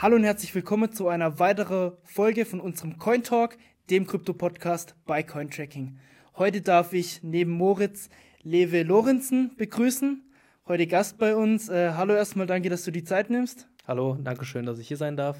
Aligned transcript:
Hallo 0.00 0.14
und 0.14 0.22
herzlich 0.22 0.54
willkommen 0.54 0.92
zu 0.92 1.08
einer 1.08 1.40
weiteren 1.40 1.90
Folge 2.04 2.44
von 2.44 2.60
unserem 2.60 2.98
Coin 2.98 3.24
Talk, 3.24 3.58
dem 3.90 4.06
Krypto-Podcast 4.06 4.94
bei 5.06 5.24
Cointracking. 5.24 5.98
Heute 6.36 6.60
darf 6.60 6.92
ich 6.92 7.24
neben 7.24 7.50
Moritz 7.50 8.08
Lewe 8.44 8.84
Lorenzen 8.84 9.56
begrüßen. 9.56 10.22
Heute 10.68 10.86
Gast 10.86 11.18
bei 11.18 11.34
uns. 11.34 11.68
Äh, 11.68 11.94
hallo 11.94 12.14
erstmal, 12.14 12.46
danke, 12.46 12.70
dass 12.70 12.84
du 12.84 12.92
die 12.92 13.02
Zeit 13.02 13.28
nimmst. 13.28 13.66
Hallo, 13.88 14.16
danke 14.22 14.44
schön, 14.44 14.66
dass 14.66 14.78
ich 14.78 14.86
hier 14.86 14.96
sein 14.96 15.16
darf. 15.16 15.36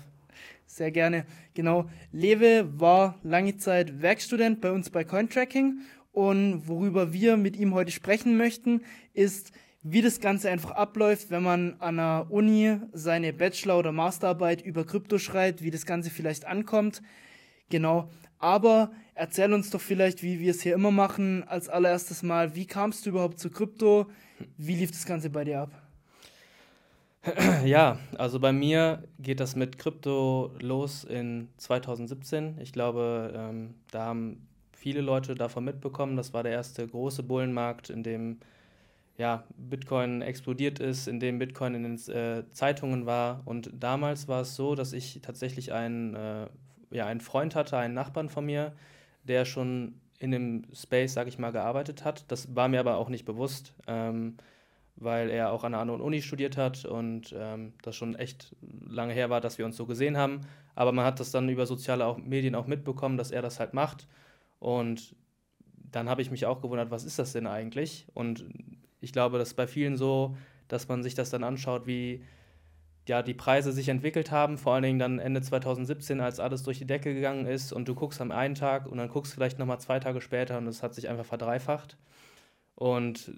Sehr 0.66 0.90
gerne. 0.90 1.24
Genau. 1.54 1.88
Lewe 2.10 2.68
war 2.80 3.14
lange 3.22 3.58
Zeit 3.58 4.02
Werkstudent 4.02 4.60
bei 4.60 4.72
uns 4.72 4.90
bei 4.90 5.04
Cointracking 5.04 5.82
und 6.10 6.66
worüber 6.66 7.12
wir 7.12 7.36
mit 7.36 7.56
ihm 7.56 7.74
heute 7.74 7.92
sprechen 7.92 8.36
möchten, 8.36 8.82
ist, 9.14 9.52
wie 9.82 10.02
das 10.02 10.20
Ganze 10.20 10.50
einfach 10.50 10.72
abläuft, 10.72 11.30
wenn 11.30 11.42
man 11.42 11.76
an 11.78 11.98
einer 11.98 12.26
Uni 12.30 12.78
seine 12.92 13.32
Bachelor- 13.32 13.78
oder 13.78 13.92
Masterarbeit 13.92 14.62
über 14.62 14.84
Krypto 14.84 15.18
schreibt, 15.18 15.62
wie 15.62 15.70
das 15.70 15.86
Ganze 15.86 16.10
vielleicht 16.10 16.46
ankommt. 16.46 17.02
Genau. 17.70 18.10
Aber 18.38 18.92
erzähl 19.14 19.52
uns 19.52 19.70
doch 19.70 19.80
vielleicht, 19.80 20.22
wie 20.22 20.40
wir 20.40 20.50
es 20.50 20.62
hier 20.62 20.74
immer 20.74 20.90
machen, 20.90 21.44
als 21.44 21.68
allererstes 21.68 22.22
Mal, 22.22 22.54
wie 22.54 22.66
kamst 22.66 23.04
du 23.04 23.10
überhaupt 23.10 23.38
zu 23.38 23.50
Krypto? 23.50 24.06
Wie 24.56 24.74
lief 24.74 24.90
das 24.90 25.06
Ganze 25.06 25.30
bei 25.30 25.44
dir 25.44 25.60
ab? 25.60 25.82
Ja, 27.64 27.98
also 28.16 28.38
bei 28.40 28.52
mir 28.52 29.04
geht 29.18 29.40
das 29.40 29.56
mit 29.56 29.78
Krypto 29.78 30.52
los 30.60 31.04
in 31.04 31.48
2017. 31.56 32.58
Ich 32.60 32.72
glaube, 32.72 33.32
ähm, 33.34 33.74
da 33.90 34.04
haben 34.04 34.46
viele 34.72 35.00
Leute 35.00 35.34
davon 35.34 35.64
mitbekommen. 35.64 36.16
Das 36.16 36.32
war 36.32 36.42
der 36.42 36.52
erste 36.52 36.86
große 36.86 37.24
Bullenmarkt, 37.24 37.90
in 37.90 38.02
dem 38.02 38.38
ja, 39.18 39.44
Bitcoin 39.56 40.22
explodiert 40.22 40.78
ist, 40.78 41.08
in 41.08 41.18
dem 41.18 41.40
Bitcoin 41.40 41.74
in 41.74 41.82
den 41.82 42.14
äh, 42.14 42.44
Zeitungen 42.52 43.04
war. 43.04 43.42
Und 43.44 43.70
damals 43.74 44.28
war 44.28 44.42
es 44.42 44.54
so, 44.54 44.76
dass 44.76 44.92
ich 44.92 45.20
tatsächlich 45.22 45.72
einen, 45.72 46.14
äh, 46.14 46.46
ja, 46.90 47.06
einen 47.06 47.20
Freund 47.20 47.56
hatte, 47.56 47.76
einen 47.76 47.94
Nachbarn 47.94 48.28
von 48.28 48.46
mir, 48.46 48.72
der 49.24 49.44
schon 49.44 50.00
in 50.20 50.30
dem 50.30 50.62
Space, 50.72 51.14
sage 51.14 51.28
ich 51.28 51.38
mal, 51.38 51.50
gearbeitet 51.50 52.04
hat. 52.04 52.30
Das 52.30 52.54
war 52.54 52.68
mir 52.68 52.78
aber 52.78 52.96
auch 52.96 53.08
nicht 53.08 53.24
bewusst, 53.24 53.74
ähm, 53.88 54.36
weil 54.94 55.30
er 55.30 55.50
auch 55.50 55.64
an 55.64 55.74
einer 55.74 55.82
anderen 55.82 56.00
Uni 56.00 56.22
studiert 56.22 56.56
hat 56.56 56.84
und 56.84 57.34
ähm, 57.36 57.72
das 57.82 57.96
schon 57.96 58.14
echt 58.14 58.54
lange 58.88 59.14
her 59.14 59.30
war, 59.30 59.40
dass 59.40 59.58
wir 59.58 59.66
uns 59.66 59.76
so 59.76 59.86
gesehen 59.86 60.16
haben. 60.16 60.42
Aber 60.76 60.92
man 60.92 61.04
hat 61.04 61.18
das 61.18 61.32
dann 61.32 61.48
über 61.48 61.66
soziale 61.66 62.06
auch, 62.06 62.18
Medien 62.18 62.54
auch 62.54 62.68
mitbekommen, 62.68 63.16
dass 63.16 63.32
er 63.32 63.42
das 63.42 63.58
halt 63.58 63.74
macht. 63.74 64.06
Und 64.60 65.16
dann 65.90 66.08
habe 66.08 66.22
ich 66.22 66.30
mich 66.30 66.46
auch 66.46 66.60
gewundert, 66.60 66.92
was 66.92 67.04
ist 67.04 67.18
das 67.18 67.32
denn 67.32 67.46
eigentlich? 67.48 68.06
Und 68.14 68.44
ich 69.00 69.12
glaube, 69.12 69.38
das 69.38 69.48
ist 69.48 69.54
bei 69.54 69.66
vielen 69.66 69.96
so, 69.96 70.36
dass 70.68 70.88
man 70.88 71.02
sich 71.02 71.14
das 71.14 71.30
dann 71.30 71.44
anschaut, 71.44 71.86
wie 71.86 72.22
ja, 73.08 73.22
die 73.22 73.34
Preise 73.34 73.72
sich 73.72 73.88
entwickelt 73.88 74.30
haben, 74.30 74.58
vor 74.58 74.74
allen 74.74 74.82
Dingen 74.82 74.98
dann 74.98 75.18
Ende 75.18 75.40
2017, 75.40 76.20
als 76.20 76.40
alles 76.40 76.62
durch 76.62 76.78
die 76.78 76.86
Decke 76.86 77.14
gegangen 77.14 77.46
ist 77.46 77.72
und 77.72 77.88
du 77.88 77.94
guckst 77.94 78.20
am 78.20 78.30
einen 78.30 78.54
Tag 78.54 78.86
und 78.86 78.98
dann 78.98 79.08
guckst 79.08 79.32
vielleicht 79.32 79.58
nochmal 79.58 79.80
zwei 79.80 79.98
Tage 79.98 80.20
später 80.20 80.58
und 80.58 80.66
es 80.66 80.82
hat 80.82 80.94
sich 80.94 81.08
einfach 81.08 81.24
verdreifacht. 81.24 81.96
Und 82.74 83.32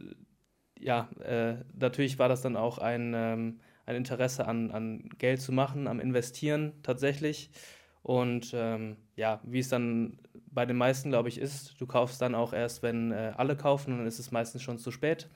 ja, 0.79 1.09
äh, 1.21 1.55
natürlich 1.79 2.19
war 2.19 2.29
das 2.29 2.43
dann 2.43 2.57
auch 2.57 2.79
ein, 2.79 3.13
ähm, 3.15 3.61
ein 3.87 3.97
Interesse 3.97 4.47
an, 4.47 4.71
an 4.73 5.09
Geld 5.19 5.41
zu 5.41 5.53
machen, 5.53 5.87
am 5.87 6.01
Investieren 6.01 6.73
tatsächlich. 6.83 7.51
Und 8.03 8.53
ähm, 8.55 8.97
ja, 9.15 9.41
wie 9.45 9.61
es 9.61 9.69
dann 9.69 10.19
bei 10.53 10.67
den 10.67 10.77
meisten, 10.77 11.11
glaube 11.11 11.29
ich, 11.29 11.39
ist, 11.39 11.81
du 11.81 11.87
kaufst 11.87 12.21
dann 12.21 12.35
auch 12.35 12.53
erst, 12.53 12.83
wenn 12.83 13.13
äh, 13.13 13.33
alle 13.37 13.57
kaufen 13.57 13.93
und 13.93 13.99
dann 13.99 14.07
ist 14.07 14.19
es 14.19 14.31
meistens 14.31 14.63
schon 14.63 14.79
zu 14.79 14.91
spät. 14.91 15.29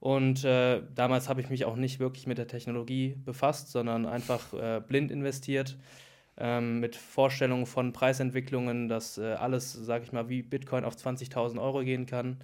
Und 0.00 0.44
äh, 0.44 0.82
damals 0.94 1.28
habe 1.28 1.42
ich 1.42 1.50
mich 1.50 1.66
auch 1.66 1.76
nicht 1.76 2.00
wirklich 2.00 2.26
mit 2.26 2.38
der 2.38 2.46
Technologie 2.46 3.16
befasst, 3.24 3.70
sondern 3.70 4.06
einfach 4.06 4.52
äh, 4.54 4.80
blind 4.80 5.10
investiert 5.10 5.76
ähm, 6.38 6.80
mit 6.80 6.96
Vorstellungen 6.96 7.66
von 7.66 7.92
Preisentwicklungen, 7.92 8.88
dass 8.88 9.18
äh, 9.18 9.34
alles, 9.34 9.72
sage 9.74 10.04
ich 10.04 10.12
mal, 10.12 10.30
wie 10.30 10.42
Bitcoin 10.42 10.84
auf 10.84 10.96
20.000 10.96 11.60
Euro 11.60 11.80
gehen 11.84 12.06
kann. 12.06 12.38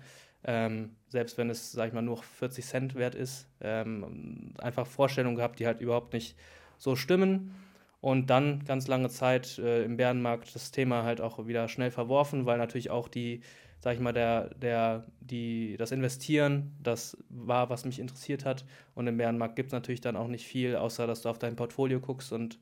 Ähm, 0.45 0.91
selbst 1.09 1.39
wenn 1.39 1.49
es, 1.49 1.73
sage 1.73 1.89
ich 1.89 1.95
mal, 1.95 2.03
nur 2.03 2.23
40 2.23 2.65
Cent 2.65 2.95
wert 2.95 3.15
ist. 3.15 3.49
Ähm, 3.61 4.53
einfach 4.59 4.87
Vorstellungen 4.87 5.37
gehabt, 5.37 5.59
die 5.59 5.67
halt 5.67 5.81
überhaupt 5.81 6.13
nicht 6.13 6.37
so 6.77 6.95
stimmen. 6.95 7.55
Und 8.01 8.31
dann 8.31 8.65
ganz 8.65 8.87
lange 8.89 9.09
Zeit 9.09 9.59
äh, 9.59 9.85
im 9.85 9.97
Bärenmarkt 9.97 10.55
das 10.55 10.71
Thema 10.71 11.03
halt 11.03 11.21
auch 11.21 11.47
wieder 11.47 11.69
schnell 11.69 11.91
verworfen, 11.91 12.47
weil 12.47 12.59
natürlich 12.59 12.91
auch 12.91 13.09
die 13.09 13.41
sag 13.87 13.95
ich 13.95 14.01
mal, 14.01 14.13
der, 14.13 14.55
der, 14.55 15.07
die, 15.21 15.77
das 15.77 15.93
Investieren, 15.93 16.75
das 16.83 17.17
war, 17.29 17.71
was 17.71 17.85
mich 17.85 17.99
interessiert 17.99 18.45
hat. 18.45 18.65
Und 18.95 19.07
im 19.07 19.17
Bärenmarkt 19.17 19.57
gibt 19.57 19.69
es 19.69 19.73
natürlich 19.73 20.01
dann 20.01 20.17
auch 20.17 20.29
nicht 20.29 20.47
viel, 20.47 20.75
außer 20.77 21.07
dass 21.07 21.23
du 21.23 21.29
auf 21.29 21.39
dein 21.39 21.55
Portfolio 21.57 22.01
guckst 22.01 22.33
und 22.33 22.59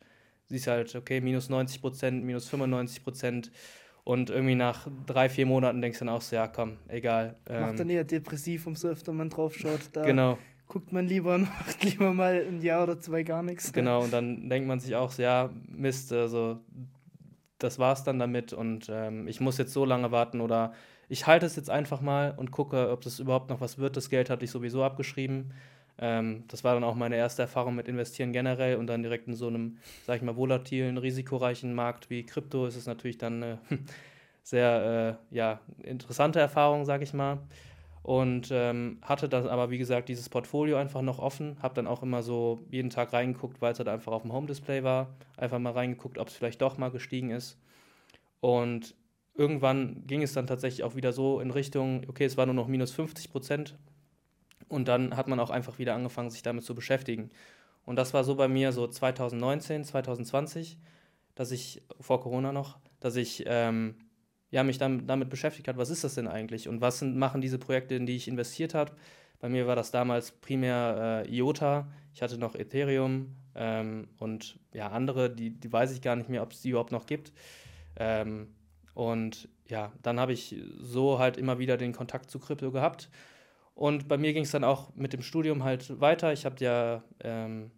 siehst 0.47 0.67
halt, 0.67 0.94
okay, 0.94 1.21
minus 1.21 1.49
90 1.49 1.81
Prozent, 1.81 2.25
minus 2.25 2.49
95 2.49 3.03
Prozent. 3.03 3.53
Und 4.03 4.28
irgendwie 4.28 4.55
nach 4.55 4.87
drei, 5.06 5.31
vier 5.31 5.47
Monaten 5.47 5.81
denkst 5.81 5.99
du 5.99 6.05
dann 6.05 6.15
auch 6.15 6.21
so, 6.21 6.37
ja, 6.37 6.47
komm, 6.47 6.77
egal. 6.89 7.37
Macht 7.49 7.71
ähm, 7.71 7.77
dann 7.78 7.91
eher 7.91 8.05
depressiv, 8.05 8.67
umso 8.67 8.89
öfter 8.89 9.15
man 9.15 9.31
drauf 9.31 9.56
schaut. 9.56 9.81
Da 9.94 10.03
genau. 10.03 10.37
Guckt 10.69 10.92
man 10.92 11.06
lieber 11.06 11.38
macht 11.38 11.84
lieber 11.84 12.12
mal 12.12 12.44
ein 12.47 12.62
Jahr 12.62 12.84
oder 12.84 13.00
zwei 13.00 13.22
gar 13.22 13.42
nichts. 13.42 13.72
Genau, 13.72 14.02
und 14.02 14.12
dann 14.12 14.48
denkt 14.48 14.69
man 14.69 14.80
sich 14.80 14.94
auch 14.97 15.10
so, 15.10 15.22
ja, 15.22 15.50
Mist, 15.69 16.12
also 16.12 16.60
das 17.58 17.78
war's 17.78 18.04
dann 18.04 18.19
damit 18.19 18.52
und 18.52 18.88
ähm, 18.91 19.26
ich 19.28 19.41
muss 19.41 19.58
jetzt 19.58 19.72
so 19.72 19.84
lange 19.84 20.10
warten 20.10 20.41
oder 20.41 20.72
ich 21.08 21.26
halte 21.26 21.47
es 21.47 21.56
jetzt 21.56 21.70
einfach 21.70 22.00
mal 22.00 22.34
und 22.36 22.50
gucke, 22.50 22.91
ob 22.91 23.02
das 23.02 23.19
überhaupt 23.19 23.50
noch 23.50 23.60
was 23.60 23.78
wird. 23.78 23.97
Das 23.97 24.10
Geld 24.10 24.30
hatte 24.30 24.44
ich 24.44 24.50
sowieso 24.50 24.82
abgeschrieben. 24.82 25.52
Ähm, 25.98 26.44
das 26.48 26.64
war 26.64 26.75
dann 26.75 26.84
auch 26.84 26.94
meine 26.94 27.16
erste 27.16 27.42
Erfahrung 27.42 27.75
mit 27.75 27.88
Investieren 27.88 28.32
generell 28.32 28.76
und 28.76 28.86
dann 28.86 29.02
direkt 29.02 29.28
in 29.28 29.34
so 29.34 29.46
einem, 29.46 29.78
sag 30.06 30.16
ich 30.16 30.22
mal, 30.22 30.36
volatilen, 30.36 30.98
risikoreichen 30.98 31.75
Markt 31.75 32.10
wie 32.10 32.25
Krypto 32.25 32.66
ist 32.66 32.76
es 32.76 32.86
natürlich 32.86 33.19
dann 33.19 33.42
eine 33.42 33.58
sehr 34.42 35.19
äh, 35.31 35.34
ja, 35.34 35.60
interessante 35.82 36.41
Erfahrung, 36.41 36.84
sag 36.84 37.02
ich 37.02 37.12
mal. 37.12 37.38
Und 38.04 38.50
ähm, 38.53 38.98
hatte 39.00 39.31
dann 39.31 39.48
aber, 39.48 39.70
wie 39.70 39.78
gesagt, 39.78 40.10
dieses 40.10 40.28
Portfolio 40.28 40.76
einfach 40.76 41.00
noch 41.00 41.19
offen. 41.19 41.56
Habe 41.62 41.75
dann 41.75 41.87
auch 41.87 42.03
immer 42.03 42.22
so 42.22 42.60
jeden 42.70 42.91
Tag 42.91 43.15
reingeguckt, 43.15 43.62
weil 43.62 43.72
es 43.72 43.78
halt 43.78 43.88
einfach 43.88 44.12
auf 44.12 44.20
dem 44.22 44.32
Home-Display 44.34 44.84
war. 44.84 45.15
Einfach 45.38 45.59
mal 45.59 45.72
reingeguckt, 45.72 46.19
ob 46.19 46.28
es 46.28 46.34
vielleicht 46.34 46.60
doch 46.60 46.76
mal 46.76 46.91
gestiegen 46.91 47.31
ist. 47.31 47.59
Und 48.41 48.94
irgendwann 49.34 50.06
ging 50.06 50.22
es 50.22 50.34
dann 50.34 50.47
tatsächlich 50.47 50.84
auch 50.84 50.97
wieder 50.97 51.14
so 51.14 51.41
in 51.41 51.50
Richtung, 51.50 52.03
okay, 52.06 52.26
es 52.26 52.37
war 52.37 52.44
nur 52.44 52.54
noch 52.54 52.69
minus 52.69 52.91
50 52.93 53.31
Prozent. 53.31 53.75
Und 54.69 54.87
dann 54.87 55.16
hat 55.16 55.26
man 55.26 55.41
auch 55.41 55.50
einfach 55.50 55.78
wieder 55.78 55.94
angefangen, 55.94 56.28
sich 56.28 56.43
damit 56.43 56.64
zu 56.64 56.75
beschäftigen. 56.75 57.31
Und 57.87 57.97
das 57.97 58.12
war 58.12 58.22
so 58.22 58.34
bei 58.34 58.48
mir 58.48 58.72
so 58.72 58.87
2019, 58.87 59.82
2020, 59.82 60.76
dass 61.34 61.53
ich, 61.53 61.81
vor 62.00 62.20
Corona 62.20 62.53
noch, 62.53 62.76
dass 63.00 63.16
ich 63.16 63.44
ähm, 63.47 63.94
ja, 64.54 64.62
mich 64.62 64.78
dann, 64.78 65.09
damit 65.09 65.31
beschäftigt 65.31 65.66
habe, 65.66 65.78
was 65.78 65.91
ist 65.91 66.04
das 66.04 66.15
denn 66.15 66.28
eigentlich 66.28 66.69
und 66.69 66.81
was 66.81 67.00
sind, 67.00 67.16
machen 67.16 67.41
diese 67.41 67.59
Projekte, 67.59 67.97
in 67.97 68.06
die 68.06 68.15
ich 68.15 68.28
investiert 68.28 68.72
habe. 68.72 68.92
Bei 69.41 69.48
mir 69.48 69.66
war 69.66 69.75
das 69.75 69.91
damals 69.91 70.31
primär 70.31 71.25
äh, 71.26 71.34
IOTA, 71.34 71.88
ich 72.15 72.22
hatte 72.22 72.38
noch 72.38 72.54
Ethereum 72.54 73.34
ähm, 73.56 74.06
und 74.20 74.60
ja, 74.72 74.91
andere, 74.91 75.28
die, 75.28 75.50
die 75.50 75.72
weiß 75.72 75.91
ich 75.91 76.03
gar 76.03 76.14
nicht 76.14 76.28
mehr, 76.28 76.41
ob 76.41 76.53
es 76.53 76.60
die 76.60 76.69
überhaupt 76.69 76.93
noch 76.93 77.06
gibt. 77.06 77.32
Ähm, 77.97 78.54
und 78.94 79.48
ja, 79.66 79.91
dann 80.03 80.20
habe 80.20 80.32
ich 80.32 80.54
so 80.78 81.19
halt 81.19 81.37
immer 81.37 81.59
wieder 81.59 81.76
den 81.76 81.93
Kontakt 81.93 82.31
zu 82.31 82.38
Krypto 82.38 82.70
gehabt. 82.70 83.10
Und 83.75 84.06
bei 84.06 84.19
mir 84.19 84.32
ging 84.34 84.44
es 84.44 84.53
dann 84.53 84.62
auch 84.62 84.94
mit 84.94 85.12
dem 85.12 85.22
Studium 85.22 85.64
halt 85.64 86.00
weiter. 86.00 86.32
Ich 86.32 86.47
habe 86.47 86.54
ja, 86.60 87.03
ähm, 87.25 87.72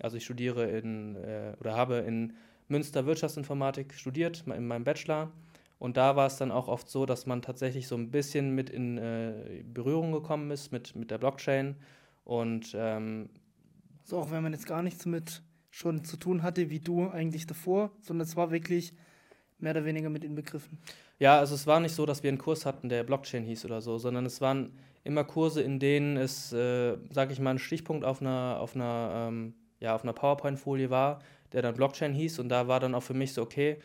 also 0.00 0.18
ich 0.18 0.24
studiere 0.24 0.70
in 0.70 1.16
äh, 1.16 1.56
oder 1.58 1.74
habe 1.74 1.96
in 1.96 2.34
Münster 2.68 3.06
Wirtschaftsinformatik 3.06 3.94
studiert, 3.94 4.44
in 4.46 4.68
meinem 4.68 4.84
Bachelor. 4.84 5.32
Und 5.82 5.96
da 5.96 6.14
war 6.14 6.28
es 6.28 6.36
dann 6.36 6.52
auch 6.52 6.68
oft 6.68 6.88
so, 6.88 7.06
dass 7.06 7.26
man 7.26 7.42
tatsächlich 7.42 7.88
so 7.88 7.96
ein 7.96 8.12
bisschen 8.12 8.54
mit 8.54 8.70
in 8.70 8.98
äh, 8.98 9.64
Berührung 9.64 10.12
gekommen 10.12 10.52
ist 10.52 10.70
mit, 10.70 10.94
mit 10.94 11.10
der 11.10 11.18
Blockchain. 11.18 11.74
Und 12.22 12.72
ähm, 12.78 13.28
so, 14.04 14.18
auch 14.18 14.30
wenn 14.30 14.44
man 14.44 14.52
jetzt 14.52 14.68
gar 14.68 14.84
nichts 14.84 15.06
mit 15.06 15.42
schon 15.70 16.04
zu 16.04 16.16
tun 16.16 16.44
hatte, 16.44 16.70
wie 16.70 16.78
du 16.78 17.10
eigentlich 17.10 17.48
davor, 17.48 17.90
sondern 18.00 18.28
es 18.28 18.36
war 18.36 18.52
wirklich 18.52 18.94
mehr 19.58 19.72
oder 19.72 19.84
weniger 19.84 20.08
mit 20.08 20.22
inbegriffen. 20.22 20.78
Ja, 21.18 21.40
also 21.40 21.56
es 21.56 21.66
war 21.66 21.80
nicht 21.80 21.96
so, 21.96 22.06
dass 22.06 22.22
wir 22.22 22.28
einen 22.28 22.38
Kurs 22.38 22.64
hatten, 22.64 22.88
der 22.88 23.02
Blockchain 23.02 23.42
hieß 23.42 23.64
oder 23.64 23.80
so, 23.80 23.98
sondern 23.98 24.24
es 24.24 24.40
waren 24.40 24.78
immer 25.02 25.24
Kurse, 25.24 25.62
in 25.62 25.80
denen 25.80 26.16
es, 26.16 26.52
äh, 26.52 26.96
sage 27.10 27.32
ich 27.32 27.40
mal, 27.40 27.50
ein 27.50 27.58
Stichpunkt 27.58 28.04
auf 28.04 28.20
einer, 28.20 28.58
auf 28.60 28.76
einer, 28.76 29.26
ähm, 29.30 29.54
ja, 29.80 29.96
auf 29.96 30.04
einer 30.04 30.12
PowerPoint-Folie 30.12 30.90
war, 30.90 31.18
der 31.52 31.62
dann 31.62 31.74
Blockchain 31.74 32.14
hieß 32.14 32.38
und 32.38 32.50
da 32.50 32.68
war 32.68 32.78
dann 32.78 32.94
auch 32.94 33.02
für 33.02 33.14
mich 33.14 33.32
so, 33.32 33.42
okay, 33.42 33.80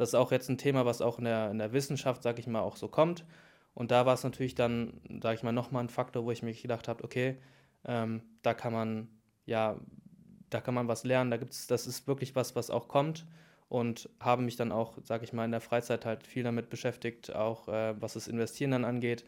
das 0.00 0.10
ist 0.10 0.14
auch 0.14 0.32
jetzt 0.32 0.48
ein 0.48 0.56
Thema, 0.56 0.86
was 0.86 1.02
auch 1.02 1.18
in 1.18 1.24
der, 1.24 1.50
in 1.50 1.58
der 1.58 1.74
Wissenschaft, 1.74 2.22
sage 2.22 2.40
ich 2.40 2.46
mal, 2.46 2.62
auch 2.62 2.76
so 2.76 2.88
kommt. 2.88 3.26
Und 3.74 3.90
da 3.90 4.06
war 4.06 4.14
es 4.14 4.24
natürlich 4.24 4.54
dann, 4.54 4.94
sage 5.22 5.34
ich 5.36 5.42
mal, 5.42 5.52
nochmal 5.52 5.84
ein 5.84 5.90
Faktor, 5.90 6.24
wo 6.24 6.30
ich 6.30 6.42
mir 6.42 6.54
gedacht 6.54 6.88
habe, 6.88 7.04
okay, 7.04 7.36
ähm, 7.84 8.22
da 8.40 8.54
kann 8.54 8.72
man, 8.72 9.08
ja, 9.44 9.76
da 10.48 10.62
kann 10.62 10.72
man 10.72 10.88
was 10.88 11.04
lernen, 11.04 11.30
da 11.30 11.36
gibt's, 11.36 11.66
das 11.66 11.86
ist 11.86 12.06
wirklich 12.08 12.34
was, 12.34 12.56
was 12.56 12.70
auch 12.70 12.88
kommt 12.88 13.26
und 13.68 14.08
habe 14.20 14.40
mich 14.40 14.56
dann 14.56 14.72
auch, 14.72 14.96
sage 15.04 15.24
ich 15.24 15.34
mal, 15.34 15.44
in 15.44 15.50
der 15.50 15.60
Freizeit 15.60 16.06
halt 16.06 16.26
viel 16.26 16.44
damit 16.44 16.70
beschäftigt, 16.70 17.34
auch 17.34 17.68
äh, 17.68 17.94
was 18.00 18.14
das 18.14 18.26
Investieren 18.26 18.70
dann 18.70 18.86
angeht. 18.86 19.26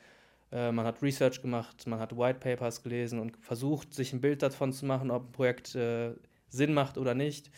Äh, 0.53 0.73
man 0.73 0.87
hat 0.87 1.03
Research 1.03 1.43
gemacht, 1.43 1.87
man 1.87 2.01
hat 2.01 2.17
White 2.17 2.41
Papers 2.41 2.83
gelesen 2.83 3.19
und 3.19 3.37
versucht, 3.37 3.93
sich 3.93 4.15
ein 4.15 4.23
Bild 4.23 4.43
davon 4.43 4.73
zu 4.73 4.87
machen, 4.87 5.11
ob 5.11 5.29
ein 5.29 5.33
Projekt 5.33 5.75
äh, 5.75 6.15
Sinn 6.49 6.73
macht 6.73 6.97
oder 6.97 7.13
nicht. 7.15 7.51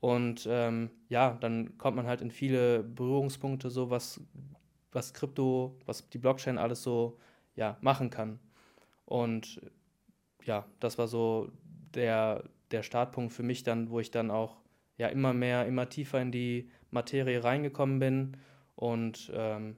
Und 0.00 0.46
ähm, 0.48 0.90
ja, 1.08 1.36
dann 1.40 1.76
kommt 1.78 1.96
man 1.96 2.06
halt 2.06 2.20
in 2.20 2.30
viele 2.30 2.82
Berührungspunkte, 2.82 3.70
so 3.70 3.90
was, 3.90 4.20
was 4.92 5.12
Krypto, 5.12 5.76
was 5.86 6.08
die 6.08 6.18
Blockchain 6.18 6.58
alles 6.58 6.82
so 6.82 7.18
ja, 7.56 7.76
machen 7.80 8.10
kann. 8.10 8.38
Und 9.04 9.60
ja, 10.44 10.66
das 10.80 10.98
war 10.98 11.08
so 11.08 11.50
der, 11.94 12.44
der 12.70 12.82
Startpunkt 12.82 13.32
für 13.32 13.42
mich 13.42 13.64
dann, 13.64 13.90
wo 13.90 13.98
ich 14.00 14.10
dann 14.10 14.30
auch 14.30 14.56
ja 14.96 15.08
immer 15.08 15.32
mehr, 15.32 15.66
immer 15.66 15.88
tiefer 15.88 16.20
in 16.20 16.30
die 16.30 16.70
Materie 16.90 17.42
reingekommen 17.42 17.98
bin 17.98 18.36
und 18.76 19.30
ähm, 19.34 19.76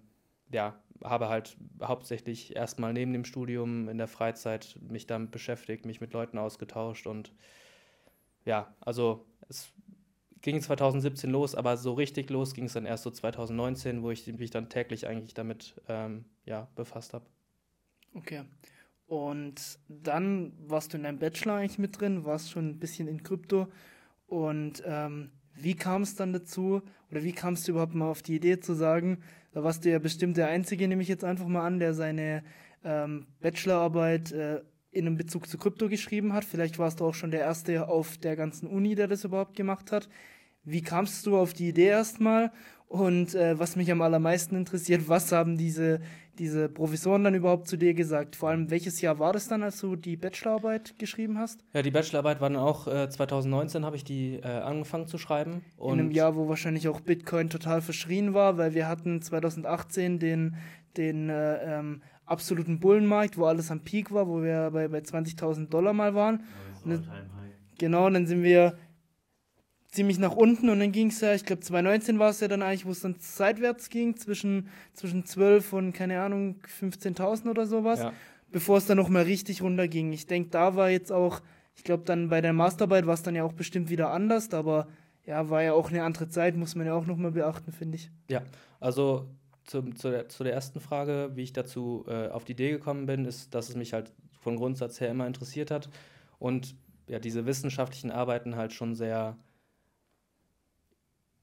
ja, 0.52 0.78
habe 1.02 1.28
halt 1.28 1.56
hauptsächlich 1.82 2.56
erstmal 2.56 2.92
neben 2.92 3.12
dem 3.12 3.24
Studium 3.24 3.88
in 3.88 3.98
der 3.98 4.08
Freizeit 4.08 4.78
mich 4.82 5.06
damit 5.06 5.30
beschäftigt, 5.30 5.86
mich 5.86 6.00
mit 6.00 6.12
Leuten 6.12 6.38
ausgetauscht 6.38 7.06
und 7.06 7.32
ja, 8.44 8.74
also 8.80 9.26
es 9.48 9.72
ging 10.42 10.60
2017 10.60 11.30
los, 11.30 11.54
aber 11.54 11.76
so 11.76 11.92
richtig 11.92 12.30
los 12.30 12.54
ging 12.54 12.64
es 12.64 12.72
dann 12.72 12.86
erst 12.86 13.04
so 13.04 13.10
2019, 13.10 14.02
wo 14.02 14.10
ich 14.10 14.26
mich 14.26 14.50
dann 14.50 14.68
täglich 14.68 15.06
eigentlich 15.06 15.34
damit 15.34 15.74
ähm, 15.88 16.24
ja, 16.44 16.68
befasst 16.74 17.14
habe. 17.14 17.26
Okay. 18.14 18.42
Und 19.06 19.78
dann 19.88 20.52
warst 20.66 20.92
du 20.92 20.96
in 20.96 21.02
deinem 21.02 21.18
Bachelor 21.18 21.54
eigentlich 21.54 21.78
mit 21.78 22.00
drin, 22.00 22.24
warst 22.24 22.50
schon 22.50 22.68
ein 22.68 22.78
bisschen 22.78 23.08
in 23.08 23.22
Krypto. 23.22 23.66
Und 24.26 24.82
ähm, 24.86 25.30
wie 25.54 25.74
kam 25.74 26.02
es 26.02 26.14
dann 26.14 26.32
dazu, 26.32 26.82
oder 27.10 27.24
wie 27.24 27.32
kamst 27.32 27.66
du 27.66 27.72
überhaupt 27.72 27.94
mal 27.94 28.08
auf 28.08 28.22
die 28.22 28.36
Idee 28.36 28.60
zu 28.60 28.74
sagen, 28.74 29.22
da 29.52 29.64
warst 29.64 29.84
du 29.84 29.90
ja 29.90 29.98
bestimmt 29.98 30.36
der 30.36 30.46
Einzige, 30.46 30.86
nehme 30.86 31.02
ich 31.02 31.08
jetzt 31.08 31.24
einfach 31.24 31.48
mal 31.48 31.66
an, 31.66 31.80
der 31.80 31.92
seine 31.92 32.44
ähm, 32.84 33.26
Bachelorarbeit 33.40 34.32
äh, 34.32 34.62
in 34.92 35.06
einem 35.06 35.16
Bezug 35.16 35.48
zu 35.48 35.58
Krypto 35.58 35.88
geschrieben 35.88 36.32
hat. 36.32 36.44
Vielleicht 36.44 36.78
warst 36.78 37.00
du 37.00 37.06
auch 37.06 37.14
schon 37.14 37.30
der 37.30 37.40
Erste 37.40 37.88
auf 37.88 38.18
der 38.18 38.36
ganzen 38.36 38.66
Uni, 38.66 38.94
der 38.94 39.08
das 39.08 39.24
überhaupt 39.24 39.56
gemacht 39.56 39.92
hat. 39.92 40.08
Wie 40.64 40.82
kamst 40.82 41.26
du 41.26 41.36
auf 41.36 41.52
die 41.52 41.68
Idee 41.68 41.86
erstmal? 41.86 42.52
Und 42.90 43.36
äh, 43.36 43.56
was 43.56 43.76
mich 43.76 43.92
am 43.92 44.02
allermeisten 44.02 44.56
interessiert, 44.56 45.08
was 45.08 45.30
haben 45.30 45.56
diese, 45.56 46.00
diese 46.40 46.68
Professoren 46.68 47.22
dann 47.22 47.36
überhaupt 47.36 47.68
zu 47.68 47.76
dir 47.76 47.94
gesagt? 47.94 48.34
Vor 48.34 48.48
allem, 48.48 48.68
welches 48.68 49.00
Jahr 49.00 49.20
war 49.20 49.32
das 49.32 49.46
dann, 49.46 49.62
als 49.62 49.78
du 49.80 49.94
die 49.94 50.16
Bachelorarbeit 50.16 50.98
geschrieben 50.98 51.38
hast? 51.38 51.60
Ja, 51.72 51.82
die 51.82 51.92
Bachelorarbeit 51.92 52.40
war 52.40 52.50
dann 52.50 52.58
auch 52.58 52.88
äh, 52.88 53.08
2019, 53.08 53.84
habe 53.84 53.94
ich 53.94 54.02
die 54.02 54.40
äh, 54.42 54.42
angefangen 54.42 55.06
zu 55.06 55.18
schreiben. 55.18 55.62
In 55.80 55.92
einem 55.92 56.10
Jahr, 56.10 56.34
wo 56.34 56.48
wahrscheinlich 56.48 56.88
auch 56.88 57.00
Bitcoin 57.00 57.48
total 57.48 57.80
verschrien 57.80 58.34
war, 58.34 58.58
weil 58.58 58.74
wir 58.74 58.88
hatten 58.88 59.22
2018 59.22 60.18
den, 60.18 60.56
den 60.96 61.28
äh, 61.28 61.78
ähm, 61.78 62.02
absoluten 62.30 62.80
Bullenmarkt, 62.80 63.36
wo 63.36 63.44
alles 63.46 63.70
am 63.70 63.80
Peak 63.80 64.12
war, 64.12 64.28
wo 64.28 64.42
wir 64.42 64.70
bei, 64.72 64.88
bei 64.88 64.98
20.000 64.98 65.68
Dollar 65.68 65.92
mal 65.92 66.14
waren. 66.14 66.44
Ja, 66.84 66.98
genau, 67.78 68.06
und 68.06 68.14
dann 68.14 68.26
sind 68.26 68.42
wir 68.42 68.78
ziemlich 69.90 70.18
nach 70.18 70.36
unten 70.36 70.68
und 70.68 70.78
dann 70.78 70.92
ging 70.92 71.08
es 71.08 71.20
ja, 71.20 71.34
ich 71.34 71.44
glaube 71.44 71.62
2019 71.62 72.18
war 72.18 72.30
es 72.30 72.40
ja 72.40 72.48
dann 72.48 72.62
eigentlich, 72.62 72.86
wo 72.86 72.92
es 72.92 73.00
dann 73.00 73.16
seitwärts 73.18 73.90
ging, 73.90 74.16
zwischen, 74.16 74.68
zwischen 74.94 75.24
12 75.24 75.72
und 75.72 75.92
keine 75.92 76.20
Ahnung 76.20 76.56
15.000 76.80 77.50
oder 77.50 77.66
sowas, 77.66 77.98
ja. 77.98 78.12
bevor 78.50 78.78
es 78.78 78.86
dann 78.86 78.98
noch 78.98 79.08
mal 79.08 79.24
richtig 79.24 79.62
runterging. 79.62 80.12
Ich 80.12 80.26
denke, 80.26 80.50
da 80.50 80.76
war 80.76 80.90
jetzt 80.90 81.10
auch, 81.10 81.40
ich 81.74 81.82
glaube 81.82 82.04
dann 82.04 82.28
bei 82.28 82.40
der 82.40 82.52
Masterarbeit 82.52 83.06
war 83.06 83.14
es 83.14 83.22
dann 83.22 83.34
ja 83.34 83.42
auch 83.42 83.52
bestimmt 83.52 83.90
wieder 83.90 84.12
anders, 84.12 84.52
aber 84.54 84.86
ja, 85.26 85.50
war 85.50 85.62
ja 85.62 85.72
auch 85.72 85.90
eine 85.90 86.04
andere 86.04 86.28
Zeit, 86.28 86.56
muss 86.56 86.76
man 86.76 86.86
ja 86.86 86.94
auch 86.94 87.06
noch 87.06 87.16
mal 87.16 87.32
beachten, 87.32 87.72
finde 87.72 87.96
ich. 87.96 88.10
Ja, 88.28 88.42
also 88.78 89.26
zu, 89.70 89.82
zu, 89.92 90.10
der, 90.10 90.28
zu 90.28 90.44
der 90.44 90.52
ersten 90.52 90.80
Frage, 90.80 91.30
wie 91.34 91.42
ich 91.42 91.52
dazu 91.52 92.04
äh, 92.08 92.28
auf 92.28 92.44
die 92.44 92.52
Idee 92.52 92.70
gekommen 92.70 93.06
bin, 93.06 93.24
ist, 93.24 93.54
dass 93.54 93.68
es 93.68 93.76
mich 93.76 93.92
halt 93.92 94.12
von 94.40 94.56
Grundsatz 94.56 95.00
her 95.00 95.10
immer 95.10 95.26
interessiert 95.26 95.70
hat 95.70 95.88
und 96.38 96.74
ja, 97.06 97.18
diese 97.18 97.46
wissenschaftlichen 97.46 98.10
Arbeiten 98.10 98.56
halt 98.56 98.72
schon 98.72 98.94
sehr 98.94 99.36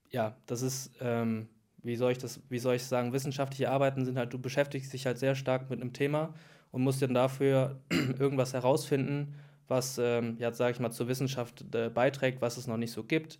ja, 0.09 0.35
das 0.45 0.61
ist, 0.61 0.91
ähm, 1.01 1.47
wie 1.83 1.95
soll 1.95 2.11
ich 2.11 2.17
das, 2.17 2.41
wie 2.49 2.59
soll 2.59 2.75
ich 2.75 2.83
sagen, 2.83 3.13
wissenschaftliche 3.13 3.69
Arbeiten 3.69 4.05
sind 4.05 4.17
halt, 4.17 4.33
du 4.33 4.39
beschäftigst 4.39 4.93
dich 4.93 5.05
halt 5.05 5.17
sehr 5.17 5.35
stark 5.35 5.69
mit 5.69 5.81
einem 5.81 5.93
Thema 5.93 6.33
und 6.71 6.83
musst 6.83 7.01
dann 7.01 7.13
dafür 7.13 7.79
irgendwas 8.19 8.53
herausfinden, 8.53 9.35
was, 9.67 9.97
ähm, 9.97 10.37
ja, 10.39 10.51
sage 10.53 10.71
ich 10.71 10.79
mal, 10.79 10.91
zur 10.91 11.07
Wissenschaft 11.07 11.63
äh, 11.75 11.89
beiträgt, 11.89 12.41
was 12.41 12.57
es 12.57 12.67
noch 12.67 12.77
nicht 12.77 12.91
so 12.91 13.03
gibt. 13.03 13.39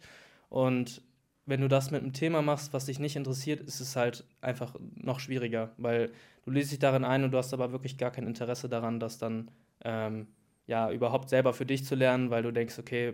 Und 0.49 1.01
wenn 1.47 1.61
du 1.61 1.69
das 1.69 1.91
mit 1.91 2.03
einem 2.03 2.13
Thema 2.13 2.41
machst, 2.41 2.73
was 2.73 2.85
dich 2.85 2.99
nicht 2.99 3.15
interessiert, 3.15 3.61
ist 3.61 3.79
es 3.79 3.95
halt 3.95 4.25
einfach 4.41 4.75
noch 4.95 5.19
schwieriger, 5.19 5.71
weil 5.77 6.11
du 6.43 6.51
liest 6.51 6.71
dich 6.71 6.79
darin 6.79 7.05
ein 7.05 7.23
und 7.23 7.31
du 7.31 7.37
hast 7.37 7.53
aber 7.53 7.71
wirklich 7.71 7.97
gar 7.97 8.11
kein 8.11 8.27
Interesse 8.27 8.67
daran, 8.67 8.99
das 8.99 9.17
dann 9.17 9.49
ähm, 9.83 10.27
ja 10.67 10.91
überhaupt 10.91 11.29
selber 11.29 11.53
für 11.53 11.65
dich 11.65 11.85
zu 11.85 11.95
lernen, 11.95 12.29
weil 12.29 12.43
du 12.43 12.51
denkst, 12.51 12.77
okay, 12.77 13.13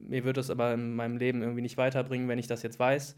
mir 0.00 0.24
würde 0.24 0.40
es 0.40 0.48
aber 0.48 0.72
in 0.72 0.96
meinem 0.96 1.18
Leben 1.18 1.42
irgendwie 1.42 1.60
nicht 1.60 1.76
weiterbringen, 1.76 2.28
wenn 2.28 2.38
ich 2.38 2.46
das 2.46 2.62
jetzt 2.62 2.78
weiß. 2.78 3.14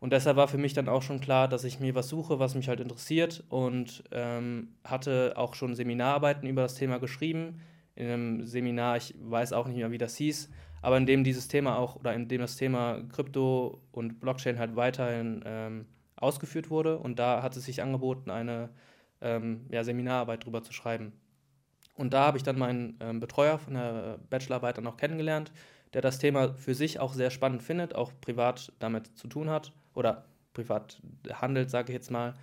Und 0.00 0.14
deshalb 0.14 0.38
war 0.38 0.48
für 0.48 0.56
mich 0.56 0.72
dann 0.72 0.88
auch 0.88 1.02
schon 1.02 1.20
klar, 1.20 1.46
dass 1.46 1.64
ich 1.64 1.78
mir 1.78 1.94
was 1.94 2.08
suche, 2.08 2.38
was 2.38 2.54
mich 2.54 2.68
halt 2.68 2.80
interessiert 2.80 3.44
und 3.50 4.02
ähm, 4.10 4.68
hatte 4.82 5.34
auch 5.36 5.54
schon 5.54 5.74
Seminararbeiten 5.74 6.48
über 6.48 6.62
das 6.62 6.74
Thema 6.74 6.98
geschrieben. 6.98 7.60
In 7.94 8.06
einem 8.06 8.46
Seminar, 8.46 8.96
ich 8.96 9.14
weiß 9.20 9.52
auch 9.52 9.68
nicht 9.68 9.76
mehr, 9.76 9.90
wie 9.90 9.98
das 9.98 10.16
hieß, 10.16 10.48
aber 10.82 10.96
in 10.96 11.06
dem 11.06 11.24
dieses 11.24 11.48
Thema 11.48 11.76
auch 11.76 11.96
oder 11.96 12.14
in 12.14 12.28
dem 12.28 12.40
das 12.40 12.56
Thema 12.56 13.02
Krypto 13.12 13.80
und 13.92 14.20
Blockchain 14.20 14.58
halt 14.58 14.76
weiterhin 14.76 15.42
ähm, 15.44 15.86
ausgeführt 16.16 16.70
wurde. 16.70 16.98
Und 16.98 17.18
da 17.18 17.42
hat 17.42 17.56
es 17.56 17.64
sich 17.64 17.82
angeboten, 17.82 18.30
eine 18.30 18.70
ähm, 19.20 19.66
ja, 19.70 19.84
Seminararbeit 19.84 20.44
drüber 20.44 20.62
zu 20.62 20.72
schreiben. 20.72 21.12
Und 21.96 22.14
da 22.14 22.26
habe 22.26 22.38
ich 22.38 22.42
dann 22.42 22.58
meinen 22.58 22.96
ähm, 23.00 23.20
Betreuer 23.20 23.58
von 23.58 23.74
der 23.74 24.18
Bachelorarbeit 24.30 24.78
dann 24.78 24.86
auch 24.86 24.96
kennengelernt, 24.96 25.52
der 25.92 26.00
das 26.00 26.18
Thema 26.18 26.54
für 26.54 26.74
sich 26.74 26.98
auch 27.00 27.12
sehr 27.12 27.30
spannend 27.30 27.62
findet, 27.62 27.94
auch 27.94 28.12
privat 28.20 28.72
damit 28.78 29.18
zu 29.18 29.28
tun 29.28 29.50
hat 29.50 29.72
oder 29.94 30.24
privat 30.54 31.02
handelt, 31.30 31.70
sage 31.70 31.92
ich 31.92 31.94
jetzt 31.94 32.10
mal. 32.10 32.34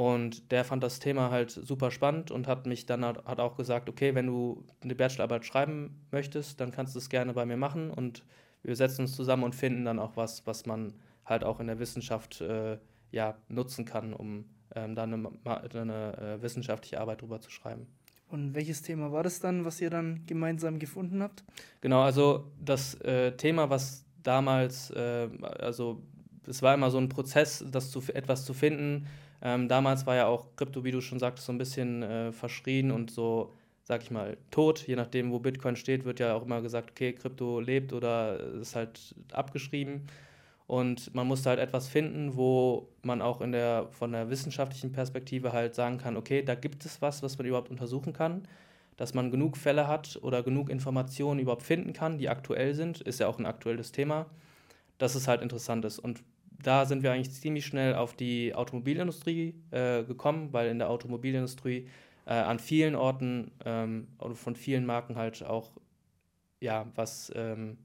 Und 0.00 0.50
der 0.50 0.64
fand 0.64 0.82
das 0.82 0.98
Thema 0.98 1.30
halt 1.30 1.50
super 1.50 1.90
spannend 1.90 2.30
und 2.30 2.48
hat 2.48 2.64
mich 2.64 2.86
dann 2.86 3.04
hat 3.04 3.38
auch 3.38 3.54
gesagt, 3.58 3.86
okay, 3.86 4.14
wenn 4.14 4.28
du 4.28 4.64
eine 4.80 4.94
Bachelorarbeit 4.94 5.44
schreiben 5.44 6.00
möchtest, 6.10 6.58
dann 6.58 6.70
kannst 6.70 6.94
du 6.94 6.98
es 6.98 7.10
gerne 7.10 7.34
bei 7.34 7.44
mir 7.44 7.58
machen 7.58 7.90
und 7.90 8.24
wir 8.62 8.74
setzen 8.76 9.02
uns 9.02 9.14
zusammen 9.14 9.42
und 9.42 9.54
finden 9.54 9.84
dann 9.84 9.98
auch 9.98 10.16
was, 10.16 10.46
was 10.46 10.64
man 10.64 10.94
halt 11.26 11.44
auch 11.44 11.60
in 11.60 11.66
der 11.66 11.78
Wissenschaft 11.78 12.40
äh, 12.40 12.78
ja, 13.10 13.36
nutzen 13.50 13.84
kann, 13.84 14.14
um 14.14 14.46
ähm, 14.74 14.94
dann 14.94 15.12
eine, 15.12 15.70
eine 15.74 16.16
äh, 16.16 16.42
wissenschaftliche 16.42 16.98
Arbeit 16.98 17.20
drüber 17.20 17.42
zu 17.42 17.50
schreiben. 17.50 17.86
Und 18.30 18.54
welches 18.54 18.80
Thema 18.80 19.12
war 19.12 19.22
das 19.22 19.38
dann, 19.38 19.66
was 19.66 19.82
ihr 19.82 19.90
dann 19.90 20.24
gemeinsam 20.24 20.78
gefunden 20.78 21.22
habt? 21.22 21.44
Genau, 21.82 22.00
also 22.00 22.50
das 22.58 22.94
äh, 23.02 23.32
Thema, 23.36 23.68
was 23.68 24.06
damals, 24.22 24.92
äh, 24.92 25.28
also 25.58 26.00
es 26.46 26.62
war 26.62 26.72
immer 26.72 26.90
so 26.90 26.96
ein 26.96 27.10
Prozess, 27.10 27.62
das 27.70 27.90
zu, 27.90 28.00
etwas 28.14 28.46
zu 28.46 28.54
finden. 28.54 29.06
Ähm, 29.42 29.68
damals 29.68 30.06
war 30.06 30.16
ja 30.16 30.26
auch 30.26 30.56
Krypto, 30.56 30.84
wie 30.84 30.90
du 30.90 31.00
schon 31.00 31.18
sagtest, 31.18 31.46
so 31.46 31.52
ein 31.52 31.58
bisschen 31.58 32.02
äh, 32.02 32.32
verschrien 32.32 32.90
und 32.90 33.10
so, 33.10 33.52
sag 33.84 34.02
ich 34.02 34.10
mal, 34.10 34.36
tot. 34.50 34.86
Je 34.86 34.96
nachdem, 34.96 35.32
wo 35.32 35.38
Bitcoin 35.38 35.76
steht, 35.76 36.04
wird 36.04 36.20
ja 36.20 36.34
auch 36.34 36.44
immer 36.44 36.60
gesagt, 36.60 36.90
okay, 36.90 37.12
Krypto 37.12 37.60
lebt 37.60 37.92
oder 37.92 38.38
ist 38.60 38.76
halt 38.76 39.14
abgeschrieben. 39.32 40.06
Und 40.66 41.12
man 41.16 41.26
musste 41.26 41.50
halt 41.50 41.58
etwas 41.58 41.88
finden, 41.88 42.36
wo 42.36 42.88
man 43.02 43.22
auch 43.22 43.40
in 43.40 43.50
der, 43.50 43.88
von 43.90 44.12
der 44.12 44.30
wissenschaftlichen 44.30 44.92
Perspektive 44.92 45.52
halt 45.52 45.74
sagen 45.74 45.98
kann, 45.98 46.16
okay, 46.16 46.42
da 46.44 46.54
gibt 46.54 46.84
es 46.84 47.02
was, 47.02 47.24
was 47.24 47.36
man 47.38 47.46
überhaupt 47.48 47.70
untersuchen 47.70 48.12
kann, 48.12 48.46
dass 48.96 49.12
man 49.12 49.32
genug 49.32 49.56
Fälle 49.56 49.88
hat 49.88 50.20
oder 50.22 50.44
genug 50.44 50.70
Informationen 50.70 51.40
überhaupt 51.40 51.64
finden 51.64 51.92
kann, 51.92 52.18
die 52.18 52.28
aktuell 52.28 52.74
sind, 52.74 53.00
ist 53.00 53.18
ja 53.18 53.26
auch 53.26 53.40
ein 53.40 53.46
aktuelles 53.46 53.90
Thema, 53.90 54.26
dass 54.98 55.16
es 55.16 55.26
halt 55.26 55.42
interessant 55.42 55.84
ist. 55.84 55.98
Und 55.98 56.22
da 56.62 56.84
sind 56.86 57.02
wir 57.02 57.12
eigentlich 57.12 57.32
ziemlich 57.32 57.66
schnell 57.66 57.94
auf 57.94 58.14
die 58.14 58.54
Automobilindustrie 58.54 59.54
äh, 59.70 60.04
gekommen, 60.04 60.52
weil 60.52 60.68
in 60.68 60.78
der 60.78 60.90
Automobilindustrie 60.90 61.88
äh, 62.26 62.32
an 62.32 62.58
vielen 62.58 62.94
Orten 62.94 63.50
ähm, 63.64 64.08
von 64.34 64.56
vielen 64.56 64.86
Marken 64.86 65.16
halt 65.16 65.42
auch 65.44 65.72
ja 66.60 66.86
was 66.94 67.32
ähm, 67.34 67.78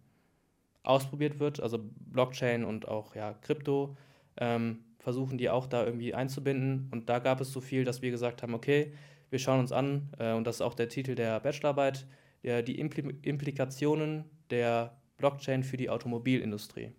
ausprobiert 0.83 1.39
wird, 1.39 1.59
also 1.59 1.79
Blockchain 1.81 2.63
und 2.63 2.87
auch 2.87 3.15
ja, 3.15 3.33
Krypto, 3.41 3.95
ähm, 4.37 4.79
versuchen 4.99 5.37
die 5.37 5.49
auch 5.49 5.67
da 5.67 5.85
irgendwie 5.85 6.13
einzubinden. 6.13 6.89
Und 6.91 7.09
da 7.09 7.19
gab 7.19 7.41
es 7.41 7.51
so 7.51 7.61
viel, 7.61 7.83
dass 7.83 8.01
wir 8.01 8.11
gesagt 8.11 8.43
haben, 8.43 8.53
okay, 8.53 8.93
wir 9.29 9.39
schauen 9.39 9.59
uns 9.59 9.71
an, 9.71 10.09
äh, 10.19 10.33
und 10.33 10.45
das 10.45 10.57
ist 10.57 10.61
auch 10.61 10.75
der 10.75 10.89
Titel 10.89 11.15
der 11.15 11.39
Bachelorarbeit, 11.39 12.05
der, 12.43 12.61
die 12.61 12.79
Impl 12.79 13.15
Implikationen 13.23 14.25
der 14.49 14.95
Blockchain 15.17 15.63
für 15.63 15.77
die 15.77 15.89
Automobilindustrie. 15.89 16.91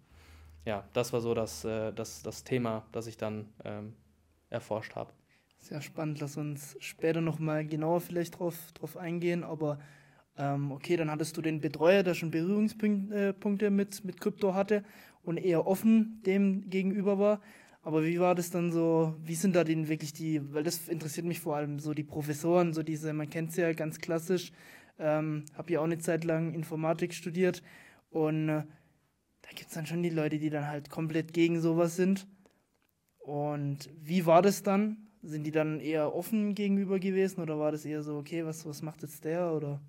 Ja, 0.67 0.85
das 0.93 1.13
war 1.13 1.21
so 1.21 1.33
das, 1.33 1.65
äh, 1.65 1.93
das, 1.93 2.23
das 2.23 2.43
Thema, 2.43 2.85
das 2.91 3.07
ich 3.07 3.17
dann 3.17 3.47
ähm, 3.65 3.95
erforscht 4.51 4.97
habe. 4.97 5.13
Sehr 5.61 5.81
spannend, 5.81 6.21
lass 6.21 6.37
uns 6.37 6.77
später 6.81 7.21
nochmal 7.21 7.65
genauer 7.65 8.01
vielleicht 8.01 8.39
drauf, 8.39 8.57
drauf 8.75 8.97
eingehen, 8.97 9.45
aber 9.45 9.79
ähm, 10.37 10.73
okay, 10.73 10.97
dann 10.97 11.11
hattest 11.11 11.37
du 11.37 11.43
den 11.43 11.61
Betreuer, 11.61 12.03
der 12.03 12.15
schon 12.15 12.33
Berührungspunkte 12.33 13.71
mit, 13.71 14.05
mit 14.05 14.21
Krypto 14.21 14.55
hatte 14.55 14.85
und 15.23 15.39
eher 15.39 15.67
offen 15.67 16.21
dem 16.27 16.69
gegenüber 16.69 17.19
war. 17.19 17.41
Aber 17.83 18.05
wie 18.05 18.19
war 18.19 18.35
das 18.35 18.51
dann 18.51 18.73
so, 18.73 19.15
wie 19.23 19.37
sind 19.37 19.55
da 19.55 19.63
denn 19.63 19.89
wirklich 19.89 20.13
die, 20.13 20.53
weil 20.53 20.65
das 20.65 20.89
interessiert 20.89 21.27
mich 21.27 21.39
vor 21.39 21.55
allem, 21.55 21.79
so 21.79 21.95
die 21.95 22.03
Professoren, 22.03 22.73
so 22.73 22.83
diese, 22.83 23.13
man 23.13 23.31
kennt 23.31 23.51
es 23.51 23.57
ja 23.57 23.73
ganz 23.73 24.01
klassisch, 24.01 24.51
ähm, 24.99 25.45
habe 25.55 25.73
ja 25.73 25.79
auch 25.79 25.85
eine 25.85 25.99
Zeit 25.99 26.25
lang 26.25 26.53
Informatik 26.55 27.15
studiert 27.15 27.63
und 28.11 28.49
äh, 28.49 28.65
da 29.49 29.55
gibt 29.55 29.69
es 29.69 29.75
dann 29.75 29.87
schon 29.87 30.03
die 30.03 30.11
Leute, 30.11 30.39
die 30.39 30.51
dann 30.51 30.67
halt 30.67 30.91
komplett 30.91 31.33
gegen 31.33 31.61
sowas 31.61 31.97
sind. 31.97 32.27
Und 33.19 33.91
wie 34.03 34.27
war 34.27 34.43
das 34.43 34.63
dann? 34.63 35.09
Sind 35.23 35.45
die 35.45 35.51
dann 35.51 35.81
eher 35.81 36.15
offen 36.15 36.55
gegenüber 36.55 36.99
gewesen 36.99 37.41
oder 37.41 37.59
war 37.59 37.73
das 37.73 37.85
eher 37.85 38.03
so, 38.03 38.17
okay, 38.17 38.45
was, 38.45 38.67
was 38.67 38.83
macht 38.83 39.03
jetzt 39.03 39.25
der 39.25 39.53
oder? 39.53 39.81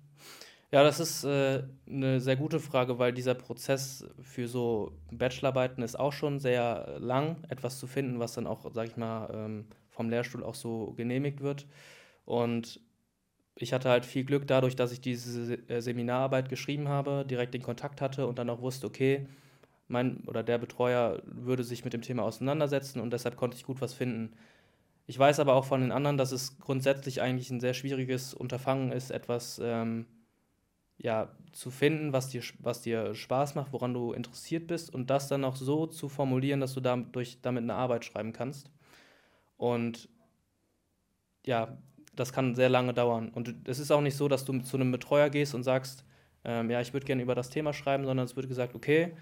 Ja, 0.70 0.82
das 0.82 1.00
ist 1.00 1.24
äh, 1.24 1.62
eine 1.86 2.20
sehr 2.20 2.36
gute 2.36 2.60
Frage, 2.60 2.98
weil 2.98 3.12
dieser 3.12 3.34
Prozess 3.34 4.04
für 4.20 4.48
so 4.48 4.92
Bachelorarbeiten 5.10 5.82
ist 5.82 5.98
auch 5.98 6.12
schon 6.12 6.40
sehr 6.40 6.98
lang, 6.98 7.42
etwas 7.48 7.78
zu 7.78 7.86
finden, 7.86 8.18
was 8.18 8.34
dann 8.34 8.46
auch, 8.46 8.70
sag 8.74 8.86
ich 8.88 8.96
mal, 8.96 9.30
ähm, 9.32 9.66
vom 9.88 10.10
Lehrstuhl 10.10 10.44
auch 10.44 10.54
so 10.54 10.92
genehmigt 10.96 11.40
wird. 11.40 11.66
Und 12.26 12.80
ich 13.54 13.72
hatte 13.72 13.88
halt 13.88 14.04
viel 14.04 14.24
Glück 14.24 14.46
dadurch, 14.46 14.76
dass 14.76 14.92
ich 14.92 15.00
diese 15.00 15.54
äh, 15.68 15.80
Seminararbeit 15.80 16.48
geschrieben 16.48 16.88
habe, 16.88 17.24
direkt 17.24 17.54
den 17.54 17.62
Kontakt 17.62 18.00
hatte 18.00 18.26
und 18.26 18.38
dann 18.38 18.50
auch 18.50 18.60
wusste, 18.60 18.86
okay, 18.86 19.26
mein 19.88 20.24
oder 20.26 20.42
der 20.42 20.58
Betreuer 20.58 21.22
würde 21.24 21.64
sich 21.64 21.84
mit 21.84 21.92
dem 21.92 22.02
Thema 22.02 22.22
auseinandersetzen 22.22 23.00
und 23.00 23.12
deshalb 23.12 23.36
konnte 23.36 23.56
ich 23.56 23.64
gut 23.64 23.80
was 23.80 23.94
finden. 23.94 24.34
Ich 25.06 25.18
weiß 25.18 25.40
aber 25.40 25.54
auch 25.54 25.64
von 25.64 25.80
den 25.80 25.92
anderen, 25.92 26.18
dass 26.18 26.32
es 26.32 26.58
grundsätzlich 26.58 27.22
eigentlich 27.22 27.50
ein 27.50 27.60
sehr 27.60 27.74
schwieriges 27.74 28.34
Unterfangen 28.34 28.92
ist, 28.92 29.10
etwas 29.10 29.58
ähm, 29.64 30.04
ja, 30.98 31.32
zu 31.52 31.70
finden, 31.70 32.12
was 32.12 32.28
dir, 32.28 32.42
was 32.58 32.82
dir 32.82 33.14
Spaß 33.14 33.54
macht, 33.54 33.72
woran 33.72 33.94
du 33.94 34.12
interessiert 34.12 34.66
bist 34.66 34.92
und 34.92 35.08
das 35.08 35.28
dann 35.28 35.44
auch 35.44 35.56
so 35.56 35.86
zu 35.86 36.08
formulieren, 36.08 36.60
dass 36.60 36.74
du 36.74 36.80
dadurch, 36.80 37.40
damit 37.40 37.62
eine 37.62 37.74
Arbeit 37.74 38.04
schreiben 38.04 38.32
kannst. 38.32 38.70
Und 39.56 40.08
ja, 41.46 41.78
das 42.14 42.32
kann 42.32 42.54
sehr 42.54 42.68
lange 42.68 42.92
dauern. 42.92 43.30
Und 43.30 43.54
es 43.68 43.78
ist 43.78 43.90
auch 43.90 44.00
nicht 44.00 44.16
so, 44.16 44.28
dass 44.28 44.44
du 44.44 44.58
zu 44.60 44.76
einem 44.76 44.90
Betreuer 44.90 45.30
gehst 45.30 45.54
und 45.54 45.62
sagst, 45.62 46.04
ähm, 46.44 46.68
ja, 46.70 46.80
ich 46.80 46.92
würde 46.92 47.06
gerne 47.06 47.22
über 47.22 47.34
das 47.34 47.48
Thema 47.48 47.72
schreiben, 47.72 48.04
sondern 48.04 48.26
es 48.26 48.36
wird 48.36 48.48
gesagt, 48.48 48.74
okay, 48.74 49.16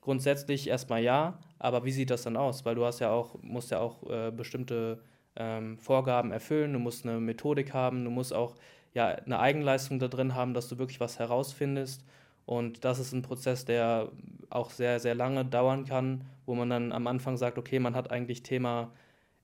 grundsätzlich 0.00 0.68
erstmal 0.68 1.02
ja, 1.02 1.38
aber 1.58 1.84
wie 1.84 1.92
sieht 1.92 2.10
das 2.10 2.22
dann 2.22 2.36
aus? 2.36 2.64
Weil 2.64 2.74
du 2.74 2.84
hast 2.84 3.00
ja 3.00 3.10
auch, 3.10 3.36
musst 3.42 3.70
ja 3.70 3.80
auch 3.80 4.08
äh, 4.08 4.30
bestimmte 4.30 5.02
ähm, 5.36 5.78
Vorgaben 5.78 6.32
erfüllen, 6.32 6.72
du 6.72 6.78
musst 6.78 7.06
eine 7.06 7.20
Methodik 7.20 7.72
haben, 7.74 8.04
du 8.04 8.10
musst 8.10 8.32
auch 8.32 8.56
ja, 8.94 9.08
eine 9.08 9.38
Eigenleistung 9.38 9.98
da 9.98 10.08
drin 10.08 10.34
haben, 10.34 10.54
dass 10.54 10.68
du 10.68 10.78
wirklich 10.78 11.00
was 11.00 11.18
herausfindest. 11.18 12.04
Und 12.46 12.84
das 12.84 12.98
ist 12.98 13.12
ein 13.12 13.22
Prozess, 13.22 13.64
der 13.64 14.10
auch 14.48 14.70
sehr, 14.70 14.98
sehr 14.98 15.14
lange 15.14 15.44
dauern 15.44 15.84
kann, 15.84 16.24
wo 16.46 16.54
man 16.54 16.70
dann 16.70 16.92
am 16.92 17.06
Anfang 17.06 17.36
sagt, 17.36 17.58
okay, 17.58 17.78
man 17.78 17.94
hat 17.94 18.10
eigentlich 18.10 18.42
Thema 18.42 18.90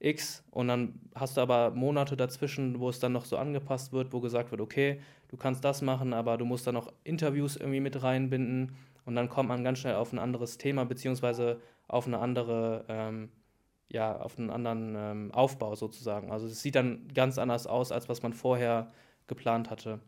X 0.00 0.44
und 0.50 0.68
dann 0.68 1.00
hast 1.14 1.36
du 1.36 1.40
aber 1.40 1.70
Monate 1.70 2.16
dazwischen, 2.16 2.80
wo 2.80 2.88
es 2.88 2.98
dann 2.98 3.12
noch 3.12 3.24
so 3.24 3.36
angepasst 3.36 3.92
wird, 3.92 4.12
wo 4.12 4.20
gesagt 4.20 4.50
wird, 4.50 4.60
okay, 4.60 5.00
du 5.28 5.36
kannst 5.36 5.64
das 5.64 5.82
machen, 5.82 6.12
aber 6.12 6.36
du 6.36 6.44
musst 6.44 6.66
dann 6.66 6.74
noch 6.74 6.92
Interviews 7.04 7.56
irgendwie 7.56 7.80
mit 7.80 8.02
reinbinden 8.02 8.76
und 9.06 9.14
dann 9.14 9.28
kommt 9.28 9.48
man 9.48 9.64
ganz 9.64 9.78
schnell 9.78 9.94
auf 9.94 10.12
ein 10.12 10.18
anderes 10.18 10.58
Thema, 10.58 10.84
beziehungsweise 10.84 11.60
auf 11.88 12.06
eine 12.06 12.18
andere, 12.18 12.84
ähm, 12.88 13.30
ja, 13.88 14.16
auf 14.16 14.38
einen 14.38 14.50
anderen 14.50 14.94
ähm, 14.96 15.32
Aufbau 15.32 15.76
sozusagen. 15.76 16.30
Also 16.30 16.46
es 16.46 16.60
sieht 16.60 16.74
dann 16.74 17.08
ganz 17.14 17.38
anders 17.38 17.66
aus, 17.66 17.92
als 17.92 18.08
was 18.08 18.22
man 18.22 18.32
vorher 18.32 18.92
geplant 19.28 19.70
hatte. 19.70 20.00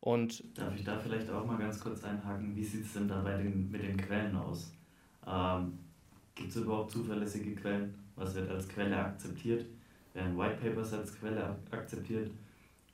Und 0.00 0.44
Darf 0.58 0.74
ich 0.74 0.84
da 0.84 0.98
vielleicht 0.98 1.30
auch 1.30 1.46
mal 1.46 1.58
ganz 1.58 1.80
kurz 1.80 2.04
einhaken? 2.04 2.54
Wie 2.54 2.64
sieht 2.64 2.84
es 2.84 2.92
denn 2.92 3.08
da 3.08 3.22
bei 3.22 3.36
den, 3.38 3.70
mit 3.70 3.82
den 3.82 3.96
Quellen 3.96 4.36
aus? 4.36 4.72
Ähm, 5.26 5.78
Gibt 6.34 6.50
es 6.50 6.56
überhaupt 6.56 6.90
zuverlässige 6.90 7.54
Quellen? 7.54 7.94
Was 8.16 8.34
wird 8.34 8.50
als 8.50 8.68
Quelle 8.68 8.96
akzeptiert? 8.96 9.64
Werden 10.12 10.36
White 10.36 10.58
Papers 10.60 10.92
als 10.92 11.18
Quelle 11.18 11.56
akzeptiert? 11.70 12.30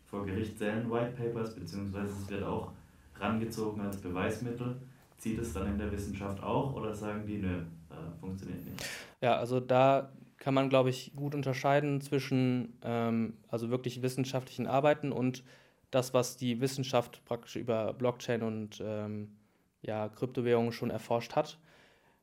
Vor 0.04 0.24
Gericht 0.24 0.56
zählen 0.56 0.88
White 0.90 1.14
Papers, 1.16 1.54
beziehungsweise 1.54 2.12
es 2.12 2.30
wird 2.30 2.44
auch 2.44 2.72
rangezogen 3.18 3.80
als 3.80 3.96
Beweismittel. 3.96 4.76
Zieht 5.18 5.38
es 5.38 5.52
dann 5.52 5.66
in 5.66 5.78
der 5.78 5.90
Wissenschaft 5.92 6.42
auch 6.42 6.74
oder 6.74 6.94
sagen 6.94 7.26
die, 7.26 7.38
nö, 7.38 7.58
äh, 7.90 8.20
funktioniert 8.20 8.64
nicht? 8.64 8.84
Ja, 9.20 9.36
also 9.36 9.60
da 9.60 10.12
kann 10.38 10.54
man, 10.54 10.68
glaube 10.68 10.90
ich, 10.90 11.12
gut 11.16 11.34
unterscheiden 11.34 12.00
zwischen 12.00 12.78
ähm, 12.82 13.34
also 13.48 13.70
wirklich 13.70 14.02
wissenschaftlichen 14.02 14.66
Arbeiten 14.66 15.12
und 15.12 15.42
das, 15.90 16.14
was 16.14 16.36
die 16.36 16.60
Wissenschaft 16.60 17.24
praktisch 17.24 17.56
über 17.56 17.92
Blockchain 17.92 18.42
und 18.42 18.82
ähm, 18.84 19.36
ja, 19.82 20.08
Kryptowährungen 20.08 20.72
schon 20.72 20.90
erforscht 20.90 21.34
hat. 21.34 21.58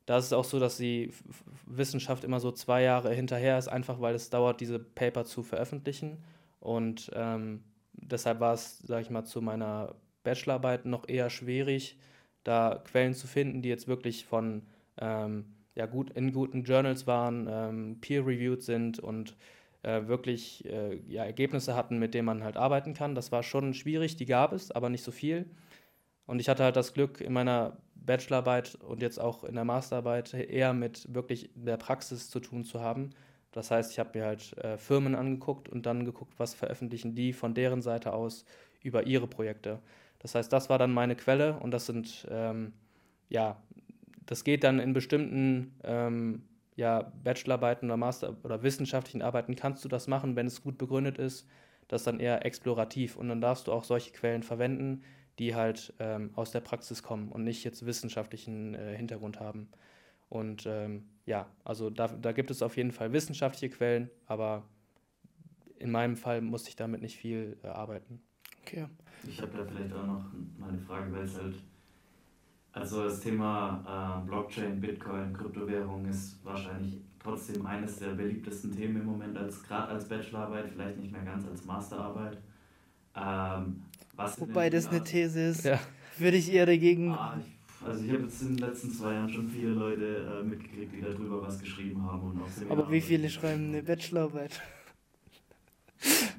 Da 0.06 0.18
ist 0.18 0.26
es 0.26 0.34
auch 0.34 0.46
so, 0.46 0.60
dass 0.60 0.78
die 0.78 1.12
Wissenschaft 1.66 2.24
immer 2.24 2.40
so 2.40 2.52
zwei 2.52 2.84
Jahre 2.84 3.14
hinterher 3.14 3.58
ist, 3.58 3.68
einfach 3.68 4.00
weil 4.02 4.14
es 4.16 4.30
dauert, 4.30 4.62
diese 4.62 4.78
Paper 4.78 5.26
zu 5.26 5.42
veröffentlichen. 5.42 6.24
Und 6.60 7.12
ähm, 7.14 7.64
deshalb 7.94 8.40
war 8.40 8.54
es, 8.54 8.80
sage 8.80 9.02
ich 9.02 9.10
mal, 9.10 9.24
zu 9.24 9.42
meiner 9.42 9.96
Bachelorarbeit 10.24 10.86
noch 10.86 11.08
eher 11.08 11.30
schwierig, 11.30 11.98
da 12.46 12.82
Quellen 12.86 13.14
zu 13.14 13.28
finden, 13.28 13.62
die 13.62 13.70
jetzt 13.70 13.88
wirklich 13.88 14.26
von 14.26 14.62
ähm, 14.98 15.46
ja, 15.76 15.86
gut, 15.86 16.12
in 16.12 16.32
guten 16.32 16.64
Journals 16.64 17.06
waren, 17.06 17.48
ähm, 17.50 17.98
peer-reviewed 18.00 18.64
sind 18.64 19.00
und 19.00 19.36
äh, 19.84 20.08
wirklich 20.08 20.66
äh, 20.66 20.96
ja, 21.08 21.26
Ergebnisse 21.26 21.76
hatten, 21.76 22.00
mit 22.00 22.14
denen 22.14 22.26
man 22.26 22.44
halt 22.44 22.56
arbeiten 22.56 22.94
kann. 22.94 23.14
Das 23.14 23.32
war 23.32 23.44
schon 23.44 23.74
schwierig, 23.74 24.16
die 24.16 24.26
gab 24.26 24.54
es, 24.54 24.72
aber 24.72 24.90
nicht 24.90 25.04
so 25.04 25.12
viel. 25.12 25.46
Und 26.26 26.40
ich 26.40 26.50
hatte 26.50 26.64
halt 26.64 26.76
das 26.78 26.94
Glück, 26.94 27.22
in 27.22 27.34
meiner 27.34 27.78
Bachelorarbeit 27.96 28.76
und 28.76 29.02
jetzt 29.02 29.20
auch 29.20 29.44
in 29.44 29.56
der 29.56 29.66
Masterarbeit 29.66 30.34
eher 30.34 30.74
mit 30.74 31.14
wirklich 31.14 31.50
der 31.56 31.78
Praxis 31.78 32.30
zu 32.30 32.40
tun 32.40 32.64
zu 32.64 32.80
haben. 32.80 33.12
Das 33.52 33.72
heißt, 33.72 33.92
ich 33.92 34.00
habe 34.00 34.18
mir 34.18 34.26
halt 34.26 34.58
äh, 34.58 34.78
Firmen 34.78 35.16
angeguckt 35.16 35.70
und 35.70 35.86
dann 35.86 36.06
geguckt, 36.06 36.34
was 36.38 36.54
veröffentlichen 36.54 37.16
die 37.16 37.34
von 37.34 37.54
deren 37.54 37.82
Seite 37.82 38.14
aus 38.14 38.46
über 38.82 39.08
ihre 39.08 39.28
Projekte. 39.28 39.80
Das 40.20 40.36
heißt, 40.36 40.52
das 40.52 40.70
war 40.70 40.80
dann 40.80 40.94
meine 40.94 41.16
Quelle 41.16 41.60
und 41.60 41.72
das 41.72 41.86
sind, 41.86 42.28
ähm, 42.30 42.74
ja, 43.30 43.62
das 44.26 44.44
geht 44.44 44.64
dann 44.64 44.80
in 44.80 44.94
bestimmten 44.94 45.76
ähm, 45.84 46.44
ja, 46.76 47.12
Bachelorarbeiten 47.24 47.90
oder 47.90 47.98
Master- 47.98 48.36
oder 48.44 48.64
wissenschaftlichen 48.64 49.22
Arbeiten 49.22 49.56
kannst 49.56 49.86
du 49.86 49.90
das 49.90 50.08
machen, 50.08 50.36
wenn 50.36 50.48
es 50.48 50.64
gut 50.64 50.78
begründet 50.78 51.18
ist. 51.18 51.48
Das 51.88 52.02
ist 52.02 52.08
dann 52.08 52.20
eher 52.20 52.46
explorativ 52.46 53.16
und 53.16 53.30
dann 53.30 53.42
darfst 53.42 53.68
du 53.68 53.72
auch 53.72 53.84
solche 53.84 54.12
Quellen 54.12 54.44
verwenden, 54.44 55.04
die 55.40 55.56
halt 55.56 55.94
ähm, 56.00 56.32
aus 56.36 56.52
der 56.52 56.62
Praxis 56.62 57.04
kommen 57.04 57.32
und 57.32 57.44
nicht 57.44 57.64
jetzt 57.64 57.86
wissenschaftlichen 57.86 58.74
äh, 58.74 58.96
Hintergrund 58.96 59.40
haben. 59.40 59.70
Und 60.30 60.66
ähm, 60.66 61.06
ja, 61.26 61.48
also 61.64 61.90
da, 61.90 62.08
da 62.08 62.32
gibt 62.32 62.52
es 62.52 62.62
auf 62.62 62.78
jeden 62.78 62.92
Fall 62.92 63.14
wissenschaftliche 63.14 63.70
Quellen, 63.70 64.10
aber 64.26 64.64
in 65.78 65.92
meinem 65.92 66.18
Fall 66.18 66.42
musste 66.42 66.70
ich 66.70 66.76
damit 66.76 67.02
nicht 67.02 67.18
viel 67.18 67.58
äh, 67.64 67.68
arbeiten. 67.68 68.22
Okay. 68.66 68.88
Ich 69.28 69.40
habe 69.42 69.52
da 69.58 69.64
vielleicht 69.64 69.94
auch 69.94 70.08
noch 70.08 70.26
mal 70.58 70.70
eine 70.70 70.80
Frage, 70.80 71.14
weil 71.14 71.24
es 71.24 71.36
halt 71.38 71.56
also 72.76 73.04
das 73.04 73.22
Thema 73.22 74.22
äh, 74.26 74.28
Blockchain, 74.28 74.82
Bitcoin, 74.82 75.32
Kryptowährung 75.32 76.06
ist 76.08 76.44
wahrscheinlich 76.44 76.98
trotzdem 77.24 77.66
eines 77.66 78.00
der 78.00 78.10
beliebtesten 78.10 78.76
Themen 78.76 78.98
im 78.98 79.06
Moment, 79.06 79.38
als 79.38 79.64
gerade 79.64 79.94
als 79.94 80.10
Bachelorarbeit, 80.10 80.68
vielleicht 80.68 80.98
nicht 80.98 81.12
mehr 81.12 81.22
ganz 81.22 81.46
als 81.48 81.64
Masterarbeit. 81.64 82.38
Ähm, 83.16 83.82
Wobei 84.38 84.70
das 84.70 84.88
eine 84.88 85.02
These 85.02 85.40
ist, 85.40 85.64
ja. 85.64 85.80
würde 86.18 86.36
ich 86.36 86.52
eher 86.52 86.66
dagegen. 86.66 87.12
Ah, 87.12 87.40
ich, 87.40 87.88
also 87.88 88.04
ich 88.04 88.12
habe 88.12 88.24
jetzt 88.24 88.42
in 88.42 88.58
den 88.58 88.58
letzten 88.58 88.92
zwei 88.92 89.14
Jahren 89.14 89.30
schon 89.30 89.48
viele 89.48 89.72
Leute 89.72 90.42
äh, 90.42 90.44
mitgekriegt, 90.44 90.94
die 90.96 91.02
darüber 91.02 91.42
was 91.44 91.58
geschrieben 91.60 92.04
haben. 92.04 92.32
Und 92.32 92.42
auch 92.42 92.72
Aber 92.72 92.92
wie 92.92 93.00
viele 93.00 93.30
schreiben 93.30 93.70
eine 93.70 93.84
Bachelorarbeit? 93.84 94.62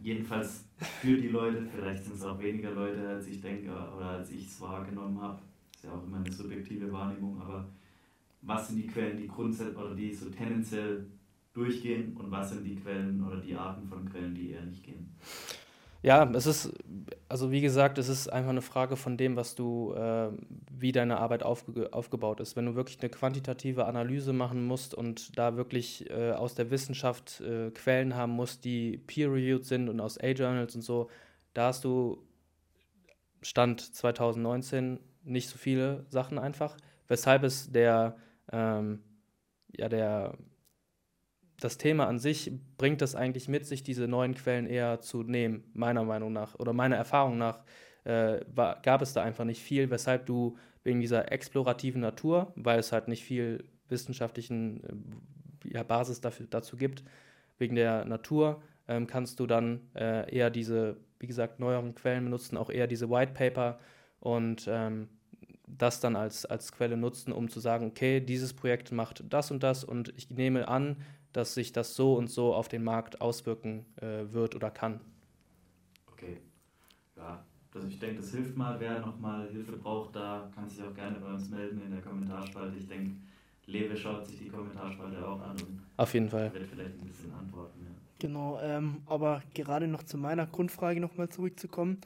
Jedenfalls 0.06 0.64
für 1.00 1.16
die 1.16 1.28
Leute, 1.28 1.66
vielleicht 1.66 2.04
sind 2.04 2.14
es 2.14 2.22
auch 2.22 2.38
weniger 2.38 2.70
Leute, 2.70 3.08
als 3.08 3.26
ich 3.26 3.40
denke 3.40 3.70
oder 3.70 4.10
als 4.18 4.30
ich 4.30 4.46
es 4.46 4.60
wahrgenommen 4.60 5.20
habe 5.20 5.40
ja 5.86 5.92
auch 5.92 6.04
immer 6.04 6.18
eine 6.18 6.32
subjektive 6.32 6.92
Wahrnehmung, 6.92 7.40
aber 7.40 7.66
was 8.42 8.68
sind 8.68 8.76
die 8.76 8.86
Quellen, 8.86 9.16
die 9.16 9.28
grundsätzlich 9.28 9.76
oder 9.76 9.94
die 9.94 10.12
so 10.12 10.30
tendenziell 10.30 11.06
durchgehen 11.52 12.16
und 12.16 12.30
was 12.30 12.50
sind 12.50 12.64
die 12.64 12.76
Quellen 12.76 13.22
oder 13.24 13.38
die 13.38 13.54
Arten 13.54 13.88
von 13.88 14.08
Quellen, 14.08 14.34
die 14.34 14.50
eher 14.50 14.64
nicht 14.64 14.84
gehen? 14.84 15.08
Ja, 16.06 16.22
es 16.34 16.46
ist, 16.46 16.72
also 17.28 17.50
wie 17.50 17.60
gesagt, 17.60 17.98
es 17.98 18.08
ist 18.08 18.28
einfach 18.28 18.50
eine 18.50 18.62
Frage 18.62 18.94
von 18.96 19.16
dem, 19.16 19.34
was 19.34 19.56
du, 19.56 19.92
äh, 19.92 20.30
wie 20.70 20.92
deine 20.92 21.16
Arbeit 21.18 21.42
aufge 21.42 21.92
aufgebaut 21.92 22.38
ist. 22.38 22.54
Wenn 22.54 22.66
du 22.66 22.76
wirklich 22.76 23.00
eine 23.00 23.10
quantitative 23.10 23.86
Analyse 23.86 24.32
machen 24.32 24.64
musst 24.64 24.94
und 24.94 25.36
da 25.36 25.56
wirklich 25.56 26.08
äh, 26.08 26.30
aus 26.30 26.54
der 26.54 26.70
Wissenschaft 26.70 27.40
äh, 27.40 27.72
Quellen 27.72 28.14
haben 28.14 28.30
musst, 28.34 28.64
die 28.64 28.98
peer-reviewed 28.98 29.64
sind 29.64 29.88
und 29.88 29.98
aus 30.00 30.16
A-Journals 30.16 30.76
und 30.76 30.82
so, 30.82 31.10
da 31.54 31.66
hast 31.68 31.82
du 31.82 32.22
Stand 33.42 33.80
2019 33.80 35.00
nicht 35.24 35.48
so 35.48 35.58
viele 35.58 36.06
Sachen 36.08 36.38
einfach, 36.38 36.76
weshalb 37.08 37.42
es 37.42 37.72
der, 37.72 38.16
ähm, 38.52 39.00
ja, 39.76 39.88
der, 39.88 40.38
das 41.60 41.78
Thema 41.78 42.06
an 42.06 42.18
sich 42.18 42.52
bringt 42.76 43.00
das 43.00 43.14
eigentlich 43.14 43.48
mit 43.48 43.66
sich, 43.66 43.82
diese 43.82 44.06
neuen 44.08 44.34
Quellen 44.34 44.66
eher 44.66 45.00
zu 45.00 45.22
nehmen, 45.22 45.64
meiner 45.72 46.04
Meinung 46.04 46.32
nach 46.32 46.54
oder 46.56 46.72
meiner 46.72 46.96
Erfahrung 46.96 47.38
nach. 47.38 47.60
Äh, 48.04 48.40
war, 48.54 48.80
gab 48.82 49.02
es 49.02 49.12
da 49.14 49.22
einfach 49.22 49.44
nicht 49.44 49.62
viel, 49.62 49.90
weshalb 49.90 50.26
du 50.26 50.56
wegen 50.84 51.00
dieser 51.00 51.32
explorativen 51.32 52.00
Natur, 52.00 52.52
weil 52.54 52.78
es 52.78 52.92
halt 52.92 53.08
nicht 53.08 53.24
viel 53.24 53.64
wissenschaftlichen 53.88 54.84
äh, 55.64 55.74
ja, 55.74 55.82
Basis 55.82 56.20
dafür, 56.20 56.46
dazu 56.48 56.76
gibt, 56.76 57.02
wegen 57.58 57.74
der 57.74 58.04
Natur, 58.04 58.62
ähm, 58.86 59.06
kannst 59.06 59.40
du 59.40 59.46
dann 59.46 59.80
äh, 59.94 60.32
eher 60.32 60.50
diese, 60.50 60.98
wie 61.18 61.26
gesagt, 61.26 61.58
neueren 61.58 61.94
Quellen 61.94 62.24
benutzen, 62.24 62.56
auch 62.56 62.70
eher 62.70 62.86
diese 62.86 63.10
White 63.10 63.32
Paper 63.32 63.78
und 64.20 64.66
ähm, 64.68 65.08
das 65.66 65.98
dann 66.00 66.14
als, 66.14 66.46
als 66.46 66.70
Quelle 66.70 66.96
nutzen, 66.96 67.32
um 67.32 67.48
zu 67.48 67.58
sagen, 67.58 67.86
okay, 67.86 68.20
dieses 68.20 68.54
Projekt 68.54 68.92
macht 68.92 69.24
das 69.28 69.50
und 69.50 69.62
das 69.62 69.82
und 69.82 70.12
ich 70.16 70.30
nehme 70.30 70.68
an, 70.68 70.96
dass 71.36 71.52
sich 71.52 71.70
das 71.72 71.94
so 71.94 72.14
und 72.14 72.28
so 72.28 72.54
auf 72.54 72.68
den 72.68 72.82
Markt 72.82 73.20
auswirken 73.20 73.84
äh, 73.96 74.32
wird 74.32 74.54
oder 74.54 74.70
kann. 74.70 75.00
Okay. 76.10 76.38
Ja, 77.14 77.44
also 77.74 77.88
ich 77.88 77.98
denke, 77.98 78.22
das 78.22 78.30
hilft 78.30 78.56
mal. 78.56 78.80
Wer 78.80 79.00
nochmal 79.00 79.46
Hilfe 79.50 79.76
braucht, 79.76 80.16
da 80.16 80.50
kann 80.54 80.66
sich 80.66 80.82
auch 80.82 80.94
gerne 80.94 81.18
bei 81.20 81.26
uns 81.26 81.50
melden 81.50 81.82
in 81.84 81.90
der 81.90 82.00
Kommentarspalte. 82.00 82.78
Ich 82.78 82.88
denke, 82.88 83.10
Lewe 83.66 83.96
schaut 83.96 84.26
sich 84.26 84.38
die 84.38 84.48
Kommentarspalte 84.48 85.26
auch 85.26 85.40
an 85.42 85.56
und 85.60 85.82
auf 85.98 86.14
jeden 86.14 86.30
Fall 86.30 86.54
wird 86.54 86.68
vielleicht 86.70 86.98
ein 86.98 87.06
bisschen 87.06 87.32
antworten. 87.32 87.80
Ja. 87.84 87.90
Genau, 88.18 88.58
ähm, 88.62 89.02
aber 89.04 89.42
gerade 89.52 89.88
noch 89.88 90.04
zu 90.04 90.16
meiner 90.16 90.46
Grundfrage 90.46 91.00
nochmal 91.00 91.28
zurückzukommen. 91.28 92.00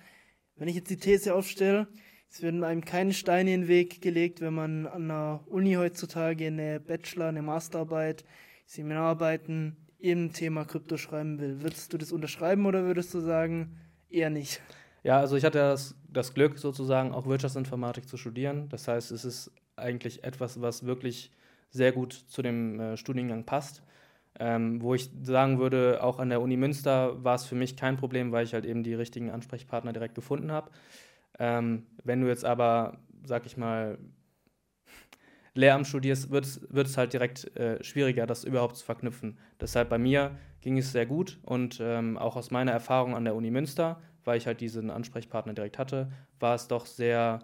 Wenn 0.57 0.67
ich 0.67 0.75
jetzt 0.75 0.91
die 0.91 0.97
These 0.97 1.35
aufstelle, 1.35 1.87
es 2.29 2.43
werden 2.43 2.65
einem 2.65 2.85
keine 2.85 3.13
Steine 3.13 3.55
in 3.55 3.63
den 3.63 3.69
Weg 3.69 4.01
gelegt, 4.03 4.41
wenn 4.41 4.55
man 4.55 4.89
an 4.89 5.07
der 5.07 5.41
Uni 5.47 5.75
heutzutage 5.75 6.49
eine 6.49 6.81
Bachelor-, 6.81 7.29
eine 7.29 7.43
Masterarbeit, 7.43 8.25
Seminararbeiten 8.71 9.77
im 9.99 10.33
Thema 10.33 10.65
Krypto 10.65 10.97
schreiben 10.97 11.41
will. 11.41 11.61
Würdest 11.61 11.93
du 11.93 11.99
das 11.99 12.13
unterschreiben 12.13 12.67
oder 12.67 12.85
würdest 12.85 13.13
du 13.13 13.19
sagen, 13.19 13.77
eher 14.09 14.31
nicht? 14.31 14.63
Ja, 15.03 15.19
also 15.19 15.37
ich 15.37 15.45
hatte 15.45 15.59
das, 15.59 15.97
das 16.09 16.35
Glück, 16.35 16.57
sozusagen 16.57 17.13
auch 17.13 17.27
Wirtschaftsinformatik 17.27 18.09
zu 18.09 18.17
studieren. 18.17 18.69
Das 18.69 18.87
heißt, 18.87 19.11
es 19.11 19.25
ist 19.25 19.51
eigentlich 19.75 20.23
etwas, 20.23 20.61
was 20.61 20.87
wirklich 20.87 21.33
sehr 21.71 21.91
gut 21.91 22.13
zu 22.13 22.43
dem 22.43 22.79
äh, 22.79 22.97
Studiengang 22.97 23.45
passt. 23.45 23.83
Ähm, 24.39 24.81
wo 24.81 24.95
ich 24.95 25.11
sagen 25.21 25.59
würde, 25.59 25.99
auch 26.01 26.21
an 26.21 26.29
der 26.29 26.41
Uni 26.41 26.57
Münster 26.57 27.25
war 27.25 27.35
es 27.35 27.47
für 27.47 27.57
mich 27.57 27.77
kein 27.77 27.97
Problem, 27.97 28.31
weil 28.31 28.45
ich 28.45 28.55
halt 28.55 28.65
eben 28.65 28.85
die 28.85 28.95
richtigen 28.95 29.31
Ansprechpartner 29.31 29.93
direkt 29.93 30.15
gefunden 30.15 30.53
habe. 30.53 30.71
Ähm, 31.41 31.87
wenn 32.05 32.21
du 32.21 32.29
jetzt 32.29 32.45
aber, 32.45 32.99
sag 33.25 33.47
ich 33.47 33.57
mal, 33.57 33.99
Lehramt 35.61 35.87
studierst, 35.87 36.31
wird 36.31 36.47
es 36.47 36.97
halt 36.97 37.13
direkt 37.13 37.57
äh, 37.57 37.83
schwieriger, 37.85 38.27
das 38.27 38.45
überhaupt 38.45 38.77
zu 38.77 38.85
verknüpfen. 38.85 39.39
Deshalb 39.61 39.89
bei 39.89 39.99
mir 39.99 40.37
ging 40.61 40.79
es 40.79 40.93
sehr 40.93 41.07
gut 41.07 41.39
und 41.43 41.79
ähm, 41.83 42.19
auch 42.19 42.37
aus 42.37 42.51
meiner 42.51 42.73
Erfahrung 42.73 43.15
an 43.15 43.25
der 43.25 43.35
Uni 43.35 43.51
Münster, 43.51 44.01
weil 44.25 44.39
ich 44.39 44.47
halt 44.47 44.61
diesen 44.61 44.91
Ansprechpartner 44.91 45.55
direkt 45.55 45.79
hatte, 45.79 46.11
war 46.39 46.55
es 46.55 46.69
doch 46.69 46.87
sehr 46.87 47.41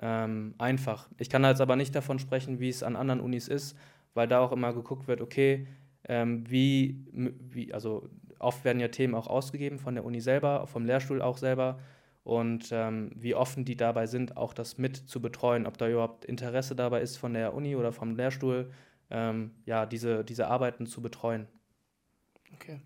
ähm, 0.00 0.54
einfach. 0.58 1.08
Ich 1.18 1.28
kann 1.28 1.44
jetzt 1.44 1.60
aber 1.60 1.76
nicht 1.76 1.94
davon 1.94 2.18
sprechen, 2.18 2.60
wie 2.60 2.68
es 2.68 2.82
an 2.82 2.96
anderen 2.96 3.20
Unis 3.20 3.48
ist, 3.48 3.76
weil 4.14 4.28
da 4.28 4.40
auch 4.40 4.52
immer 4.52 4.72
geguckt 4.72 5.08
wird, 5.08 5.20
okay, 5.20 5.66
ähm, 6.08 6.44
wie, 6.48 7.04
wie, 7.12 7.72
also 7.72 8.08
oft 8.38 8.64
werden 8.64 8.80
ja 8.80 8.88
Themen 8.88 9.14
auch 9.14 9.26
ausgegeben 9.26 9.78
von 9.78 9.94
der 9.94 10.04
Uni 10.04 10.20
selber, 10.20 10.66
vom 10.66 10.84
Lehrstuhl 10.84 11.22
auch 11.22 11.38
selber 11.38 11.78
und 12.26 12.70
ähm, 12.72 13.12
wie 13.14 13.36
offen 13.36 13.64
die 13.64 13.76
dabei 13.76 14.08
sind, 14.08 14.36
auch 14.36 14.52
das 14.52 14.78
mit 14.78 14.96
zu 14.96 15.22
betreuen, 15.22 15.64
ob 15.64 15.78
da 15.78 15.88
überhaupt 15.88 16.24
Interesse 16.24 16.74
dabei 16.74 17.00
ist 17.00 17.16
von 17.18 17.34
der 17.34 17.54
Uni 17.54 17.76
oder 17.76 17.92
vom 17.92 18.16
Lehrstuhl, 18.16 18.72
ähm, 19.10 19.52
ja, 19.64 19.86
diese, 19.86 20.24
diese 20.24 20.48
Arbeiten 20.48 20.86
zu 20.86 21.00
betreuen. 21.00 21.46
Okay. 22.52 22.80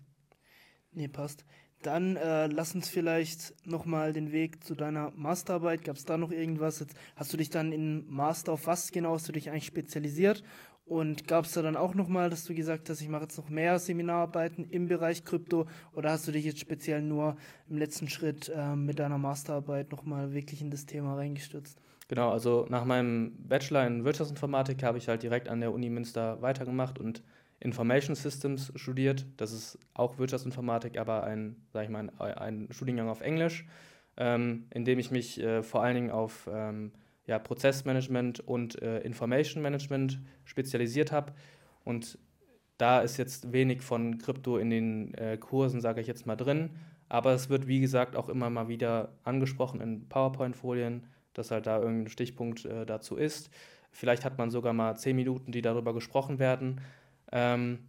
Nee, 0.91 1.07
passt. 1.07 1.43
Dann 1.81 2.17
äh, 2.17 2.45
lass 2.45 2.75
uns 2.75 2.87
vielleicht 2.87 3.55
nochmal 3.65 4.13
den 4.13 4.31
Weg 4.31 4.63
zu 4.63 4.75
deiner 4.75 5.09
Masterarbeit. 5.15 5.83
Gab 5.83 5.95
es 5.95 6.05
da 6.05 6.19
noch 6.19 6.31
irgendwas? 6.31 6.79
Jetzt 6.79 6.95
hast 7.15 7.33
du 7.33 7.37
dich 7.37 7.49
dann 7.49 7.71
in 7.71 8.07
Master 8.07 8.51
auf 8.51 8.67
was 8.67 8.91
genau 8.91 9.13
hast 9.13 9.27
du 9.27 9.31
dich 9.31 9.49
eigentlich 9.49 9.65
spezialisiert? 9.65 10.43
Und 10.91 11.25
gab 11.25 11.45
es 11.45 11.53
da 11.53 11.61
dann 11.61 11.77
auch 11.77 11.95
nochmal, 11.95 12.29
dass 12.29 12.43
du 12.43 12.53
gesagt 12.53 12.89
hast, 12.89 12.99
ich 12.99 13.07
mache 13.07 13.21
jetzt 13.21 13.37
noch 13.37 13.47
mehr 13.47 13.79
Seminararbeiten 13.79 14.69
im 14.71 14.89
Bereich 14.89 15.23
Krypto? 15.23 15.65
Oder 15.93 16.11
hast 16.11 16.27
du 16.27 16.33
dich 16.33 16.43
jetzt 16.43 16.59
speziell 16.59 17.01
nur 17.01 17.37
im 17.69 17.77
letzten 17.77 18.09
Schritt 18.09 18.51
äh, 18.53 18.75
mit 18.75 18.99
deiner 18.99 19.17
Masterarbeit 19.17 19.89
nochmal 19.93 20.33
wirklich 20.33 20.61
in 20.61 20.69
das 20.69 20.85
Thema 20.85 21.15
reingestürzt? 21.15 21.79
Genau, 22.09 22.29
also 22.29 22.65
nach 22.69 22.83
meinem 22.83 23.31
Bachelor 23.37 23.87
in 23.87 24.03
Wirtschaftsinformatik 24.03 24.83
habe 24.83 24.97
ich 24.97 25.07
halt 25.07 25.23
direkt 25.23 25.47
an 25.47 25.61
der 25.61 25.71
Uni 25.71 25.89
Münster 25.89 26.41
weitergemacht 26.41 26.99
und 26.99 27.23
Information 27.61 28.17
Systems 28.17 28.73
studiert. 28.75 29.25
Das 29.37 29.53
ist 29.53 29.79
auch 29.93 30.17
Wirtschaftsinformatik, 30.17 30.99
aber 30.99 31.23
ein, 31.23 31.55
sag 31.71 31.85
ich 31.85 31.89
mal, 31.89 32.09
ein, 32.19 32.37
ein 32.37 32.67
Studiengang 32.69 33.07
auf 33.07 33.21
Englisch, 33.21 33.65
ähm, 34.17 34.65
in 34.71 34.83
dem 34.83 34.99
ich 34.99 35.09
mich 35.09 35.39
äh, 35.39 35.63
vor 35.63 35.83
allen 35.83 35.95
Dingen 35.95 36.11
auf 36.11 36.49
ähm, 36.51 36.91
ja, 37.25 37.39
Prozessmanagement 37.39 38.39
und 38.39 38.81
äh, 38.81 38.99
Information 39.01 39.61
Management 39.61 40.19
spezialisiert 40.43 41.11
habe. 41.11 41.33
Und 41.83 42.17
da 42.77 43.01
ist 43.01 43.17
jetzt 43.17 43.51
wenig 43.51 43.81
von 43.81 44.17
Krypto 44.17 44.57
in 44.57 44.69
den 44.69 45.13
äh, 45.13 45.37
Kursen, 45.37 45.81
sage 45.81 46.01
ich 46.01 46.07
jetzt 46.07 46.25
mal, 46.25 46.35
drin. 46.35 46.71
Aber 47.09 47.33
es 47.33 47.49
wird, 47.49 47.67
wie 47.67 47.79
gesagt, 47.79 48.15
auch 48.15 48.29
immer 48.29 48.49
mal 48.49 48.67
wieder 48.69 49.13
angesprochen 49.23 49.81
in 49.81 50.07
PowerPoint-Folien, 50.07 51.05
dass 51.33 51.51
halt 51.51 51.67
da 51.67 51.79
irgendein 51.79 52.09
Stichpunkt 52.09 52.65
äh, 52.65 52.85
dazu 52.85 53.17
ist. 53.17 53.49
Vielleicht 53.91 54.23
hat 54.25 54.37
man 54.37 54.49
sogar 54.49 54.73
mal 54.73 54.95
zehn 54.95 55.15
Minuten, 55.15 55.51
die 55.51 55.61
darüber 55.61 55.93
gesprochen 55.93 56.39
werden. 56.39 56.81
Ähm, 57.31 57.79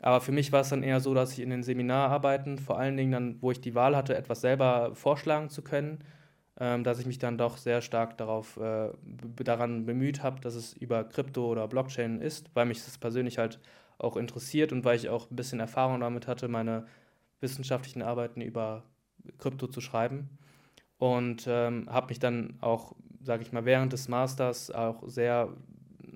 aber 0.00 0.20
für 0.20 0.32
mich 0.32 0.52
war 0.52 0.60
es 0.60 0.68
dann 0.68 0.82
eher 0.82 1.00
so, 1.00 1.12
dass 1.12 1.32
ich 1.32 1.40
in 1.40 1.50
den 1.50 1.62
Seminararbeiten, 1.62 2.58
vor 2.58 2.78
allen 2.78 2.96
Dingen 2.96 3.12
dann, 3.12 3.42
wo 3.42 3.50
ich 3.50 3.60
die 3.60 3.74
Wahl 3.74 3.96
hatte, 3.96 4.16
etwas 4.16 4.40
selber 4.40 4.94
vorschlagen 4.94 5.50
zu 5.50 5.62
können, 5.62 6.04
dass 6.58 6.98
ich 6.98 7.06
mich 7.06 7.18
dann 7.18 7.38
doch 7.38 7.56
sehr 7.56 7.80
stark 7.82 8.18
darauf, 8.18 8.56
äh, 8.56 8.90
daran 9.44 9.86
bemüht 9.86 10.22
habe, 10.22 10.40
dass 10.40 10.54
es 10.54 10.72
über 10.72 11.04
Krypto 11.04 11.46
oder 11.46 11.68
Blockchain 11.68 12.20
ist, 12.20 12.50
weil 12.54 12.66
mich 12.66 12.84
das 12.84 12.98
persönlich 12.98 13.38
halt 13.38 13.60
auch 13.98 14.16
interessiert 14.16 14.72
und 14.72 14.84
weil 14.84 14.96
ich 14.96 15.08
auch 15.08 15.30
ein 15.30 15.36
bisschen 15.36 15.60
Erfahrung 15.60 16.00
damit 16.00 16.26
hatte, 16.26 16.48
meine 16.48 16.86
wissenschaftlichen 17.40 18.02
Arbeiten 18.02 18.40
über 18.40 18.84
Krypto 19.38 19.68
zu 19.68 19.80
schreiben. 19.80 20.30
Und 20.98 21.46
ähm, 21.48 21.88
habe 21.88 22.08
mich 22.08 22.18
dann 22.18 22.58
auch, 22.60 22.96
sage 23.22 23.42
ich 23.42 23.52
mal, 23.52 23.64
während 23.64 23.92
des 23.92 24.08
Masters 24.08 24.70
auch 24.72 25.02
sehr 25.06 25.48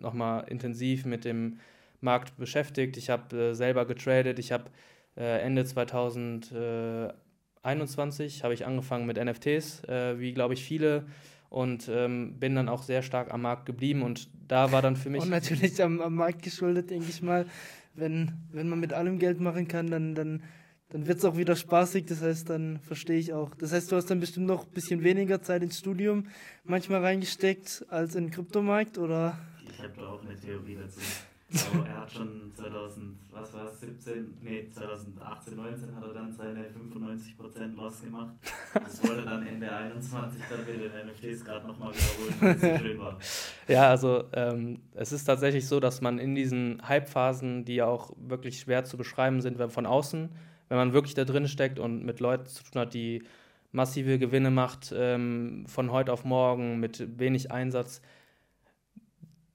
nochmal 0.00 0.44
intensiv 0.48 1.04
mit 1.04 1.24
dem 1.24 1.58
Markt 2.00 2.36
beschäftigt. 2.36 2.96
Ich 2.96 3.10
habe 3.10 3.36
äh, 3.36 3.54
selber 3.54 3.86
getradet. 3.86 4.40
Ich 4.40 4.50
habe 4.50 4.64
äh, 5.16 5.40
Ende 5.40 5.64
2021 7.62 8.42
habe 8.42 8.54
ich 8.54 8.66
angefangen 8.66 9.06
mit 9.06 9.22
NFTs, 9.22 9.84
äh, 9.84 10.18
wie 10.18 10.32
glaube 10.32 10.54
ich 10.54 10.64
viele 10.64 11.04
und 11.48 11.88
ähm, 11.88 12.38
bin 12.40 12.56
dann 12.56 12.68
auch 12.68 12.82
sehr 12.82 13.02
stark 13.02 13.32
am 13.32 13.42
Markt 13.42 13.66
geblieben 13.66 14.02
und 14.02 14.28
da 14.48 14.72
war 14.72 14.82
dann 14.82 14.96
für 14.96 15.10
mich 15.10 15.22
und 15.22 15.30
natürlich 15.30 15.80
am, 15.82 16.00
am 16.00 16.16
Markt 16.16 16.42
geschuldet, 16.42 16.90
denke 16.90 17.06
ich 17.08 17.22
mal. 17.22 17.46
Wenn, 17.94 18.32
wenn 18.50 18.68
man 18.68 18.80
mit 18.80 18.92
allem 18.92 19.18
Geld 19.18 19.38
machen 19.38 19.68
kann, 19.68 19.90
dann, 19.90 20.14
dann, 20.14 20.42
dann 20.88 21.06
wird 21.06 21.18
es 21.18 21.24
auch 21.26 21.36
wieder 21.36 21.54
spaßig. 21.54 22.06
Das 22.06 22.22
heißt, 22.22 22.48
dann 22.48 22.80
verstehe 22.80 23.18
ich 23.18 23.34
auch. 23.34 23.54
Das 23.54 23.72
heißt, 23.72 23.92
du 23.92 23.96
hast 23.96 24.06
dann 24.06 24.18
bestimmt 24.18 24.46
noch 24.46 24.64
ein 24.64 24.72
bisschen 24.72 25.04
weniger 25.04 25.42
Zeit 25.42 25.62
ins 25.62 25.78
Studium 25.78 26.26
manchmal 26.64 27.02
reingesteckt 27.02 27.84
als 27.90 28.14
in 28.14 28.24
den 28.24 28.30
Kryptomarkt, 28.30 28.96
oder? 28.96 29.38
Ich 29.70 29.78
habe 29.78 29.92
da 29.94 30.06
auch 30.08 30.24
eine 30.24 30.34
Theorie 30.34 30.78
dazu. 30.80 31.00
Also 31.52 31.84
er 31.86 32.00
hat 32.00 32.10
schon 32.10 32.52
2000, 32.54 33.16
was 33.30 33.52
war 33.52 33.66
es, 33.66 33.80
17, 33.80 34.38
nee, 34.40 34.68
2018, 34.70 35.56
19 35.56 35.94
hat 35.94 36.02
er 36.02 36.14
dann 36.14 36.32
seine 36.32 36.64
95% 36.64 37.76
Loss 37.76 38.02
gemacht. 38.02 38.34
Das 38.72 39.06
wollte 39.06 39.22
dann 39.22 39.46
Ende 39.46 39.70
21 39.70 40.40
dann 40.48 40.66
wieder 40.66 40.88
den 40.88 41.08
NFTs 41.08 41.44
gerade 41.44 41.66
nochmal 41.66 41.92
wiederholen, 41.92 42.34
weil 42.40 42.54
es 42.54 42.60
so 42.60 42.86
schön 42.86 42.98
war. 42.98 43.18
Ja, 43.68 43.90
also 43.90 44.24
ähm, 44.32 44.80
es 44.94 45.12
ist 45.12 45.24
tatsächlich 45.24 45.68
so, 45.68 45.78
dass 45.78 46.00
man 46.00 46.18
in 46.18 46.34
diesen 46.34 46.80
Hype-Phasen, 46.86 47.64
die 47.64 47.76
ja 47.76 47.86
auch 47.86 48.12
wirklich 48.16 48.60
schwer 48.60 48.84
zu 48.84 48.96
beschreiben 48.96 49.40
sind, 49.40 49.58
wenn 49.58 49.70
von 49.70 49.86
außen, 49.86 50.30
wenn 50.68 50.76
man 50.78 50.92
wirklich 50.94 51.14
da 51.14 51.24
drin 51.24 51.48
steckt 51.48 51.78
und 51.78 52.04
mit 52.04 52.20
Leuten 52.20 52.46
zu 52.46 52.64
tun 52.64 52.80
hat, 52.80 52.94
die 52.94 53.22
massive 53.72 54.18
Gewinne 54.18 54.50
macht, 54.50 54.92
ähm, 54.96 55.64
von 55.66 55.90
heute 55.90 56.12
auf 56.12 56.24
morgen 56.24 56.80
mit 56.80 57.18
wenig 57.18 57.50
Einsatz, 57.50 58.00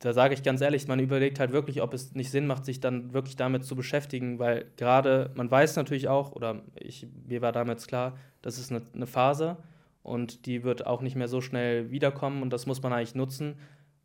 da 0.08 0.13
sage 0.13 0.34
ich 0.34 0.41
ganz 0.41 0.62
ehrlich, 0.62 0.88
man 0.88 1.00
überlegt 1.00 1.38
halt 1.38 1.52
wirklich, 1.52 1.82
ob 1.82 1.93
es 1.93 2.15
nicht 2.15 2.32
Sinn 2.32 2.48
macht, 2.48 2.63
sich 2.63 2.80
dann 2.80 3.12
wirklich 3.12 3.36
damit 3.36 3.65
zu 3.65 3.76
beschäftigen, 3.76 4.39
weil 4.39 4.72
gerade, 4.78 5.32
man 5.36 5.52
weiß 5.52 5.76
natürlich 5.76 6.08
auch, 6.08 6.32
oder 6.32 6.62
ich, 6.76 7.06
mir 7.28 7.41
war 7.41 7.52
damals 7.52 7.88
klar, 7.88 8.17
das 8.41 8.58
ist 8.58 8.72
eine, 8.72 8.84
eine 8.96 9.06
Phase 9.06 9.58
und 10.04 10.46
die 10.46 10.63
wird 10.63 10.88
auch 10.88 11.02
nicht 11.02 11.17
mehr 11.17 11.28
so 11.28 11.41
schnell 11.41 11.91
wiederkommen 11.91 12.41
und 12.41 12.54
das 12.54 12.65
muss 12.67 12.82
man 12.82 12.93
eigentlich 12.93 13.15
nutzen, 13.15 13.56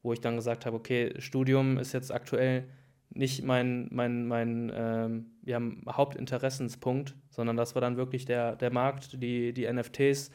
wo 0.03 0.13
ich 0.13 0.21
dann 0.21 0.35
gesagt 0.35 0.67
habe, 0.67 0.77
okay, 0.77 1.15
Studium 1.21 1.79
ist 1.79 1.93
jetzt 1.93 2.13
aktuell 2.13 2.65
nicht 3.11 3.45
mein, 3.45 3.87
mein, 3.93 4.27
mein 4.27 4.73
ähm, 4.75 5.27
ja, 5.45 5.61
Hauptinteressenspunkt, 5.89 7.15
sondern 7.31 7.57
das 7.57 7.77
war 7.77 7.81
dann 7.81 7.97
wirklich 7.97 8.25
der, 8.25 8.57
der 8.57 8.73
Markt, 8.73 9.23
die, 9.23 9.53
die 9.53 9.73
NFTs, 9.73 10.33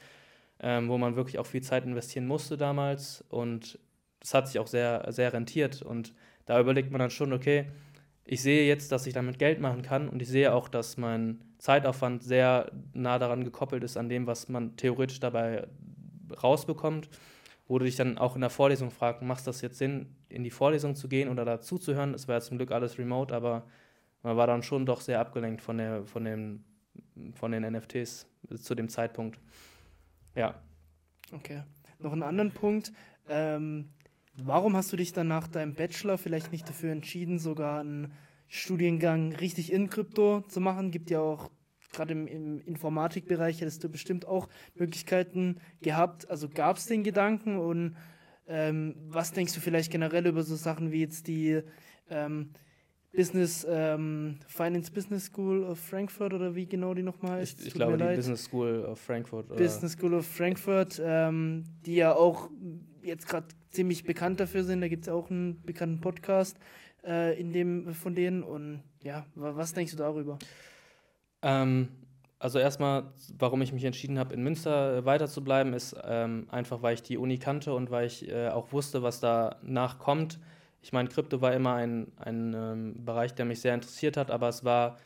ähm, 0.61 0.87
wo 0.87 0.97
man 0.97 1.17
wirklich 1.17 1.39
auch 1.39 1.45
viel 1.45 1.61
Zeit 1.61 1.83
investieren 1.83 2.25
musste 2.25 2.55
damals 2.55 3.25
und 3.27 3.77
das 4.19 4.33
hat 4.33 4.47
sich 4.47 4.59
auch 4.59 4.67
sehr, 4.67 5.05
sehr 5.11 5.33
rentiert. 5.33 5.81
Und 5.81 6.13
da 6.45 6.59
überlegt 6.59 6.91
man 6.91 6.99
dann 6.99 7.09
schon, 7.09 7.33
okay, 7.33 7.67
ich 8.25 8.41
sehe 8.41 8.67
jetzt, 8.67 8.91
dass 8.91 9.07
ich 9.07 9.13
damit 9.13 9.39
Geld 9.39 9.61
machen 9.61 9.81
kann 9.81 10.09
und 10.09 10.21
ich 10.21 10.27
sehe 10.27 10.53
auch, 10.53 10.67
dass 10.67 10.97
mein 10.97 11.41
Zeitaufwand 11.59 12.23
sehr 12.23 12.71
nah 12.93 13.19
daran 13.19 13.43
gekoppelt 13.43 13.83
ist 13.83 13.97
an 13.97 14.09
dem, 14.09 14.27
was 14.27 14.49
man 14.49 14.75
theoretisch 14.75 15.19
dabei 15.19 15.67
rausbekommt, 16.43 17.09
wo 17.67 17.79
du 17.79 17.85
dich 17.85 17.95
dann 17.95 18.17
auch 18.17 18.35
in 18.35 18.41
der 18.41 18.49
Vorlesung 18.49 18.91
fragst, 18.91 19.21
macht 19.21 19.47
das 19.47 19.61
jetzt 19.61 19.77
Sinn, 19.77 20.15
in 20.29 20.43
die 20.43 20.49
Vorlesung 20.49 20.95
zu 20.95 21.07
gehen 21.07 21.29
oder 21.29 21.45
dazuzuhören? 21.45 22.13
Es 22.13 22.27
war 22.27 22.35
ja 22.35 22.41
zum 22.41 22.57
Glück 22.57 22.71
alles 22.71 22.97
remote, 22.97 23.33
aber 23.33 23.65
man 24.23 24.35
war 24.35 24.47
dann 24.47 24.61
schon 24.61 24.85
doch 24.85 24.99
sehr 24.99 25.19
abgelenkt 25.19 25.61
von, 25.61 25.77
der, 25.77 26.05
von, 26.05 26.25
den, 26.25 26.65
von 27.33 27.51
den 27.51 27.63
NFTs 27.63 28.27
zu 28.61 28.75
dem 28.75 28.89
Zeitpunkt. 28.89 29.39
Ja. 30.35 30.55
Okay. 31.31 31.63
Noch 31.99 32.11
einen 32.11 32.23
anderen 32.23 32.51
Punkt. 32.51 32.91
Ähm, 33.29 33.89
warum 34.43 34.75
hast 34.75 34.91
du 34.91 34.97
dich 34.97 35.13
dann 35.13 35.27
nach 35.27 35.47
deinem 35.47 35.73
Bachelor 35.73 36.17
vielleicht 36.17 36.51
nicht 36.51 36.67
dafür 36.67 36.91
entschieden, 36.91 37.39
sogar 37.39 37.79
einen 37.79 38.11
Studiengang 38.47 39.33
richtig 39.33 39.71
in 39.71 39.89
Krypto 39.89 40.41
zu 40.47 40.59
machen? 40.59 40.91
Gibt 40.91 41.09
ja 41.09 41.19
auch 41.19 41.49
gerade 41.91 42.13
im, 42.13 42.27
im 42.27 42.61
Informatikbereich 42.61 43.61
hättest 43.61 43.83
du 43.83 43.89
bestimmt 43.89 44.25
auch 44.25 44.49
Möglichkeiten 44.75 45.59
gehabt. 45.81 46.29
Also 46.29 46.49
gab 46.49 46.77
es 46.77 46.85
den 46.85 47.03
Gedanken 47.03 47.57
und 47.57 47.95
ähm, 48.47 48.95
was 49.07 49.33
denkst 49.33 49.53
du 49.53 49.59
vielleicht 49.59 49.91
generell 49.91 50.25
über 50.27 50.43
so 50.43 50.55
Sachen 50.55 50.91
wie 50.91 51.01
jetzt 51.01 51.27
die 51.27 51.61
ähm, 52.09 52.51
Business, 53.13 53.65
ähm, 53.69 54.37
Finance 54.47 54.91
Business 54.91 55.25
School 55.25 55.63
of 55.63 55.79
Frankfurt 55.79 56.33
oder 56.33 56.55
wie 56.55 56.67
genau 56.67 56.93
die 56.93 57.03
nochmal 57.03 57.39
heißt? 57.39 57.61
Ich, 57.61 57.67
ich 57.67 57.73
glaube, 57.73 57.97
die 57.97 58.03
leid. 58.03 58.17
Business 58.17 58.43
School 58.43 58.85
of 58.85 58.99
Frankfurt. 58.99 59.49
Oder? 59.49 59.57
Business 59.57 59.93
School 59.93 60.13
of 60.13 60.25
Frankfurt, 60.25 61.01
ähm, 61.03 61.63
die 61.85 61.95
ja 61.95 62.13
auch 62.13 62.49
jetzt 63.01 63.27
gerade 63.27 63.47
ziemlich 63.69 64.03
bekannt 64.03 64.39
dafür 64.39 64.63
sind. 64.63 64.81
Da 64.81 64.87
gibt 64.87 65.03
es 65.03 65.09
auch 65.09 65.29
einen 65.29 65.61
bekannten 65.63 66.01
Podcast 66.01 66.57
äh, 67.05 67.39
in 67.39 67.51
dem 67.53 67.93
von 67.93 68.15
denen. 68.15 68.43
Und 68.43 68.83
ja, 69.03 69.25
was 69.35 69.73
denkst 69.73 69.91
du 69.91 69.97
darüber? 69.97 70.37
Ähm, 71.41 71.89
also 72.39 72.59
erstmal, 72.59 73.11
warum 73.37 73.61
ich 73.61 73.73
mich 73.73 73.83
entschieden 73.83 74.19
habe, 74.19 74.33
in 74.33 74.43
Münster 74.43 74.97
äh, 74.97 75.05
weiterzubleiben, 75.05 75.73
ist 75.73 75.95
ähm, 76.03 76.47
einfach, 76.49 76.81
weil 76.81 76.93
ich 76.93 77.03
die 77.03 77.17
Uni 77.17 77.37
kannte 77.37 77.73
und 77.73 77.89
weil 77.89 78.07
ich 78.07 78.29
äh, 78.29 78.49
auch 78.49 78.71
wusste, 78.71 79.01
was 79.01 79.19
danach 79.19 79.99
kommt. 79.99 80.39
Ich 80.81 80.93
meine, 80.93 81.09
Krypto 81.09 81.41
war 81.41 81.53
immer 81.53 81.73
ein, 81.73 82.11
ein 82.17 82.53
ähm, 82.55 83.05
Bereich, 83.05 83.33
der 83.33 83.45
mich 83.45 83.61
sehr 83.61 83.73
interessiert 83.73 84.17
hat, 84.17 84.29
aber 84.29 84.47
es 84.47 84.63
war 84.63 84.97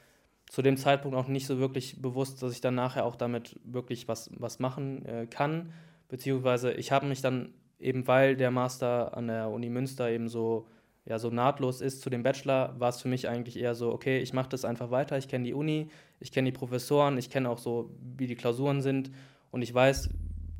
zu 0.49 0.61
dem 0.61 0.75
Zeitpunkt 0.75 1.15
auch 1.15 1.27
nicht 1.27 1.47
so 1.47 1.59
wirklich 1.59 2.01
bewusst, 2.01 2.43
dass 2.43 2.51
ich 2.51 2.59
dann 2.59 2.75
nachher 2.75 3.05
auch 3.05 3.15
damit 3.15 3.57
wirklich 3.63 4.09
was, 4.09 4.29
was 4.37 4.59
machen 4.59 5.05
äh, 5.05 5.25
kann. 5.25 5.71
Beziehungsweise 6.09 6.73
ich 6.73 6.91
habe 6.91 7.05
mich 7.05 7.21
dann 7.21 7.53
eben, 7.81 8.07
weil 8.07 8.35
der 8.35 8.51
Master 8.51 9.15
an 9.17 9.27
der 9.27 9.49
Uni 9.49 9.69
Münster 9.69 10.09
eben 10.09 10.29
so 10.29 10.67
ja 11.05 11.17
so 11.19 11.29
nahtlos 11.29 11.81
ist 11.81 12.01
zu 12.01 12.09
dem 12.09 12.23
Bachelor, 12.23 12.79
war 12.79 12.89
es 12.89 13.01
für 13.01 13.07
mich 13.07 13.27
eigentlich 13.27 13.57
eher 13.57 13.75
so, 13.75 13.91
okay, 13.91 14.19
ich 14.19 14.33
mache 14.33 14.49
das 14.49 14.65
einfach 14.65 14.91
weiter, 14.91 15.17
ich 15.17 15.27
kenne 15.27 15.45
die 15.45 15.53
Uni, 15.53 15.89
ich 16.19 16.31
kenne 16.31 16.51
die 16.51 16.57
Professoren, 16.57 17.17
ich 17.17 17.29
kenne 17.29 17.49
auch 17.49 17.57
so, 17.57 17.91
wie 18.17 18.27
die 18.27 18.35
Klausuren 18.35 18.81
sind. 18.81 19.11
Und 19.49 19.61
ich 19.63 19.73
weiß, 19.73 20.09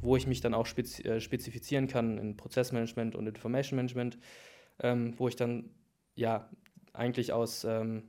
wo 0.02 0.18
ich 0.18 0.28
mich 0.28 0.42
dann 0.42 0.54
auch 0.54 0.66
spezi 0.66 1.04
äh, 1.04 1.22
spezifizieren 1.22 1.88
kann 1.88 2.18
in 2.18 2.38
Prozessmanagement 2.38 3.16
und 3.16 3.28
Information 3.28 3.78
Management, 3.78 4.18
ähm, 4.80 5.14
wo 5.18 5.28
ich 5.28 5.36
dann 5.36 5.70
ja 6.16 6.50
eigentlich 6.94 7.32
aus, 7.34 7.64
ähm, 7.64 8.04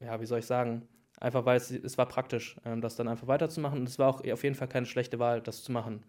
ja, 0.00 0.20
wie 0.20 0.26
soll 0.26 0.40
ich 0.40 0.46
sagen, 0.46 0.86
einfach 1.18 1.46
weil 1.46 1.56
es, 1.56 1.70
es 1.70 1.96
war 1.98 2.06
praktisch, 2.06 2.56
ähm, 2.64 2.80
das 2.82 2.96
dann 2.96 3.08
einfach 3.08 3.26
weiterzumachen. 3.26 3.80
Und 3.80 3.88
es 3.88 3.98
war 3.98 4.08
auch 4.08 4.20
auf 4.30 4.44
jeden 4.44 4.54
Fall 4.54 4.68
keine 4.68 4.86
schlechte 4.86 5.18
Wahl, 5.18 5.40
das 5.40 5.62
zu 5.62 5.72
machen. 5.72 6.04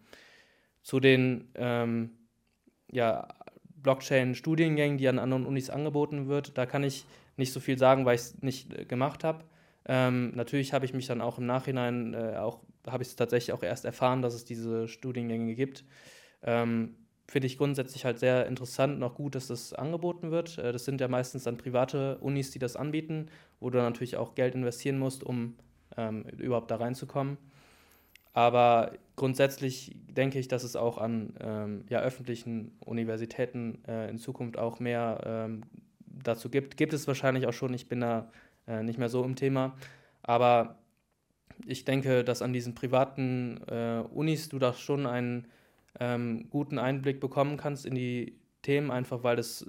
Zu 0.86 1.00
den 1.00 1.48
ähm, 1.56 2.10
ja, 2.92 3.26
Blockchain-Studiengängen, 3.82 4.98
die 4.98 5.08
an 5.08 5.18
anderen 5.18 5.44
Unis 5.44 5.68
angeboten 5.68 6.28
wird. 6.28 6.56
Da 6.56 6.64
kann 6.64 6.84
ich 6.84 7.04
nicht 7.36 7.52
so 7.52 7.58
viel 7.58 7.76
sagen, 7.76 8.04
weil 8.04 8.14
ich 8.14 8.20
es 8.20 8.40
nicht 8.40 8.72
äh, 8.72 8.84
gemacht 8.84 9.24
habe. 9.24 9.42
Ähm, 9.88 10.30
natürlich 10.36 10.72
habe 10.72 10.84
ich 10.84 10.94
mich 10.94 11.08
dann 11.08 11.20
auch 11.20 11.38
im 11.38 11.46
Nachhinein 11.46 12.14
äh, 12.14 12.36
auch, 12.36 12.60
habe 12.86 13.02
ich 13.02 13.08
es 13.08 13.16
tatsächlich 13.16 13.52
auch 13.52 13.64
erst 13.64 13.84
erfahren, 13.84 14.22
dass 14.22 14.32
es 14.34 14.44
diese 14.44 14.86
Studiengänge 14.86 15.56
gibt. 15.56 15.82
Ähm, 16.44 16.94
Finde 17.26 17.48
ich 17.48 17.58
grundsätzlich 17.58 18.04
halt 18.04 18.20
sehr 18.20 18.46
interessant 18.46 18.94
und 18.94 19.02
auch 19.02 19.16
gut, 19.16 19.34
dass 19.34 19.48
das 19.48 19.72
angeboten 19.72 20.30
wird. 20.30 20.56
Äh, 20.58 20.70
das 20.70 20.84
sind 20.84 21.00
ja 21.00 21.08
meistens 21.08 21.42
dann 21.42 21.56
private 21.56 22.18
Unis, 22.18 22.52
die 22.52 22.60
das 22.60 22.76
anbieten, 22.76 23.26
wo 23.58 23.70
du 23.70 23.78
natürlich 23.78 24.18
auch 24.18 24.36
Geld 24.36 24.54
investieren 24.54 25.00
musst, 25.00 25.24
um 25.24 25.56
ähm, 25.96 26.22
überhaupt 26.38 26.70
da 26.70 26.76
reinzukommen. 26.76 27.38
Aber 28.36 28.92
grundsätzlich 29.16 29.96
denke 30.08 30.38
ich, 30.38 30.46
dass 30.46 30.62
es 30.62 30.76
auch 30.76 30.98
an 30.98 31.32
ähm, 31.40 31.84
ja, 31.88 32.00
öffentlichen 32.00 32.76
Universitäten 32.84 33.82
äh, 33.88 34.10
in 34.10 34.18
Zukunft 34.18 34.58
auch 34.58 34.78
mehr 34.78 35.22
ähm, 35.24 35.62
dazu 36.04 36.50
gibt. 36.50 36.76
Gibt 36.76 36.92
es 36.92 37.08
wahrscheinlich 37.08 37.46
auch 37.46 37.54
schon, 37.54 37.72
ich 37.72 37.88
bin 37.88 38.02
da 38.02 38.30
äh, 38.66 38.82
nicht 38.82 38.98
mehr 38.98 39.08
so 39.08 39.24
im 39.24 39.36
Thema. 39.36 39.74
Aber 40.22 40.76
ich 41.64 41.86
denke, 41.86 42.24
dass 42.24 42.42
an 42.42 42.52
diesen 42.52 42.74
privaten 42.74 43.58
äh, 43.68 44.02
Unis 44.12 44.50
du 44.50 44.58
da 44.58 44.74
schon 44.74 45.06
einen 45.06 45.46
ähm, 45.98 46.50
guten 46.50 46.78
Einblick 46.78 47.20
bekommen 47.20 47.56
kannst 47.56 47.86
in 47.86 47.94
die 47.94 48.38
Themen, 48.60 48.90
einfach 48.90 49.22
weil 49.22 49.38
es 49.38 49.66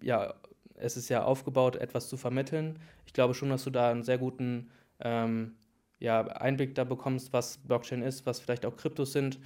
ja, 0.00 0.32
es 0.76 0.96
ist 0.96 1.08
ja 1.08 1.24
aufgebaut, 1.24 1.74
etwas 1.74 2.08
zu 2.08 2.16
vermitteln. 2.16 2.78
Ich 3.04 3.14
glaube 3.14 3.34
schon, 3.34 3.48
dass 3.48 3.64
du 3.64 3.70
da 3.70 3.90
einen 3.90 4.04
sehr 4.04 4.18
guten 4.18 4.70
ähm, 5.00 5.56
ja, 5.98 6.22
Einblick 6.22 6.74
da 6.74 6.84
bekommst, 6.84 7.32
was 7.32 7.58
Blockchain 7.58 8.02
ist, 8.02 8.26
was 8.26 8.40
vielleicht 8.40 8.66
auch 8.66 8.76
Kryptos 8.76 9.12
sind. 9.12 9.38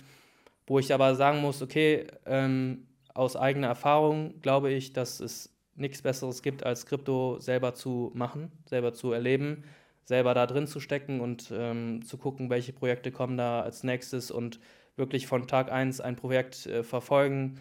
Wo 0.67 0.79
ich 0.79 0.93
aber 0.95 1.15
sagen 1.15 1.41
muss, 1.41 1.63
okay, 1.63 2.07
ähm, 2.27 2.87
aus 3.15 3.37
eigener 3.37 3.69
Erfahrung 3.69 4.41
glaube 4.41 4.71
ich, 4.71 4.93
dass 4.93 5.21
es 5.21 5.53
nichts 5.75 6.03
Besseres 6.03 6.43
gibt, 6.43 6.65
als 6.65 6.87
Krypto 6.87 7.39
selber 7.41 7.75
zu 7.75 8.13
machen, 8.15 8.53
selber 8.67 8.93
zu 8.93 9.13
erleben, 9.13 9.65
selber 10.05 10.35
da 10.35 10.47
drin 10.47 10.67
zu 10.67 10.81
stecken 10.81 11.21
und 11.21 11.53
ähm, 11.53 12.05
zu 12.05 12.19
gucken, 12.19 12.51
welche 12.51 12.73
Projekte 12.73 13.11
kommen 13.11 13.37
da 13.37 13.63
als 13.63 13.83
nächstes 13.83 14.31
und 14.31 14.61
wirklich 14.97 15.27
von 15.27 15.47
Tag 15.47 15.73
1 15.73 16.01
ein 16.01 16.17
Projekt 16.17 16.67
äh, 16.67 16.83
verfolgen. 16.83 17.59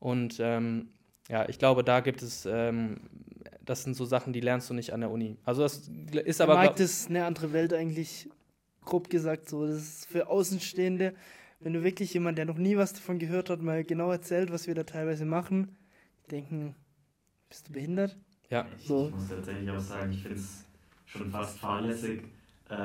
Und 0.00 0.38
ähm, 0.40 0.88
ja, 1.28 1.48
ich 1.48 1.58
glaube, 1.58 1.84
da 1.84 2.00
gibt 2.00 2.22
es, 2.22 2.46
ähm, 2.46 3.00
das 3.68 3.82
sind 3.82 3.94
so 3.94 4.04
Sachen, 4.06 4.32
die 4.32 4.40
lernst 4.40 4.70
du 4.70 4.74
nicht 4.74 4.92
an 4.92 5.00
der 5.00 5.10
Uni. 5.10 5.36
Also 5.44 5.62
das 5.62 5.90
ist 6.24 6.40
aber. 6.40 6.54
Der 6.54 6.64
Markt 6.64 6.80
ist 6.80 7.10
eine 7.10 7.26
andere 7.26 7.52
Welt 7.52 7.74
eigentlich, 7.74 8.28
grob 8.84 9.10
gesagt 9.10 9.48
so. 9.48 9.66
Das 9.66 9.76
ist 9.76 10.06
für 10.06 10.28
Außenstehende, 10.28 11.14
wenn 11.60 11.74
du 11.74 11.84
wirklich 11.84 12.14
jemand, 12.14 12.38
der 12.38 12.46
noch 12.46 12.56
nie 12.56 12.76
was 12.76 12.94
davon 12.94 13.18
gehört 13.18 13.50
hat, 13.50 13.60
mal 13.60 13.84
genau 13.84 14.10
erzählt, 14.10 14.50
was 14.50 14.66
wir 14.66 14.74
da 14.74 14.84
teilweise 14.84 15.26
machen, 15.26 15.76
denken, 16.30 16.74
bist 17.50 17.68
du 17.68 17.72
behindert? 17.72 18.16
Ja. 18.48 18.66
Ich, 18.78 18.86
so. 18.86 19.08
ich 19.08 19.14
muss 19.14 19.28
tatsächlich 19.28 19.70
auch 19.70 19.78
sagen, 19.78 20.12
ich 20.12 20.22
finde 20.22 20.38
es 20.38 20.64
schon 21.04 21.30
fast 21.30 21.58
fahrlässig, 21.58 22.22
äh, 22.70 22.76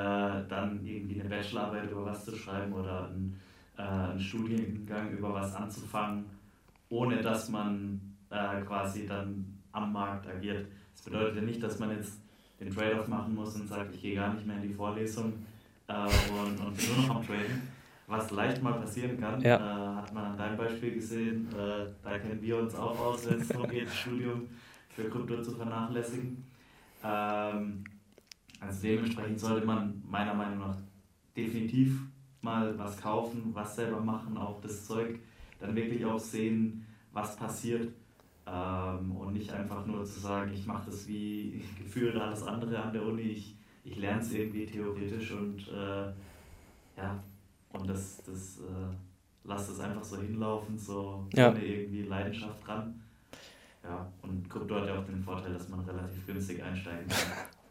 dann 0.49 0.81
irgendwie 0.83 1.21
eine 1.21 1.29
Bachelorarbeit 1.29 1.91
über 1.91 2.05
was 2.05 2.25
zu 2.25 2.35
schreiben 2.35 2.73
oder 2.73 3.09
ein, 3.09 3.39
äh, 3.77 3.81
einen 3.81 4.19
Studiengang 4.19 5.11
über 5.11 5.33
was 5.33 5.55
anzufangen, 5.55 6.25
ohne 6.89 7.21
dass 7.21 7.47
man 7.47 8.01
äh, 8.29 8.61
quasi 8.61 9.05
dann 9.05 9.52
am 9.73 9.91
Markt 9.91 10.27
agiert. 10.27 10.67
Das 10.93 11.03
bedeutet 11.03 11.35
ja 11.35 11.41
nicht, 11.41 11.61
dass 11.61 11.79
man 11.79 11.91
jetzt 11.91 12.19
den 12.59 12.73
Trade-off 12.73 13.07
machen 13.07 13.35
muss 13.35 13.55
und 13.55 13.67
sagt, 13.67 13.93
ich 13.93 14.01
gehe 14.01 14.15
gar 14.15 14.33
nicht 14.33 14.45
mehr 14.47 14.55
in 14.57 14.69
die 14.69 14.73
Vorlesung 14.73 15.33
äh, 15.87 15.93
und, 15.93 16.65
und 16.65 16.77
bin 16.77 16.85
nur 16.95 17.07
noch 17.07 17.15
am 17.17 17.25
Traden. 17.25 17.73
Was 18.07 18.31
leicht 18.31 18.61
mal 18.61 18.73
passieren 18.73 19.19
kann, 19.19 19.41
ja. 19.41 19.55
äh, 19.55 19.95
hat 19.95 20.13
man 20.13 20.25
an 20.25 20.37
deinem 20.37 20.57
Beispiel 20.57 20.93
gesehen. 20.93 21.47
Äh, 21.51 21.87
da 22.03 22.19
kennen 22.19 22.41
wir 22.41 22.57
uns 22.57 22.75
auch 22.75 22.97
aus, 22.99 23.29
wenn 23.29 23.39
es 23.39 23.47
darum 23.47 23.69
geht, 23.69 23.89
Studium 23.89 24.47
für 24.89 25.09
Krypto 25.09 25.41
zu 25.41 25.51
vernachlässigen. 25.51 26.43
Ähm, 27.03 27.83
also 28.59 28.81
dementsprechend 28.81 29.39
sollte 29.39 29.65
man 29.65 30.01
meiner 30.05 30.33
Meinung 30.33 30.59
nach 30.59 30.77
definitiv 31.35 31.99
mal 32.41 32.77
was 32.77 32.99
kaufen, 33.01 33.49
was 33.53 33.75
selber 33.75 33.99
machen, 33.99 34.37
auch 34.37 34.61
das 34.61 34.85
Zeug, 34.85 35.19
dann 35.59 35.75
wirklich 35.75 36.05
auch 36.05 36.19
sehen, 36.19 36.85
was 37.13 37.35
passiert 37.35 37.93
ähm, 38.45 39.15
und 39.15 39.33
nicht 39.33 39.51
einfach 39.51 39.85
nur 39.85 40.03
zu 40.05 40.19
sagen, 40.19 40.51
ich 40.53 40.65
mache 40.65 40.89
das 40.89 41.07
wie 41.07 41.63
gefühlt 41.77 42.15
alles 42.15 42.43
andere 42.43 42.81
an 42.81 42.93
der 42.93 43.03
Uni, 43.03 43.21
ich, 43.21 43.55
ich 43.83 43.97
lerne 43.97 44.21
es 44.21 44.33
irgendwie 44.33 44.65
theoretisch 44.65 45.31
und 45.31 45.67
äh, 45.69 46.11
ja, 46.97 47.23
und 47.71 47.89
das, 47.89 48.21
das 48.23 48.59
äh, 48.59 48.93
lasst 49.43 49.71
es 49.71 49.79
einfach 49.79 50.03
so 50.03 50.17
hinlaufen, 50.17 50.77
so 50.77 51.27
ja. 51.33 51.49
ohne 51.49 51.63
irgendwie 51.63 52.03
Leidenschaft 52.03 52.65
dran. 52.65 53.01
Ja, 53.83 54.11
und 54.21 54.49
Krypto 54.49 54.75
hat 54.75 54.87
ja 54.87 54.97
auch 54.97 55.05
den 55.05 55.21
Vorteil, 55.21 55.53
dass 55.53 55.67
man 55.67 55.81
relativ 55.81 56.25
günstig 56.25 56.63
einsteigen 56.63 57.07
kann. 57.07 57.19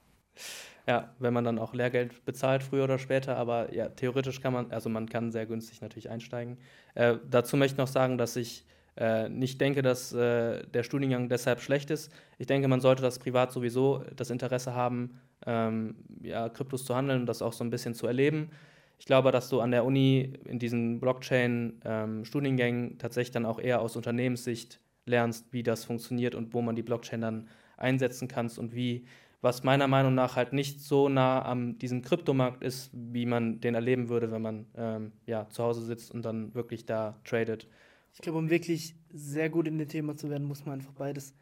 Ja, 0.84 1.14
wenn 1.20 1.32
man 1.32 1.44
dann 1.44 1.60
auch 1.60 1.74
Lehrgeld 1.74 2.24
bezahlt, 2.24 2.64
früher 2.64 2.82
oder 2.82 2.98
später, 2.98 3.36
aber 3.36 3.72
ja, 3.72 3.88
theoretisch 3.88 4.40
kann 4.40 4.52
man, 4.52 4.72
also 4.72 4.88
man 4.88 5.08
kann 5.08 5.30
sehr 5.30 5.46
günstig 5.46 5.80
natürlich 5.80 6.10
einsteigen. 6.10 6.58
Äh, 6.96 7.18
dazu 7.30 7.56
möchte 7.56 7.74
ich 7.74 7.78
noch 7.78 7.86
sagen, 7.86 8.18
dass 8.18 8.34
ich 8.34 8.64
äh, 8.96 9.28
nicht 9.28 9.60
denke, 9.60 9.82
dass 9.82 10.12
äh, 10.12 10.66
der 10.66 10.82
Studiengang 10.82 11.28
deshalb 11.28 11.60
schlecht 11.60 11.90
ist. 11.90 12.12
Ich 12.38 12.46
denke, 12.46 12.68
man 12.68 12.80
sollte 12.80 13.02
das 13.02 13.18
privat 13.18 13.52
sowieso 13.52 14.04
das 14.16 14.30
Interesse 14.30 14.74
haben, 14.74 15.20
ähm, 15.46 15.96
ja, 16.22 16.48
Kryptos 16.48 16.84
zu 16.84 16.94
handeln 16.94 17.20
und 17.20 17.26
das 17.26 17.42
auch 17.42 17.52
so 17.52 17.64
ein 17.64 17.70
bisschen 17.70 17.94
zu 17.94 18.06
erleben. 18.06 18.50
Ich 18.98 19.06
glaube, 19.06 19.32
dass 19.32 19.48
du 19.48 19.60
an 19.60 19.72
der 19.72 19.84
Uni 19.84 20.32
in 20.44 20.58
diesen 20.58 21.00
Blockchain-Studiengängen 21.00 22.90
ähm, 22.92 22.98
tatsächlich 22.98 23.32
dann 23.32 23.46
auch 23.46 23.58
eher 23.58 23.80
aus 23.80 23.96
Unternehmenssicht 23.96 24.78
lernst, 25.06 25.52
wie 25.52 25.62
das 25.62 25.84
funktioniert 25.84 26.34
und 26.34 26.54
wo 26.54 26.62
man 26.62 26.76
die 26.76 26.82
Blockchain 26.82 27.20
dann 27.20 27.48
einsetzen 27.76 28.28
kannst 28.28 28.58
und 28.58 28.74
wie, 28.74 29.06
was 29.40 29.64
meiner 29.64 29.88
Meinung 29.88 30.14
nach 30.14 30.36
halt 30.36 30.52
nicht 30.52 30.80
so 30.80 31.08
nah 31.08 31.44
am 31.44 31.78
diesem 31.78 32.02
Kryptomarkt 32.02 32.62
ist, 32.62 32.90
wie 32.92 33.26
man 33.26 33.60
den 33.60 33.74
erleben 33.74 34.08
würde, 34.08 34.30
wenn 34.30 34.42
man 34.42 34.66
ähm, 34.76 35.12
ja, 35.26 35.48
zu 35.48 35.64
Hause 35.64 35.82
sitzt 35.82 36.12
und 36.12 36.24
dann 36.24 36.54
wirklich 36.54 36.86
da 36.86 37.18
tradet. 37.24 37.66
Ich 38.12 38.20
glaube, 38.20 38.38
um 38.38 38.50
wirklich 38.50 38.94
sehr 39.10 39.50
gut 39.50 39.66
in 39.66 39.78
dem 39.78 39.88
Thema 39.88 40.16
zu 40.16 40.30
werden, 40.30 40.46
muss 40.46 40.64
man 40.64 40.74
einfach 40.74 40.92
beides 40.92 41.34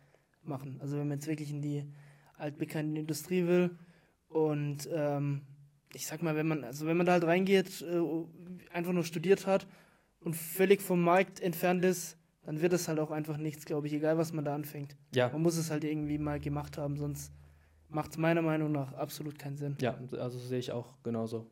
machen. 0.43 0.79
Also 0.81 0.97
wenn 0.97 1.09
man 1.09 1.19
jetzt 1.19 1.27
wirklich 1.27 1.51
in 1.51 1.63
die 1.63 1.85
altbekannte 2.37 3.01
Industrie 3.01 3.47
will 3.47 3.77
und 4.29 4.89
ähm, 4.93 5.43
ich 5.93 6.07
sag 6.07 6.23
mal, 6.23 6.37
wenn 6.37 6.47
man, 6.47 6.65
also 6.65 6.87
wenn 6.87 6.97
man 6.97 7.07
da 7.07 7.13
halt 7.13 7.25
reingeht, 7.25 7.83
äh, 7.83 8.01
einfach 8.73 8.93
nur 8.93 9.05
studiert 9.05 9.47
hat 9.47 9.67
und 10.21 10.37
völlig 10.37 10.81
vom 10.81 11.03
Markt 11.03 11.41
entfernt 11.41 11.85
ist, 11.85 12.17
dann 12.43 12.61
wird 12.61 12.73
es 12.73 12.89
halt 12.89 12.99
auch 12.99 13.11
einfach 13.11 13.37
nichts, 13.37 13.65
glaube 13.65 13.87
ich, 13.87 13.93
egal 13.93 14.17
was 14.17 14.33
man 14.33 14.45
da 14.45 14.55
anfängt. 14.55 14.97
Ja. 15.15 15.29
Man 15.31 15.43
muss 15.43 15.57
es 15.57 15.71
halt 15.71 15.85
irgendwie 15.85 16.19
mal 16.19 16.41
gemacht 16.41 16.79
haben, 16.79 16.97
sonst 16.97 17.33
macht 17.89 18.13
es 18.13 18.19
meiner 18.19 18.43
Meinung 18.43 18.73
nach 18.73 18.93
absolut 18.95 19.39
keinen 19.39 19.57
Sinn. 19.57 19.77
Ja, 19.81 19.99
also 20.19 20.39
sehe 20.39 20.59
ich 20.59 20.73
auch 20.73 21.03
genauso. 21.03 21.51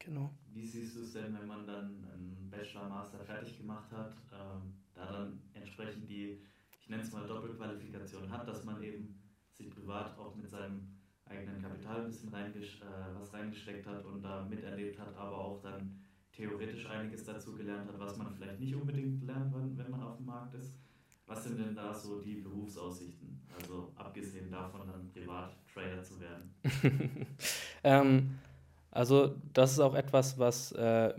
Genau. 0.00 0.30
Wie 0.52 0.66
siehst 0.66 0.96
du 0.96 1.02
es 1.02 1.12
denn, 1.12 1.34
wenn 1.34 1.46
man 1.46 1.66
dann 1.66 2.04
einen 2.12 2.48
Bachelor, 2.50 2.88
Master 2.88 3.20
fertig 3.20 3.56
gemacht 3.56 3.90
hat, 3.92 4.14
ähm, 4.32 4.74
da 4.94 5.10
dann 5.10 5.40
entsprechend 5.54 6.08
die, 6.08 6.42
ich 6.80 6.88
nenne 6.88 7.02
es 7.02 7.12
mal 7.12 7.26
Doppelqualifikation 7.26 8.30
hat, 8.30 8.46
dass 8.46 8.64
man 8.64 8.82
eben 8.82 9.20
sich 9.52 9.70
privat 9.70 10.18
auch 10.18 10.34
mit 10.34 10.48
seinem 10.48 10.88
eigenen 11.24 11.62
Kapital 11.62 12.00
ein 12.00 12.06
bisschen 12.06 12.30
reingesch 12.30 12.80
äh, 12.80 13.14
was 13.18 13.32
reingesteckt 13.32 13.86
hat 13.86 14.04
und 14.04 14.22
da 14.22 14.44
miterlebt 14.44 14.98
hat, 14.98 15.16
aber 15.16 15.38
auch 15.38 15.62
dann 15.62 16.00
theoretisch 16.32 16.86
einiges 16.86 17.24
dazu 17.24 17.54
gelernt 17.54 17.88
hat, 17.88 17.98
was 17.98 18.16
man 18.16 18.34
vielleicht 18.34 18.58
nicht 18.58 18.74
unbedingt 18.74 19.22
lernt, 19.24 19.54
wenn 19.54 19.90
man 19.90 20.02
auf 20.02 20.16
dem 20.16 20.26
Markt 20.26 20.54
ist. 20.54 20.74
Was 21.26 21.44
sind 21.44 21.58
denn 21.60 21.76
da 21.76 21.94
so 21.94 22.20
die 22.20 22.36
Berufsaussichten? 22.36 23.40
Also 23.54 23.92
abgesehen 23.94 24.50
davon, 24.50 24.86
dann 24.86 25.08
privat 25.08 25.56
Trader 25.72 26.02
zu 26.02 26.18
werden. 26.18 26.52
ähm, 27.84 28.38
also 28.90 29.34
das 29.52 29.72
ist 29.72 29.80
auch 29.80 29.94
etwas, 29.94 30.38
was 30.38 30.72
äh, 30.72 31.14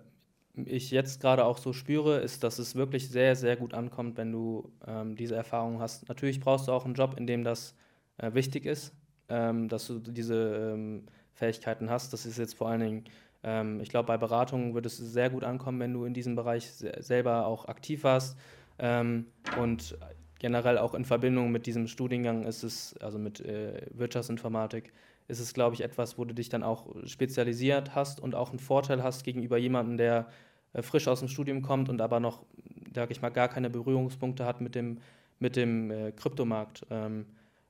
ich 0.55 0.91
jetzt 0.91 1.21
gerade 1.21 1.45
auch 1.45 1.57
so 1.57 1.73
spüre, 1.73 2.19
ist, 2.19 2.43
dass 2.43 2.60
es 2.60 2.75
wirklich 2.75 3.10
sehr, 3.10 3.36
sehr 3.36 3.55
gut 3.55 3.73
ankommt, 3.73 4.17
wenn 4.17 4.31
du 4.31 4.71
ähm, 4.86 5.15
diese 5.15 5.36
Erfahrung 5.36 5.79
hast. 5.79 6.10
Natürlich 6.10 6.39
brauchst 6.39 6.67
du 6.67 6.71
auch 6.73 6.86
einen 6.86 6.93
Job, 6.93 7.15
in 7.17 7.27
dem 7.27 7.43
das 7.43 7.75
äh, 8.17 8.34
wichtig 8.34 8.65
ist, 8.65 8.93
ähm, 9.29 9.69
dass 9.69 9.88
du 9.88 9.99
diese 9.99 10.73
ähm, 10.73 11.05
Fähigkeiten 11.34 11.89
hast. 11.89 12.12
Das 12.13 12.25
ist 12.25 12.38
jetzt 12.38 12.55
vor 12.55 12.69
allen 12.69 12.81
Dingen 12.81 13.03
ähm, 13.43 13.79
ich 13.81 13.89
glaube, 13.89 14.07
bei 14.07 14.17
Beratungen 14.17 14.73
würde 14.73 14.88
es 14.88 14.97
sehr 14.97 15.29
gut 15.29 15.43
ankommen, 15.43 15.79
wenn 15.79 15.93
du 15.93 16.05
in 16.05 16.13
diesem 16.13 16.36
Bereich 16.36 16.71
selber 16.71 17.45
auch 17.47 17.65
aktiv 17.65 18.03
warst. 18.03 18.38
Ähm, 18.79 19.27
und 19.60 19.97
generell 20.39 20.77
auch 20.77 20.93
in 20.93 21.05
Verbindung 21.05 21.51
mit 21.51 21.65
diesem 21.65 21.88
Studiengang 21.88 22.43
ist 22.43 22.63
es, 22.63 22.97
also 22.97 23.19
mit 23.19 23.39
äh, 23.41 23.86
Wirtschaftsinformatik, 23.91 24.93
ist 25.32 25.39
es, 25.39 25.54
glaube 25.54 25.76
ich, 25.76 25.82
etwas, 25.82 26.17
wo 26.17 26.26
du 26.26 26.34
dich 26.34 26.50
dann 26.50 26.63
auch 26.63 26.88
spezialisiert 27.06 27.96
hast 27.96 28.20
und 28.20 28.36
auch 28.36 28.50
einen 28.50 28.60
Vorteil 28.60 29.02
hast 29.02 29.24
gegenüber 29.24 29.58
jemandem, 29.58 29.98
der 29.98 30.28
äh, 30.74 30.82
frisch 30.82 31.08
aus 31.08 31.20
dem 31.20 31.28
Studium 31.28 31.62
kommt 31.62 31.89
und 31.89 32.02
aber 32.02 32.20
noch, 32.20 32.46
sage 32.94 33.12
ich 33.12 33.22
mal, 33.22 33.30
gar 33.30 33.48
keine 33.48 33.70
Berührungspunkte 33.70 34.46
hat 34.46 34.62
mit 34.62 34.76
dem, 34.76 35.00
mit 35.39 35.56
dem 35.56 35.89
äh, 35.89 36.12
Kryptomarkt. 36.12 36.86
Ähm, 36.89 37.26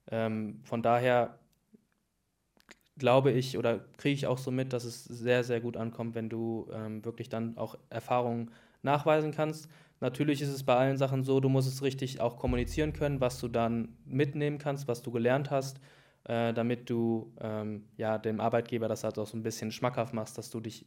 ähm, 0.10 0.60
von 0.63 0.82
daher 0.82 1.38
glaube 2.97 3.32
ich 3.32 3.58
oder 3.58 3.80
kriege 3.97 4.13
ich 4.13 4.28
auch 4.28 4.38
so 4.38 4.52
mit, 4.52 4.74
dass 4.74 4.84
es 4.84 5.06
sehr, 5.06 5.43
sehr 5.43 5.62
gut 5.62 5.78
ankommt, 5.78 6.15
wenn 6.15 6.30
du 6.30 6.67
ähm, 6.74 7.04
wirklich 7.06 7.30
dann 7.30 7.58
auch 7.58 7.78
Erfahrungen 7.89 8.52
nachweisen 8.84 9.32
kannst. 9.32 9.69
Natürlich 10.00 10.41
ist 10.41 10.50
es 10.50 10.63
bei 10.63 10.76
allen 10.76 10.97
Sachen 10.97 11.24
so, 11.24 11.39
du 11.39 11.50
musst 11.50 11.67
es 11.67 11.84
richtig 11.84 12.19
auch 12.19 12.38
kommunizieren 12.38 12.93
können, 12.93 13.21
was 13.21 13.39
du 13.39 13.47
dann 13.47 13.97
mitnehmen 14.06 14.58
kannst, 14.58 14.88
was 14.88 15.02
du 15.02 15.12
gelernt 15.12 15.52
hast, 15.52 15.80
äh, 16.25 16.53
damit 16.53 16.89
du 16.89 17.34
ähm, 17.39 17.86
ja, 17.97 18.17
dem 18.17 18.39
Arbeitgeber 18.39 18.88
das 18.88 19.03
halt 19.03 19.17
auch 19.17 19.27
so 19.27 19.38
ein 19.38 19.43
bisschen 19.43 19.71
schmackhaft 19.71 20.13
machst, 20.13 20.38
dass 20.38 20.49
du 20.49 20.60
dich, 20.60 20.86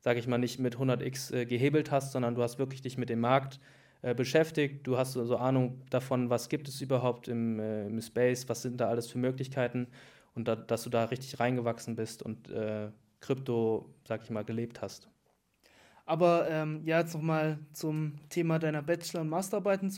sage 0.00 0.18
ich 0.18 0.26
mal, 0.26 0.38
nicht 0.38 0.58
mit 0.58 0.76
100x 0.76 1.34
äh, 1.34 1.46
gehebelt 1.46 1.90
hast, 1.90 2.12
sondern 2.12 2.34
du 2.34 2.42
hast 2.42 2.58
wirklich 2.58 2.82
dich 2.82 2.98
mit 2.98 3.08
dem 3.08 3.20
Markt 3.20 3.60
äh, 4.02 4.14
beschäftigt. 4.14 4.86
Du 4.86 4.96
hast 4.96 5.12
so 5.12 5.20
also 5.20 5.36
Ahnung 5.36 5.82
davon, 5.90 6.30
was 6.30 6.48
gibt 6.48 6.68
es 6.68 6.80
überhaupt 6.80 7.28
im, 7.28 7.60
äh, 7.60 7.86
im 7.86 8.00
Space, 8.00 8.48
was 8.48 8.62
sind 8.62 8.80
da 8.80 8.88
alles 8.88 9.08
für 9.08 9.18
Möglichkeiten 9.18 9.88
und 10.34 10.48
da, 10.48 10.56
dass 10.56 10.84
du 10.84 10.90
da 10.90 11.04
richtig 11.04 11.38
reingewachsen 11.38 11.96
bist 11.96 12.22
und 12.22 12.50
äh, 12.50 12.90
Krypto, 13.20 13.94
sag 14.08 14.22
ich 14.22 14.30
mal, 14.30 14.44
gelebt 14.44 14.80
hast. 14.80 15.08
Aber 16.06 16.48
ähm, 16.50 16.82
ja, 16.84 17.00
jetzt 17.00 17.14
nochmal 17.14 17.58
zum 17.72 18.14
Thema 18.30 18.58
deiner 18.58 18.82
Bachelor- 18.82 19.20
und 19.20 19.28
Masterarbeiten 19.28 19.90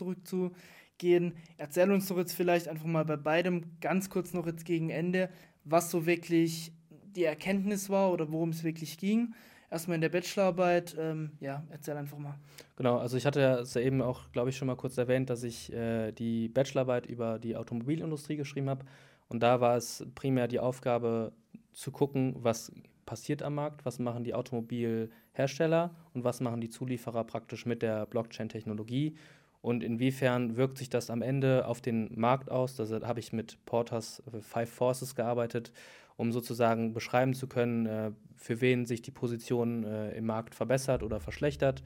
zurückzugehen. 1.02 1.34
Erzähl 1.58 1.90
uns 1.90 2.08
doch 2.08 2.16
jetzt 2.16 2.32
vielleicht 2.32 2.68
einfach 2.68 2.86
mal 2.86 3.04
bei 3.04 3.16
beidem 3.16 3.62
ganz 3.80 4.10
kurz 4.10 4.32
noch 4.32 4.46
jetzt 4.46 4.64
gegen 4.64 4.90
Ende, 4.90 5.28
was 5.64 5.90
so 5.90 6.06
wirklich 6.06 6.72
die 6.84 7.24
Erkenntnis 7.24 7.90
war 7.90 8.12
oder 8.12 8.30
worum 8.30 8.50
es 8.50 8.64
wirklich 8.64 8.98
ging. 8.98 9.34
Erstmal 9.70 9.94
in 9.94 10.00
der 10.02 10.10
Bachelorarbeit, 10.10 10.96
ähm, 10.98 11.32
ja, 11.40 11.64
erzähl 11.70 11.96
einfach 11.96 12.18
mal. 12.18 12.34
Genau, 12.76 12.98
also 12.98 13.16
ich 13.16 13.24
hatte 13.24 13.40
ja 13.40 13.80
eben 13.80 14.02
auch, 14.02 14.30
glaube 14.32 14.50
ich, 14.50 14.56
schon 14.56 14.66
mal 14.66 14.76
kurz 14.76 14.98
erwähnt, 14.98 15.30
dass 15.30 15.44
ich 15.44 15.72
äh, 15.72 16.12
die 16.12 16.48
Bachelorarbeit 16.48 17.06
über 17.06 17.38
die 17.38 17.56
Automobilindustrie 17.56 18.36
geschrieben 18.36 18.68
habe. 18.68 18.84
Und 19.28 19.42
da 19.42 19.62
war 19.62 19.76
es 19.76 20.06
primär 20.14 20.46
die 20.46 20.60
Aufgabe 20.60 21.32
zu 21.72 21.90
gucken, 21.90 22.34
was 22.36 22.70
passiert 23.06 23.42
am 23.42 23.54
Markt, 23.54 23.86
was 23.86 23.98
machen 23.98 24.24
die 24.24 24.34
Automobilhersteller 24.34 25.94
und 26.12 26.22
was 26.22 26.40
machen 26.40 26.60
die 26.60 26.68
Zulieferer 26.68 27.24
praktisch 27.24 27.64
mit 27.64 27.80
der 27.80 28.04
Blockchain-Technologie 28.06 29.16
und 29.62 29.84
inwiefern 29.84 30.56
wirkt 30.56 30.76
sich 30.76 30.90
das 30.90 31.08
am 31.08 31.22
Ende 31.22 31.66
auf 31.66 31.80
den 31.80 32.10
Markt 32.18 32.50
aus. 32.50 32.74
Da 32.74 32.84
habe 33.06 33.20
ich 33.20 33.32
mit 33.32 33.64
Porters 33.64 34.22
Five 34.40 34.70
Forces 34.70 35.14
gearbeitet, 35.14 35.72
um 36.16 36.32
sozusagen 36.32 36.92
beschreiben 36.92 37.32
zu 37.32 37.46
können, 37.46 37.86
äh, 37.86 38.10
für 38.36 38.60
wen 38.60 38.84
sich 38.86 39.02
die 39.02 39.12
Position 39.12 39.84
äh, 39.84 40.10
im 40.12 40.26
Markt 40.26 40.54
verbessert 40.54 41.02
oder 41.02 41.20
verschlechtert 41.20 41.82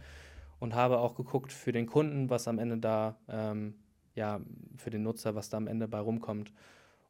und 0.59 0.75
habe 0.75 0.99
auch 0.99 1.15
geguckt 1.15 1.53
für 1.53 1.71
den 1.71 1.87
Kunden, 1.87 2.31
was 2.31 2.49
am 2.49 2.59
Ende 2.59 2.79
da, 2.79 3.17
ähm, 3.29 3.75
ja, 4.15 4.41
für 4.77 4.91
den 4.91 5.03
Nutzer, 5.03 5.35
was 5.35 5.51
da 5.51 5.59
am 5.59 5.69
Ende 5.69 5.87
bei 5.87 5.99
rumkommt. 5.99 6.53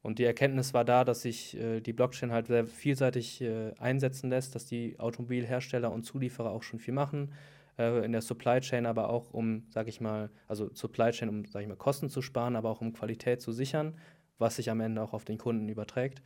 Und 0.02 0.18
die 0.18 0.24
Erkenntnis 0.24 0.74
war 0.74 0.84
da, 0.84 1.04
dass 1.04 1.22
sich 1.22 1.56
äh, 1.56 1.80
die 1.80 1.92
Blockchain 1.92 2.32
halt 2.32 2.48
sehr 2.48 2.66
vielseitig 2.66 3.40
äh, 3.40 3.72
einsetzen 3.78 4.30
lässt, 4.30 4.54
dass 4.54 4.66
die 4.66 4.98
Automobilhersteller 4.98 5.92
und 5.92 6.04
Zulieferer 6.04 6.50
auch 6.50 6.62
schon 6.62 6.78
viel 6.80 6.94
machen. 6.94 7.32
Äh, 7.78 8.04
in 8.04 8.12
der 8.12 8.22
Supply 8.22 8.60
Chain 8.60 8.86
aber 8.86 9.10
auch, 9.10 9.32
um, 9.32 9.64
sage 9.70 9.88
ich 9.88 10.00
mal, 10.00 10.30
also 10.48 10.70
Supply 10.74 11.10
Chain, 11.10 11.28
um, 11.28 11.44
sage 11.46 11.64
ich 11.64 11.68
mal, 11.68 11.76
Kosten 11.76 12.08
zu 12.08 12.22
sparen, 12.22 12.56
aber 12.56 12.70
auch 12.70 12.80
um 12.80 12.92
Qualität 12.92 13.40
zu 13.40 13.52
sichern, 13.52 13.98
was 14.38 14.56
sich 14.56 14.70
am 14.70 14.80
Ende 14.80 15.02
auch 15.02 15.12
auf 15.12 15.24
den 15.24 15.38
Kunden 15.38 15.68
überträgt. 15.68 16.22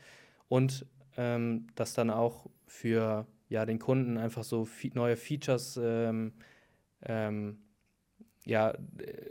Und 0.49 0.87
ähm, 1.17 1.67
dass 1.75 1.95
dann 1.95 2.11
auch 2.11 2.47
für 2.67 3.27
ja, 3.49 3.67
den 3.67 3.79
Kunden 3.79 4.17
einfach 4.17 4.45
so 4.45 4.69
neue 4.95 5.17
Features 5.17 5.79
ähm, 5.83 6.33
ähm, 7.03 7.59
ja, 8.47 8.75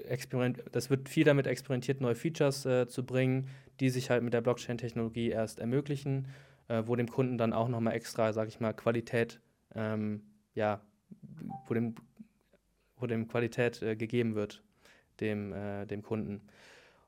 experiment 0.07 0.63
das 0.71 0.89
wird 0.89 1.09
viel 1.09 1.23
damit 1.23 1.47
experimentiert, 1.47 2.01
neue 2.01 2.15
Features 2.15 2.65
äh, 2.65 2.87
zu 2.87 3.05
bringen, 3.05 3.47
die 3.79 3.89
sich 3.89 4.09
halt 4.09 4.23
mit 4.23 4.33
der 4.33 4.41
Blockchain-Technologie 4.41 5.29
erst 5.29 5.59
ermöglichen, 5.59 6.27
äh, 6.67 6.83
wo 6.85 6.95
dem 6.95 7.09
Kunden 7.09 7.37
dann 7.37 7.53
auch 7.53 7.69
nochmal 7.69 7.93
extra, 7.93 8.33
sage 8.33 8.49
ich 8.49 8.59
mal, 8.59 8.73
Qualität, 8.73 9.41
ähm, 9.73 10.23
ja, 10.53 10.81
wo 11.67 11.73
dem, 11.73 11.95
dem 13.07 13.27
Qualität 13.27 13.81
äh, 13.81 13.95
gegeben 13.95 14.35
wird, 14.35 14.61
dem, 15.19 15.53
äh, 15.53 15.85
dem 15.85 16.03
Kunden. 16.03 16.41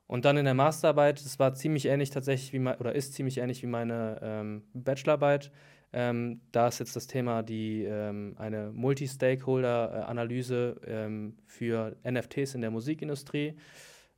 Und 0.07 0.25
dann 0.25 0.35
in 0.35 0.45
der 0.45 0.53
Masterarbeit, 0.53 1.23
das 1.23 1.39
war 1.39 1.53
ziemlich 1.53 1.85
ähnlich 1.85 2.09
tatsächlich 2.09 2.51
wie 2.51 2.59
oder 2.59 2.93
ist 2.93 3.13
ziemlich 3.13 3.37
ähnlich 3.37 3.63
wie 3.63 3.67
meine 3.67 4.19
ähm, 4.21 4.63
Bachelorarbeit. 4.73 5.51
Ähm, 5.93 6.41
da 6.51 6.67
ist 6.67 6.79
jetzt 6.79 6.95
das 6.95 7.07
Thema 7.07 7.43
die 7.43 7.83
ähm, 7.83 8.35
eine 8.37 8.71
Multi-Stakeholder-Analyse 8.73 10.81
ähm, 10.85 11.37
für 11.45 11.95
NFTs 12.09 12.55
in 12.55 12.61
der 12.61 12.71
Musikindustrie. 12.71 13.55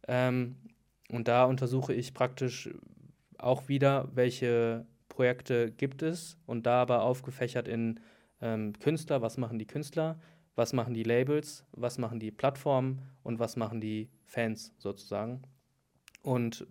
Ähm, 0.07 0.57
und 1.09 1.27
da 1.27 1.45
untersuche 1.45 1.93
ich 1.93 2.13
praktisch 2.13 2.69
auch 3.37 3.67
wieder, 3.67 4.09
welche 4.13 4.85
Projekte 5.09 5.71
gibt 5.71 6.01
es 6.01 6.37
und 6.47 6.65
da 6.65 6.81
aber 6.81 7.03
aufgefächert 7.03 7.67
in 7.67 7.99
ähm, 8.41 8.73
Künstler, 8.79 9.21
was 9.21 9.37
machen 9.37 9.59
die 9.59 9.67
Künstler, 9.67 10.17
was 10.55 10.73
machen 10.73 10.93
die 10.93 11.03
Labels, 11.03 11.65
was 11.71 11.97
machen 11.97 12.19
die 12.19 12.31
Plattformen? 12.31 13.01
Und 13.23 13.39
was 13.39 13.55
machen 13.55 13.79
die 13.79 14.09
Fans 14.25 14.73
sozusagen. 14.77 15.41
Und 16.21 16.67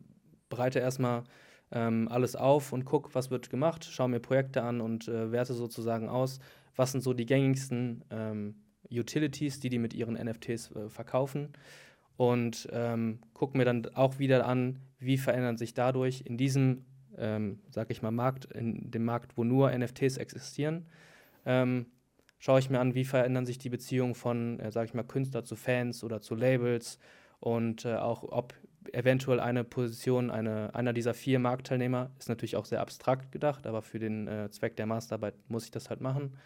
bereite 0.48 0.78
erstmal 0.80 1.24
ähm, 1.70 2.08
alles 2.08 2.36
auf 2.36 2.72
und 2.72 2.84
gucke, 2.84 3.14
was 3.14 3.30
wird 3.30 3.50
gemacht, 3.50 3.84
schaue 3.84 4.08
mir 4.08 4.20
Projekte 4.20 4.62
an 4.62 4.80
und 4.80 5.08
äh, 5.08 5.32
werte 5.32 5.54
sozusagen 5.54 6.08
aus, 6.08 6.38
was 6.76 6.92
sind 6.92 7.02
so 7.02 7.14
die 7.14 7.26
gängigsten 7.26 8.04
ähm, 8.10 8.56
Utilities, 8.90 9.60
die 9.60 9.70
die 9.70 9.78
mit 9.78 9.94
ihren 9.94 10.14
NFTs 10.14 10.72
äh, 10.72 10.88
verkaufen? 10.88 11.52
Und 12.16 12.68
ähm, 12.72 13.20
gucke 13.32 13.56
mir 13.56 13.64
dann 13.64 13.86
auch 13.94 14.18
wieder 14.18 14.46
an, 14.46 14.78
wie 14.98 15.16
verändern 15.16 15.56
sich 15.56 15.72
dadurch 15.72 16.22
in 16.26 16.36
diesem, 16.36 16.84
ähm, 17.16 17.60
sag 17.70 17.90
ich 17.90 18.02
mal, 18.02 18.10
Markt, 18.10 18.44
in 18.52 18.90
dem 18.90 19.04
Markt, 19.04 19.36
wo 19.36 19.44
nur 19.44 19.76
NFTs 19.76 20.18
existieren, 20.18 20.86
ähm, 21.46 21.86
schaue 22.42 22.58
ich 22.58 22.70
mir 22.70 22.80
an, 22.80 22.96
wie 22.96 23.04
verändern 23.04 23.46
sich 23.46 23.58
die 23.58 23.70
Beziehungen 23.70 24.16
von, 24.16 24.58
äh, 24.58 24.72
sag 24.72 24.86
ich 24.86 24.94
mal, 24.94 25.04
Künstler 25.04 25.44
zu 25.44 25.54
Fans 25.54 26.02
oder 26.02 26.20
zu 26.20 26.34
Labels 26.34 26.98
und 27.38 27.84
äh, 27.84 27.94
auch 27.94 28.24
ob 28.24 28.52
eventuell 28.92 29.38
eine 29.38 29.62
Position, 29.62 30.28
eine, 30.28 30.74
einer 30.74 30.92
dieser 30.92 31.14
vier 31.14 31.38
Marktteilnehmer, 31.38 32.10
ist 32.18 32.28
natürlich 32.28 32.56
auch 32.56 32.64
sehr 32.64 32.80
abstrakt 32.80 33.30
gedacht, 33.30 33.64
aber 33.64 33.80
für 33.80 34.00
den 34.00 34.26
äh, 34.26 34.50
Zweck 34.50 34.74
der 34.74 34.86
Masterarbeit 34.86 35.34
muss 35.48 35.66
ich 35.66 35.70
das 35.70 35.88
halt 35.88 36.00
machen. 36.00 36.36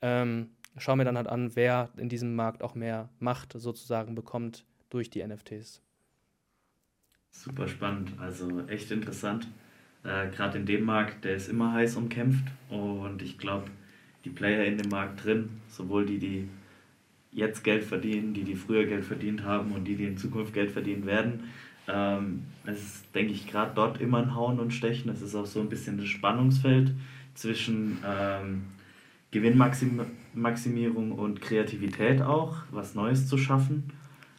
Ähm, 0.00 0.50
schaue 0.78 0.96
mir 0.96 1.04
dann 1.04 1.16
halt 1.16 1.26
an, 1.26 1.56
wer 1.56 1.90
in 1.96 2.08
diesem 2.08 2.36
Markt 2.36 2.62
auch 2.62 2.76
mehr 2.76 3.08
Macht 3.18 3.52
sozusagen 3.52 4.14
bekommt 4.14 4.64
durch 4.90 5.10
die 5.10 5.26
NFTs. 5.26 5.82
Super 7.32 7.66
spannend, 7.66 8.12
also 8.20 8.64
echt 8.68 8.92
interessant. 8.92 9.48
Äh, 10.04 10.28
Gerade 10.30 10.58
in 10.58 10.66
dem 10.66 10.84
Markt, 10.84 11.24
der 11.24 11.34
ist 11.34 11.48
immer 11.48 11.72
heiß 11.72 11.96
umkämpft 11.96 12.44
und 12.70 13.22
ich 13.22 13.38
glaube, 13.38 13.72
die 14.26 14.30
Player 14.30 14.64
in 14.64 14.76
dem 14.76 14.90
Markt 14.90 15.24
drin, 15.24 15.48
sowohl 15.68 16.04
die, 16.04 16.18
die 16.18 16.48
jetzt 17.30 17.62
Geld 17.62 17.84
verdienen, 17.84 18.34
die, 18.34 18.42
die 18.42 18.56
früher 18.56 18.84
Geld 18.84 19.04
verdient 19.04 19.44
haben 19.44 19.70
und 19.72 19.84
die, 19.84 19.94
die 19.94 20.06
in 20.06 20.18
Zukunft 20.18 20.52
Geld 20.52 20.72
verdienen 20.72 21.06
werden. 21.06 21.44
Ähm, 21.86 22.42
es 22.64 22.82
ist, 22.82 23.14
denke 23.14 23.32
ich, 23.32 23.46
gerade 23.46 23.72
dort 23.74 24.00
immer 24.00 24.18
ein 24.18 24.34
Hauen 24.34 24.58
und 24.58 24.72
Stechen. 24.72 25.10
Es 25.10 25.22
ist 25.22 25.36
auch 25.36 25.46
so 25.46 25.60
ein 25.60 25.68
bisschen 25.68 25.96
das 25.96 26.08
Spannungsfeld 26.08 26.92
zwischen 27.34 27.98
ähm, 28.04 28.64
Gewinnmaximierung 29.30 31.12
und 31.12 31.40
Kreativität 31.40 32.20
auch, 32.20 32.56
was 32.72 32.96
Neues 32.96 33.28
zu 33.28 33.38
schaffen 33.38 33.92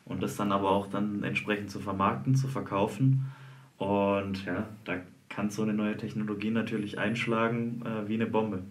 und 0.04 0.22
das 0.22 0.36
dann 0.36 0.52
aber 0.52 0.72
auch 0.72 0.88
dann 0.88 1.24
entsprechend 1.24 1.72
zu 1.72 1.80
vermarkten, 1.80 2.36
zu 2.36 2.50
verkaufen. 2.50 3.32
Und 3.78 4.44
ja, 4.44 4.68
da 4.84 4.98
kann 5.30 5.50
so 5.50 5.62
eine 5.62 5.74
neue 5.74 5.96
Technologie 5.96 6.50
natürlich 6.50 6.98
einschlagen 6.98 7.84
äh, 7.86 8.10
wie 8.10 8.16
eine 8.16 8.26
Bombe. 8.26 8.64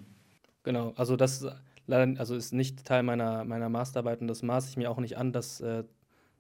Genau, 0.67 0.93
also 0.97 1.15
das 1.15 1.47
leider, 1.87 2.19
also 2.19 2.35
ist 2.35 2.53
nicht 2.53 2.85
Teil 2.85 3.05
meiner, 3.05 3.45
meiner 3.45 3.69
Masterarbeit 3.69 4.21
und 4.21 4.27
das 4.27 4.43
maße 4.43 4.69
ich 4.69 4.77
mir 4.77 4.91
auch 4.91 4.99
nicht 4.99 5.17
an, 5.17 5.33
das, 5.33 5.61
äh, 5.61 5.85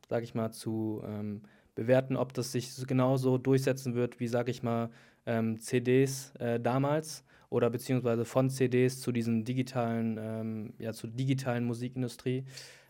sage 0.09 0.25
ich 0.25 0.35
mal, 0.35 0.51
zu 0.51 1.01
ähm, 1.07 1.43
bewerten, 1.77 2.17
ob 2.17 2.35
das 2.35 2.51
sich 2.51 2.75
genauso 2.89 3.39
durchsetzen 3.39 3.95
wird, 3.95 4.19
wie, 4.19 4.27
sage 4.27 4.51
ich 4.51 4.65
mal, 4.65 4.91
ähm, 5.27 5.61
CDs 5.61 6.35
äh, 6.41 6.59
damals 6.59 7.25
oder 7.51 7.71
beziehungsweise 7.71 8.25
von 8.25 8.51
CDs 8.51 9.01
zu 9.01 9.13
diesen 9.13 9.45
digitalen, 9.45 10.19
ähm, 10.21 10.75
ja, 10.81 10.93
zur 10.93 11.09
digitalen 11.11 11.65
Musikindustrie. 11.65 12.47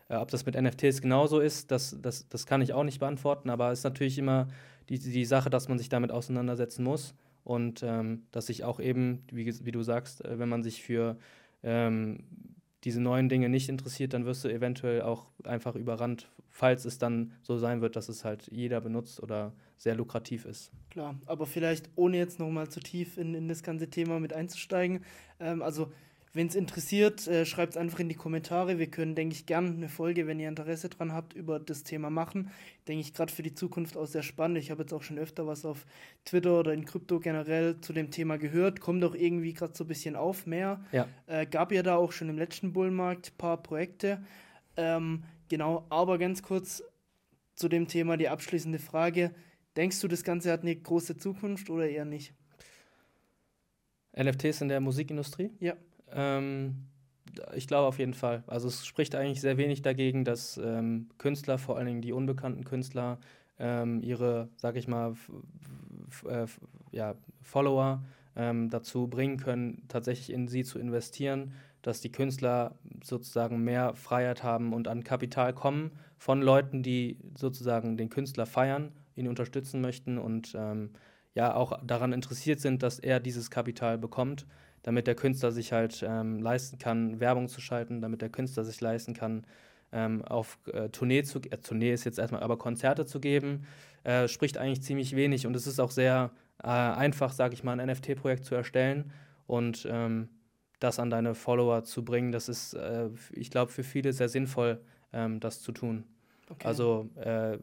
Äh, 0.09 0.15
ob 0.15 0.31
das 0.31 0.43
mit 0.43 0.59
NFTs 0.59 1.03
genauso 1.03 1.39
ist, 1.39 1.69
das, 1.69 2.01
das, 2.01 2.27
das 2.29 2.47
kann 2.47 2.63
ich 2.63 2.73
auch 2.73 2.83
nicht 2.83 2.99
beantworten, 2.99 3.51
aber 3.51 3.71
es 3.71 3.81
ist 3.81 3.83
natürlich 3.83 4.17
immer 4.17 4.47
die, 4.89 4.97
die 4.97 5.25
Sache, 5.25 5.51
dass 5.51 5.67
man 5.67 5.77
sich 5.77 5.89
damit 5.89 6.09
auseinandersetzen 6.09 6.83
muss 6.83 7.13
und 7.47 7.81
ähm, 7.81 8.23
dass 8.31 8.47
sich 8.47 8.65
auch 8.65 8.77
eben, 8.77 9.23
wie, 9.31 9.45
wie 9.65 9.71
du 9.71 9.81
sagst, 9.81 10.23
äh, 10.25 10.37
wenn 10.37 10.49
man 10.49 10.63
sich 10.63 10.83
für 10.83 11.17
ähm, 11.63 12.25
diese 12.83 12.99
neuen 12.99 13.29
Dinge 13.29 13.47
nicht 13.47 13.69
interessiert, 13.69 14.13
dann 14.13 14.25
wirst 14.25 14.43
du 14.43 14.49
eventuell 14.49 15.01
auch 15.01 15.27
einfach 15.45 15.75
überrannt, 15.75 16.29
falls 16.49 16.83
es 16.83 16.97
dann 16.97 17.31
so 17.43 17.57
sein 17.57 17.79
wird, 17.79 17.95
dass 17.95 18.09
es 18.09 18.25
halt 18.25 18.49
jeder 18.51 18.81
benutzt 18.81 19.23
oder 19.23 19.53
sehr 19.77 19.95
lukrativ 19.95 20.43
ist. 20.43 20.73
Klar, 20.89 21.15
aber 21.25 21.45
vielleicht 21.45 21.89
ohne 21.95 22.17
jetzt 22.17 22.37
nochmal 22.37 22.67
zu 22.67 22.81
tief 22.81 23.17
in, 23.17 23.33
in 23.33 23.47
das 23.47 23.63
ganze 23.63 23.89
Thema 23.89 24.19
mit 24.19 24.33
einzusteigen. 24.33 25.05
Ähm, 25.39 25.61
also 25.61 25.93
wenn 26.37 26.47
es 26.47 26.55
interessiert, 26.55 27.27
äh, 27.27 27.45
schreibt 27.45 27.73
es 27.73 27.77
einfach 27.77 27.99
in 27.99 28.07
die 28.07 28.15
Kommentare. 28.15 28.77
Wir 28.79 28.87
können, 28.89 29.15
denke 29.15 29.35
ich, 29.35 29.45
gern 29.45 29.75
eine 29.75 29.89
Folge, 29.89 30.27
wenn 30.27 30.39
ihr 30.39 30.47
Interesse 30.47 30.87
dran 30.87 31.11
habt, 31.11 31.33
über 31.33 31.59
das 31.59 31.83
Thema 31.83 32.09
machen. 32.09 32.51
Denke 32.87 33.01
ich 33.01 33.13
gerade 33.13 33.33
für 33.33 33.43
die 33.43 33.53
Zukunft 33.55 33.97
auch 33.97 34.05
sehr 34.05 34.23
spannend. 34.23 34.59
Ich 34.59 34.71
habe 34.71 34.83
jetzt 34.83 34.93
auch 34.93 35.01
schon 35.01 35.17
öfter 35.17 35.47
was 35.47 35.65
auf 35.65 35.85
Twitter 36.23 36.59
oder 36.59 36.73
in 36.73 36.85
Krypto 36.85 37.19
generell 37.19 37.81
zu 37.81 37.91
dem 37.91 38.11
Thema 38.11 38.37
gehört. 38.37 38.79
Kommt 38.79 39.03
auch 39.03 39.15
irgendwie 39.15 39.53
gerade 39.53 39.73
so 39.75 39.83
ein 39.83 39.87
bisschen 39.87 40.15
auf 40.15 40.45
mehr. 40.45 40.79
Ja. 40.91 41.07
Äh, 41.25 41.47
gab 41.47 41.71
ja 41.71 41.81
da 41.81 41.97
auch 41.97 42.11
schon 42.11 42.29
im 42.29 42.37
letzten 42.37 42.71
Bullmarkt 42.71 43.31
ein 43.31 43.37
paar 43.37 43.57
Projekte. 43.61 44.23
Ähm, 44.77 45.23
genau, 45.49 45.85
aber 45.89 46.19
ganz 46.19 46.43
kurz 46.43 46.83
zu 47.55 47.67
dem 47.67 47.87
Thema 47.87 48.15
die 48.15 48.29
abschließende 48.29 48.79
Frage. 48.79 49.31
Denkst 49.75 49.99
du, 49.99 50.07
das 50.07 50.23
Ganze 50.23 50.51
hat 50.51 50.61
eine 50.61 50.75
große 50.75 51.17
Zukunft 51.17 51.69
oder 51.69 51.89
eher 51.89 52.05
nicht? 52.05 52.33
NFTs 54.15 54.61
in 54.61 54.69
der 54.69 54.79
Musikindustrie? 54.79 55.51
Ja. 55.59 55.75
Ähm, 56.11 56.87
ich 57.55 57.67
glaube 57.67 57.87
auf 57.87 57.99
jeden 57.99 58.13
Fall. 58.13 58.43
Also 58.47 58.67
es 58.67 58.85
spricht 58.85 59.15
eigentlich 59.15 59.41
sehr 59.41 59.57
wenig 59.57 59.81
dagegen, 59.81 60.23
dass 60.23 60.57
ähm, 60.57 61.09
Künstler, 61.17 61.57
vor 61.57 61.77
allen 61.77 61.87
Dingen 61.87 62.01
die 62.01 62.13
unbekannten 62.13 62.63
Künstler, 62.63 63.19
ähm, 63.59 64.01
ihre, 64.01 64.49
sag 64.57 64.75
ich 64.75 64.87
mal, 64.87 65.15
äh, 66.27 66.45
ja, 66.91 67.15
Follower 67.41 68.03
ähm, 68.35 68.69
dazu 68.69 69.07
bringen 69.07 69.37
können, 69.37 69.83
tatsächlich 69.87 70.31
in 70.31 70.47
sie 70.47 70.63
zu 70.63 70.79
investieren, 70.79 71.53
dass 71.81 72.01
die 72.01 72.11
Künstler 72.11 72.75
sozusagen 73.03 73.63
mehr 73.63 73.95
Freiheit 73.95 74.43
haben 74.43 74.73
und 74.73 74.87
an 74.87 75.03
Kapital 75.03 75.53
kommen 75.53 75.91
von 76.17 76.41
Leuten, 76.41 76.83
die 76.83 77.17
sozusagen 77.35 77.97
den 77.97 78.09
Künstler 78.09 78.45
feiern, 78.45 78.91
ihn 79.15 79.27
unterstützen 79.27 79.81
möchten 79.81 80.17
und 80.17 80.53
ähm, 80.57 80.91
ja 81.33 81.55
auch 81.55 81.79
daran 81.83 82.13
interessiert 82.13 82.59
sind, 82.59 82.83
dass 82.83 82.99
er 82.99 83.19
dieses 83.19 83.49
Kapital 83.49 83.97
bekommt 83.97 84.45
damit 84.87 85.05
der 85.05 85.15
Künstler 85.15 85.51
sich 85.51 85.73
halt 85.73 86.01
ähm, 86.07 86.39
leisten 86.39 86.79
kann, 86.79 87.19
Werbung 87.19 87.49
zu 87.49 87.59
schalten, 87.59 87.99
damit 87.99 88.21
der 88.21 88.29
Künstler 88.29 88.63
sich 88.63 88.79
leisten 88.79 89.13
kann, 89.13 89.45
ähm, 89.91 90.23
auf 90.23 90.59
äh, 90.71 90.87
Tournee 90.87 91.23
zu 91.23 91.39
äh, 91.39 91.57
Tournee 91.57 91.91
ist 91.91 92.05
jetzt 92.05 92.17
erstmal, 92.17 92.41
aber 92.41 92.57
Konzerte 92.57 93.05
zu 93.05 93.19
geben, 93.19 93.67
äh, 94.05 94.29
spricht 94.29 94.57
eigentlich 94.57 94.81
ziemlich 94.81 95.13
wenig 95.13 95.45
und 95.45 95.57
es 95.57 95.67
ist 95.67 95.81
auch 95.81 95.91
sehr 95.91 96.31
äh, 96.63 96.67
einfach, 96.67 97.33
sage 97.33 97.53
ich 97.53 97.65
mal, 97.65 97.77
ein 97.77 97.85
NFT-Projekt 97.85 98.45
zu 98.45 98.55
erstellen 98.55 99.11
und 99.45 99.85
ähm, 99.91 100.29
das 100.79 100.99
an 100.99 101.09
deine 101.09 101.35
Follower 101.35 101.83
zu 101.83 102.05
bringen. 102.05 102.31
Das 102.31 102.47
ist, 102.47 102.73
äh, 102.73 103.09
ich 103.33 103.51
glaube, 103.51 103.73
für 103.73 103.83
viele 103.83 104.13
sehr 104.13 104.29
sinnvoll, 104.29 104.79
ähm, 105.11 105.41
das 105.41 105.61
zu 105.61 105.73
tun. 105.73 106.05
Okay. 106.49 106.65
Also 106.65 107.09
äh, 107.15 107.57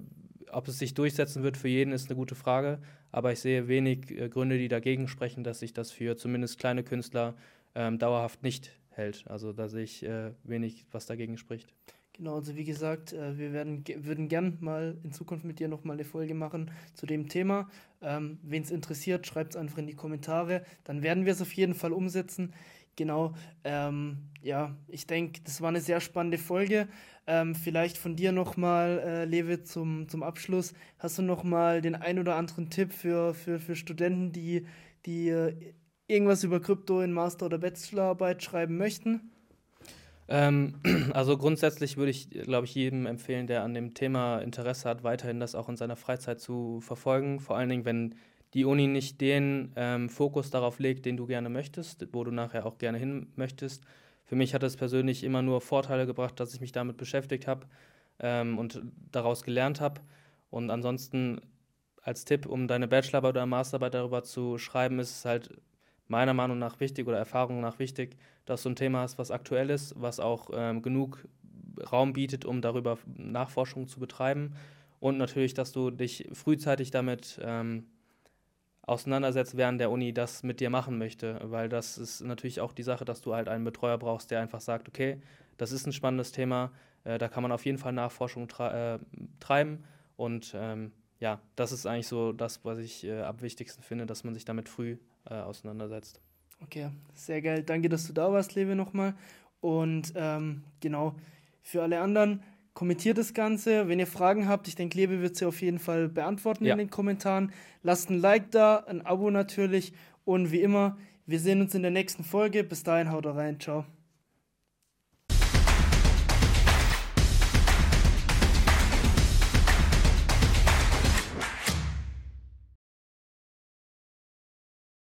ob 0.55 0.69
es 0.69 0.79
sich 0.79 0.95
durchsetzen 0.95 1.43
wird 1.43 1.57
für 1.57 1.69
jeden, 1.69 1.93
ist 1.93 2.09
eine 2.09 2.17
gute 2.17 2.35
Frage 2.35 2.81
aber 3.15 3.31
ich 3.31 3.39
sehe 3.39 3.69
wenig 3.69 4.11
äh, 4.11 4.29
Gründe, 4.29 4.59
die 4.59 4.67
dagegen 4.67 5.07
sprechen, 5.07 5.45
dass 5.45 5.61
sich 5.61 5.73
das 5.73 5.93
für 5.93 6.17
zumindest 6.17 6.59
kleine 6.59 6.83
Künstler 6.83 7.37
ähm, 7.77 7.97
dauerhaft 7.97 8.43
nicht 8.43 8.73
hält. 8.91 9.25
Also 9.29 9.53
da 9.53 9.69
sehe 9.69 9.85
ich 9.85 10.03
äh, 10.03 10.33
wenig, 10.43 10.85
was 10.91 11.07
dagegen 11.07 11.39
spricht. 11.39 11.73
Genau, 12.15 12.35
also 12.35 12.57
wie 12.57 12.65
gesagt, 12.65 13.13
äh, 13.13 13.39
wir 13.39 13.53
werden, 13.53 13.85
würden 13.99 14.29
gern 14.29 14.59
mal 14.61 14.99
in 15.05 15.13
Zukunft 15.13 15.45
mit 15.45 15.61
dir 15.61 15.69
nochmal 15.69 15.95
eine 15.95 16.05
Folge 16.05 16.35
machen 16.35 16.73
zu 16.95 17.07
dem 17.07 17.29
Thema. 17.29 17.71
Ähm, 18.03 18.39
Wen 18.43 18.65
es 18.65 18.73
interessiert, 18.73 19.29
schreibt 19.29 19.55
es 19.55 19.61
einfach 19.61 19.79
in 19.79 19.87
die 19.87 19.95
Kommentare. 19.95 20.65
Dann 20.83 21.05
werden 21.05 21.25
wir 21.25 21.35
es 21.35 21.41
auf 21.41 21.53
jeden 21.53 21.75
Fall 21.75 21.93
umsetzen. 21.93 22.53
Genau, 22.97 23.35
ähm, 23.63 24.19
ja, 24.43 24.77
ich 24.89 25.07
denke, 25.07 25.41
das 25.45 25.61
war 25.61 25.69
eine 25.69 25.81
sehr 25.81 26.01
spannende 26.01 26.39
Folge. 26.39 26.89
Ähm, 27.27 27.55
vielleicht 27.55 27.97
von 27.97 28.17
dir 28.17 28.33
nochmal, 28.33 28.99
äh, 28.99 29.25
Lewe, 29.25 29.63
zum, 29.63 30.09
zum 30.09 30.23
Abschluss. 30.23 30.75
Hast 30.99 31.19
du 31.19 31.23
nochmal 31.23 31.81
den 31.81 31.95
ein 31.95 32.19
oder 32.19 32.37
anderen 32.37 32.69
Tipp 32.69 32.93
für, 32.93 33.33
für, 33.35 33.59
für 33.59 33.77
Studenten, 33.77 34.33
die, 34.33 34.67
die 35.07 35.29
äh, 35.29 35.55
irgendwas 36.07 36.45
über 36.45 36.61
Krypto 36.61 37.01
in 37.01 37.13
Master- 37.13 37.47
oder 37.47 37.59
Bachelorarbeit 37.59 38.43
schreiben 38.43 38.77
möchten? 38.77 39.31
Ähm, 40.29 40.75
also 41.13 41.37
grundsätzlich 41.37 41.97
würde 41.97 42.11
ich, 42.11 42.31
glaube 42.31 42.67
ich, 42.67 42.75
jedem 42.75 43.07
empfehlen, 43.07 43.47
der 43.47 43.63
an 43.63 43.75
dem 43.75 43.95
Thema 43.95 44.39
Interesse 44.39 44.89
hat, 44.89 45.03
weiterhin 45.03 45.41
das 45.41 45.55
auch 45.55 45.69
in 45.69 45.77
seiner 45.77 45.97
Freizeit 45.97 46.41
zu 46.41 46.81
verfolgen. 46.81 47.41
Vor 47.41 47.57
allen 47.57 47.69
Dingen, 47.69 47.85
wenn 47.85 48.15
die 48.55 48.65
Uni 48.65 48.87
nicht 48.87 49.21
den 49.21 49.73
ähm, 49.77 50.09
Fokus 50.09 50.51
darauf 50.51 50.79
legt, 50.79 51.07
den 51.07 51.17
du 51.17 51.27
gerne 51.27 51.49
möchtest, 51.49 52.07
wo 52.13 52.23
du 52.23 52.31
nachher 52.31 52.67
auch 52.67 52.79
gerne 52.79 52.99
hin 52.99 53.27
möchtest, 53.35 53.83
für 54.35 54.39
mich 54.39 54.53
hat 54.53 54.65
es 54.65 54.77
persönlich 54.77 55.23
immer 55.23 55.43
nur 55.43 55.61
Vorteile 55.61 56.07
gebracht, 56.07 56.41
dass 56.41 56.53
ich 56.53 56.61
mich 56.61 56.73
damit 56.73 56.97
beschäftigt 56.97 57.47
habe 57.47 57.69
ähm, 58.19 58.59
und 58.59 58.83
daraus 59.13 59.45
gelernt 59.45 59.81
habe. 59.81 60.01
Und 60.51 60.71
ansonsten 60.71 61.41
als 62.03 62.25
Tipp, 62.25 62.45
um 62.45 62.67
deine 62.67 62.89
Bachelorarbeit 62.89 63.35
oder 63.37 63.47
Masterarbeit 63.47 63.95
darüber 63.95 64.25
zu 64.25 64.59
schreiben, 64.59 64.99
ist 64.99 65.19
es 65.19 65.25
halt 65.25 65.51
meiner 66.09 66.35
Meinung 66.35 66.59
nach 66.59 66.81
wichtig 66.81 67.07
oder 67.07 67.17
Erfahrung 67.17 67.61
nach 67.61 67.79
wichtig, 67.79 68.17
dass 68.45 68.65
du 68.65 68.71
ein 68.71 68.75
Thema 68.75 69.03
hast, 69.03 69.19
was 69.19 69.31
aktuell 69.31 69.71
ist, 69.71 69.95
was 70.03 70.19
auch 70.19 70.51
ähm, 70.53 70.83
genug 70.83 71.29
Raum 71.93 72.13
bietet, 72.13 72.45
um 72.45 72.61
darüber 72.61 72.99
Nachforschung 73.17 73.87
zu 73.87 74.01
betreiben. 74.01 74.57
Und 74.99 75.17
natürlich, 75.17 75.55
dass 75.55 75.71
du 75.71 75.93
dich 75.93 76.29
frühzeitig 76.33 76.91
damit 76.91 77.39
ähm, 77.41 77.87
auseinandersetzt, 78.87 79.57
während 79.57 79.81
der 79.81 79.91
Uni 79.91 80.13
das 80.13 80.43
mit 80.43 80.61
dir 80.61 80.71
machen 80.71 80.99
möchte. 80.99 81.39
Weil 81.43 81.69
das 81.69 81.99
ist 81.99 82.21
natürlich 82.21 82.61
auch 82.61 82.73
die 82.73 82.83
Sache, 82.83 83.05
dass 83.05 83.21
du 83.21 83.35
halt 83.35 83.49
einen 83.49 83.65
Betreuer 83.65 83.99
brauchst, 83.99 84.31
der 84.31 84.41
einfach 84.41 84.61
sagt, 84.61 84.89
okay, 84.89 85.21
das 85.57 85.73
ist 85.73 85.87
ein 85.87 85.93
spannendes 85.93 86.33
Thema, 86.33 86.73
äh, 87.05 87.19
da 87.19 87.29
kann 87.29 87.43
man 87.43 87.53
auf 87.53 87.65
jeden 87.65 87.79
Fall 87.79 87.93
Nachforschung 87.93 88.49
äh, 88.59 88.99
treiben. 89.41 89.85
Und 90.17 90.55
ähm, 90.57 90.93
ja, 91.21 91.41
das 91.57 91.73
ist 91.73 91.87
eigentlich 91.87 92.09
so 92.09 92.33
das, 92.33 92.65
was 92.65 92.79
ich 92.79 93.05
äh, 93.05 93.23
am 93.23 93.41
wichtigsten 93.41 93.83
finde, 93.83 94.07
dass 94.07 94.25
man 94.25 94.35
sich 94.35 94.45
damit 94.45 94.69
früh 94.69 94.99
äh, 95.29 95.35
auseinandersetzt. 95.35 96.21
Okay, 96.61 96.91
sehr 97.15 97.43
geil. 97.43 97.63
Danke, 97.63 97.89
dass 97.89 98.07
du 98.07 98.13
da 98.13 98.33
warst, 98.33 98.55
Lewe, 98.55 98.75
nochmal. 98.75 99.15
Und 99.61 100.13
ähm, 100.17 100.65
genau, 100.81 101.15
für 101.63 101.83
alle 101.83 102.01
anderen, 102.01 102.43
kommentiert 102.75 103.19
das 103.19 103.33
Ganze. 103.35 103.89
Wenn 103.89 103.99
ihr 103.99 104.07
Fragen 104.07 104.49
habt, 104.49 104.69
ich 104.69 104.75
denke, 104.75 104.99
Lebe 104.99 105.23
wird 105.23 105.37
sie 105.37 105.47
auf 105.47 105.63
jeden 105.63 105.79
Fall 105.79 106.09
beantworten 106.09 106.65
ja. 106.65 106.73
in 106.73 106.79
den 106.79 106.91
Kommentaren. 106.91 107.53
Lasst 107.83 108.11
ein 108.11 108.21
Like 108.21 108.51
da, 108.51 108.85
ein 108.87 109.07
Abo 109.07 109.31
natürlich. 109.31 109.93
Und 110.25 110.53
wie 110.53 110.61
immer, 110.61 110.97
wir 111.27 111.41
sehen 111.41 111.61
uns 111.61 111.75
in 111.75 111.83
der 111.83 111.91
nächsten 111.91 112.25
Folge. 112.25 112.65
Bis 112.65 112.83
dahin, 112.83 113.11
haut 113.11 113.27
rein. 113.27 113.59
Ciao. 113.61 113.85